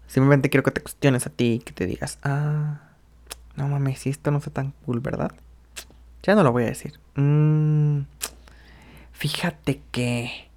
Simplemente 0.06 0.48
quiero 0.48 0.62
que 0.62 0.70
te 0.70 0.80
cuestiones 0.80 1.26
a 1.26 1.30
ti, 1.30 1.62
que 1.64 1.72
te 1.72 1.86
digas, 1.86 2.18
ah, 2.22 2.80
no 3.56 3.66
mames, 3.66 3.98
si 3.98 4.10
esto 4.10 4.30
no 4.30 4.40
fue 4.40 4.52
tan 4.52 4.72
cool, 4.84 5.00
¿verdad? 5.00 5.32
Ya 6.22 6.36
no 6.36 6.44
lo 6.44 6.52
voy 6.52 6.62
a 6.64 6.66
decir. 6.66 7.00
Mm, 7.16 8.02
fíjate 9.12 9.80
que 9.90 10.48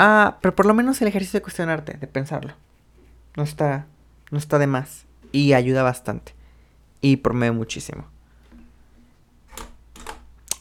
Ah, 0.00 0.38
pero 0.40 0.54
por 0.54 0.64
lo 0.64 0.74
menos 0.74 1.02
el 1.02 1.08
ejercicio 1.08 1.38
de 1.38 1.42
cuestionarte, 1.42 1.94
de 1.94 2.06
pensarlo. 2.06 2.54
No 3.34 3.42
está, 3.42 3.88
no 4.30 4.38
está 4.38 4.60
de 4.60 4.68
más. 4.68 5.06
Y 5.32 5.54
ayuda 5.54 5.82
bastante. 5.82 6.36
Y 7.00 7.16
promueve 7.16 7.50
muchísimo. 7.50 8.04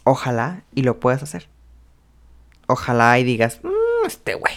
Ojalá 0.04 0.64
y 0.74 0.82
lo 0.82 1.00
puedas 1.00 1.22
hacer. 1.22 1.50
Ojalá 2.66 3.20
y 3.20 3.24
digas, 3.24 3.60
mmm, 3.62 4.08
este 4.08 4.34
güey. 4.34 4.56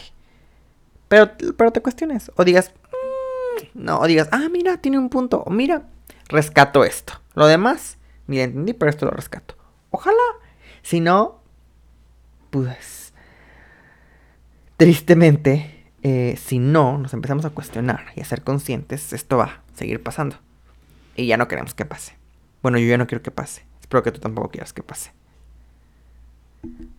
Pero, 1.09 1.31
pero 1.59 1.72
te 1.72 1.83
cuestiones. 1.83 2.33
O 2.37 2.45
digas, 2.45 2.72
mmm, 2.87 3.85
no, 3.85 4.01
o 4.01 4.07
digas, 4.07 4.31
ah, 4.33 4.49
mira, 4.51 4.78
tiene 4.78 4.99
un 4.99 5.11
punto. 5.11 5.43
O 5.45 5.51
mira, 5.51 5.83
rescato 6.28 6.85
esto. 6.85 7.20
Lo 7.35 7.47
demás, 7.49 7.99
mira, 8.26 8.45
entendí, 8.45 8.72
pero 8.72 8.89
esto 8.89 9.05
lo 9.05 9.12
rescato. 9.12 9.57
Ojalá. 9.91 10.16
Si 10.81 11.01
no, 11.01 11.43
pues, 12.49 12.99
tristemente, 14.81 15.85
eh, 16.03 16.37
si 16.39 16.59
no 16.59 16.97
nos 16.97 17.12
empezamos 17.12 17.45
a 17.45 17.51
cuestionar 17.51 18.07
y 18.16 18.22
a 18.22 18.24
ser 18.24 18.43
conscientes, 18.43 19.12
esto 19.12 19.37
va 19.37 19.45
a 19.45 19.61
seguir 19.74 20.03
pasando. 20.03 20.37
Y 21.16 21.26
ya 21.26 21.37
no 21.37 21.49
queremos 21.49 21.74
que 21.74 21.85
pase. 21.85 22.16
Bueno, 22.62 22.78
yo 22.78 22.87
ya 22.87 22.97
no 22.97 23.07
quiero 23.07 23.22
que 23.22 23.31
pase. 23.31 23.66
Espero 23.83 24.03
que 24.03 24.11
tú 24.11 24.20
tampoco 24.20 24.49
quieras 24.49 24.72
que 24.72 24.83
pase. 24.83 25.12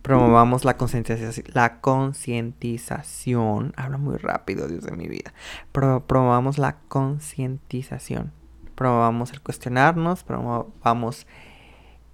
Promovamos 0.00 0.64
la 0.64 0.76
concientización. 0.76 1.44
La 1.54 1.80
concientización. 1.80 3.72
Habla 3.76 3.98
muy 3.98 4.16
rápido, 4.16 4.68
Dios 4.68 4.84
de 4.84 4.92
mi 4.92 5.08
vida. 5.08 5.34
promovamos 5.72 6.58
la 6.58 6.76
concientización. 6.86 8.30
Promovamos 8.76 9.32
el 9.32 9.40
cuestionarnos. 9.40 10.22
Promovamos 10.22 11.26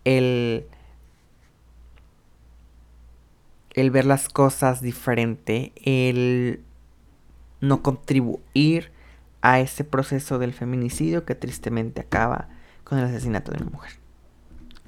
el. 0.06 0.64
El 3.80 3.92
ver 3.92 4.06
las 4.06 4.28
cosas 4.28 4.80
diferente. 4.82 5.72
El 5.84 6.60
no 7.60 7.80
contribuir 7.80 8.90
a 9.40 9.60
ese 9.60 9.84
proceso 9.84 10.40
del 10.40 10.52
feminicidio 10.52 11.24
que 11.24 11.36
tristemente 11.36 12.00
acaba 12.00 12.48
con 12.82 12.98
el 12.98 13.04
asesinato 13.04 13.52
de 13.52 13.62
una 13.62 13.70
mujer. 13.70 13.92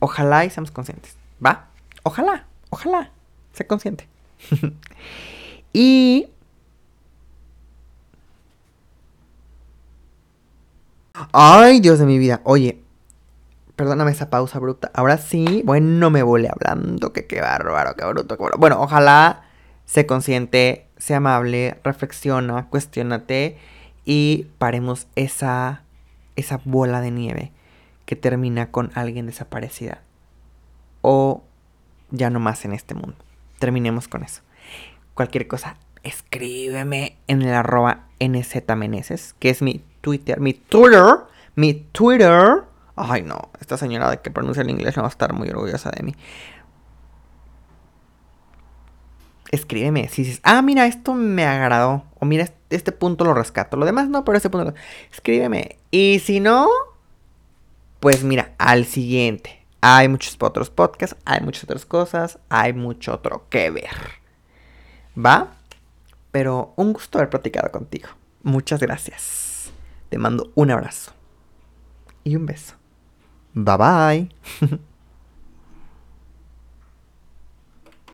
Ojalá 0.01 0.45
y 0.45 0.51
seamos 0.51 0.73
conscientes. 0.73 1.15
¿Va? 1.45 1.69
Ojalá, 2.03 2.47
ojalá. 2.71 3.13
Sé 3.53 3.65
consciente. 3.65 4.09
y... 5.73 6.29
Ay, 11.33 11.79
Dios 11.79 12.01
de 12.01 12.07
mi 12.07 12.19
vida. 12.19 12.41
Oye, 12.43 12.83
perdóname 13.81 14.11
esa 14.11 14.29
pausa 14.29 14.59
bruta. 14.59 14.91
Ahora 14.93 15.17
sí, 15.17 15.63
bueno, 15.65 16.11
me 16.11 16.23
volé 16.23 16.51
hablando. 16.51 17.15
Que 17.15 17.27
qué 17.27 17.41
bárbaro, 17.41 17.97
qué 17.97 18.05
bruto, 18.05 18.37
qué 18.37 18.43
bruto. 18.45 18.59
Bueno, 18.59 18.79
ojalá 18.79 19.45
sé 19.87 20.05
consciente, 20.05 20.87
sea 20.99 21.17
amable, 21.17 21.81
reflexiona, 21.83 22.69
cuestionate 22.69 23.57
y 24.05 24.49
paremos 24.59 25.07
esa, 25.17 25.83
esa 26.37 26.61
bola 26.67 27.01
de 27.01 27.11
nieve 27.11 27.53
que 28.05 28.17
termina 28.17 28.71
con 28.71 28.91
alguien 28.95 29.25
desaparecida. 29.25 30.03
O 31.01 31.43
ya 32.11 32.29
no 32.29 32.39
más 32.39 32.67
en 32.67 32.75
este 32.75 32.93
mundo. 32.93 33.17
Terminemos 33.61 34.09
con 34.09 34.25
eso. 34.25 34.43
Cualquier 35.15 35.49
cosa, 35.49 35.79
escríbeme 36.03 37.17
en 37.29 37.41
el 37.41 37.55
arroba 37.55 38.09
nzmeneses, 38.21 39.35
que 39.39 39.49
es 39.49 39.63
mi 39.63 39.83
Twitter, 40.03 40.39
mi 40.39 40.53
Twitter, 40.53 41.07
mi 41.55 41.73
Twitter. 41.73 42.69
Ay 42.97 43.23
no, 43.23 43.51
esta 43.61 43.77
señora 43.77 44.11
de 44.11 44.21
que 44.21 44.31
pronuncia 44.31 44.63
el 44.63 44.71
inglés 44.71 44.97
no 44.97 45.03
va 45.03 45.09
a 45.09 45.11
estar 45.11 45.33
muy 45.33 45.49
orgullosa 45.49 45.91
de 45.91 46.03
mí 46.03 46.15
escríbeme. 49.51 50.09
Si 50.09 50.23
dices, 50.23 50.41
ah, 50.43 50.63
mira, 50.63 50.87
esto 50.87 51.15
me 51.15 51.45
agradó. 51.45 52.05
O 52.19 52.27
mira, 52.27 52.49
este 52.71 52.93
punto 52.93 53.25
lo 53.25 53.35
rescato. 53.35 53.77
Lo 53.77 53.87
demás 53.87 54.09
no, 54.09 54.25
pero 54.25 54.37
este 54.37 54.51
punto 54.51 54.71
lo... 54.71 54.75
Escríbeme. 55.13 55.79
Y 55.91 56.21
si 56.21 56.41
no, 56.41 56.69
pues 57.99 58.25
mira, 58.25 58.55
al 58.59 58.85
siguiente. 58.87 59.67
Hay 59.83 60.09
muchos 60.09 60.37
otros 60.41 60.69
podcasts, 60.71 61.17
hay 61.25 61.41
muchas 61.41 61.65
otras 61.65 61.87
cosas, 61.87 62.39
hay 62.51 62.75
mucho 62.75 63.15
otro 63.15 63.47
que 63.49 63.71
ver. 63.71 64.21
¿Va? 65.19 65.55
Pero 66.31 66.75
un 66.77 66.93
gusto 66.93 67.19
haber 67.19 67.31
platicado 67.31 67.71
contigo. 67.71 68.09
Muchas 68.43 68.81
gracias. 68.81 69.71
Te 70.11 70.19
mando 70.19 70.53
un 70.55 70.71
abrazo. 70.71 71.13
Y 72.25 72.37
un 72.37 72.47
beso. 72.47 72.80
Bye 73.55 73.77
bye. 73.77 74.29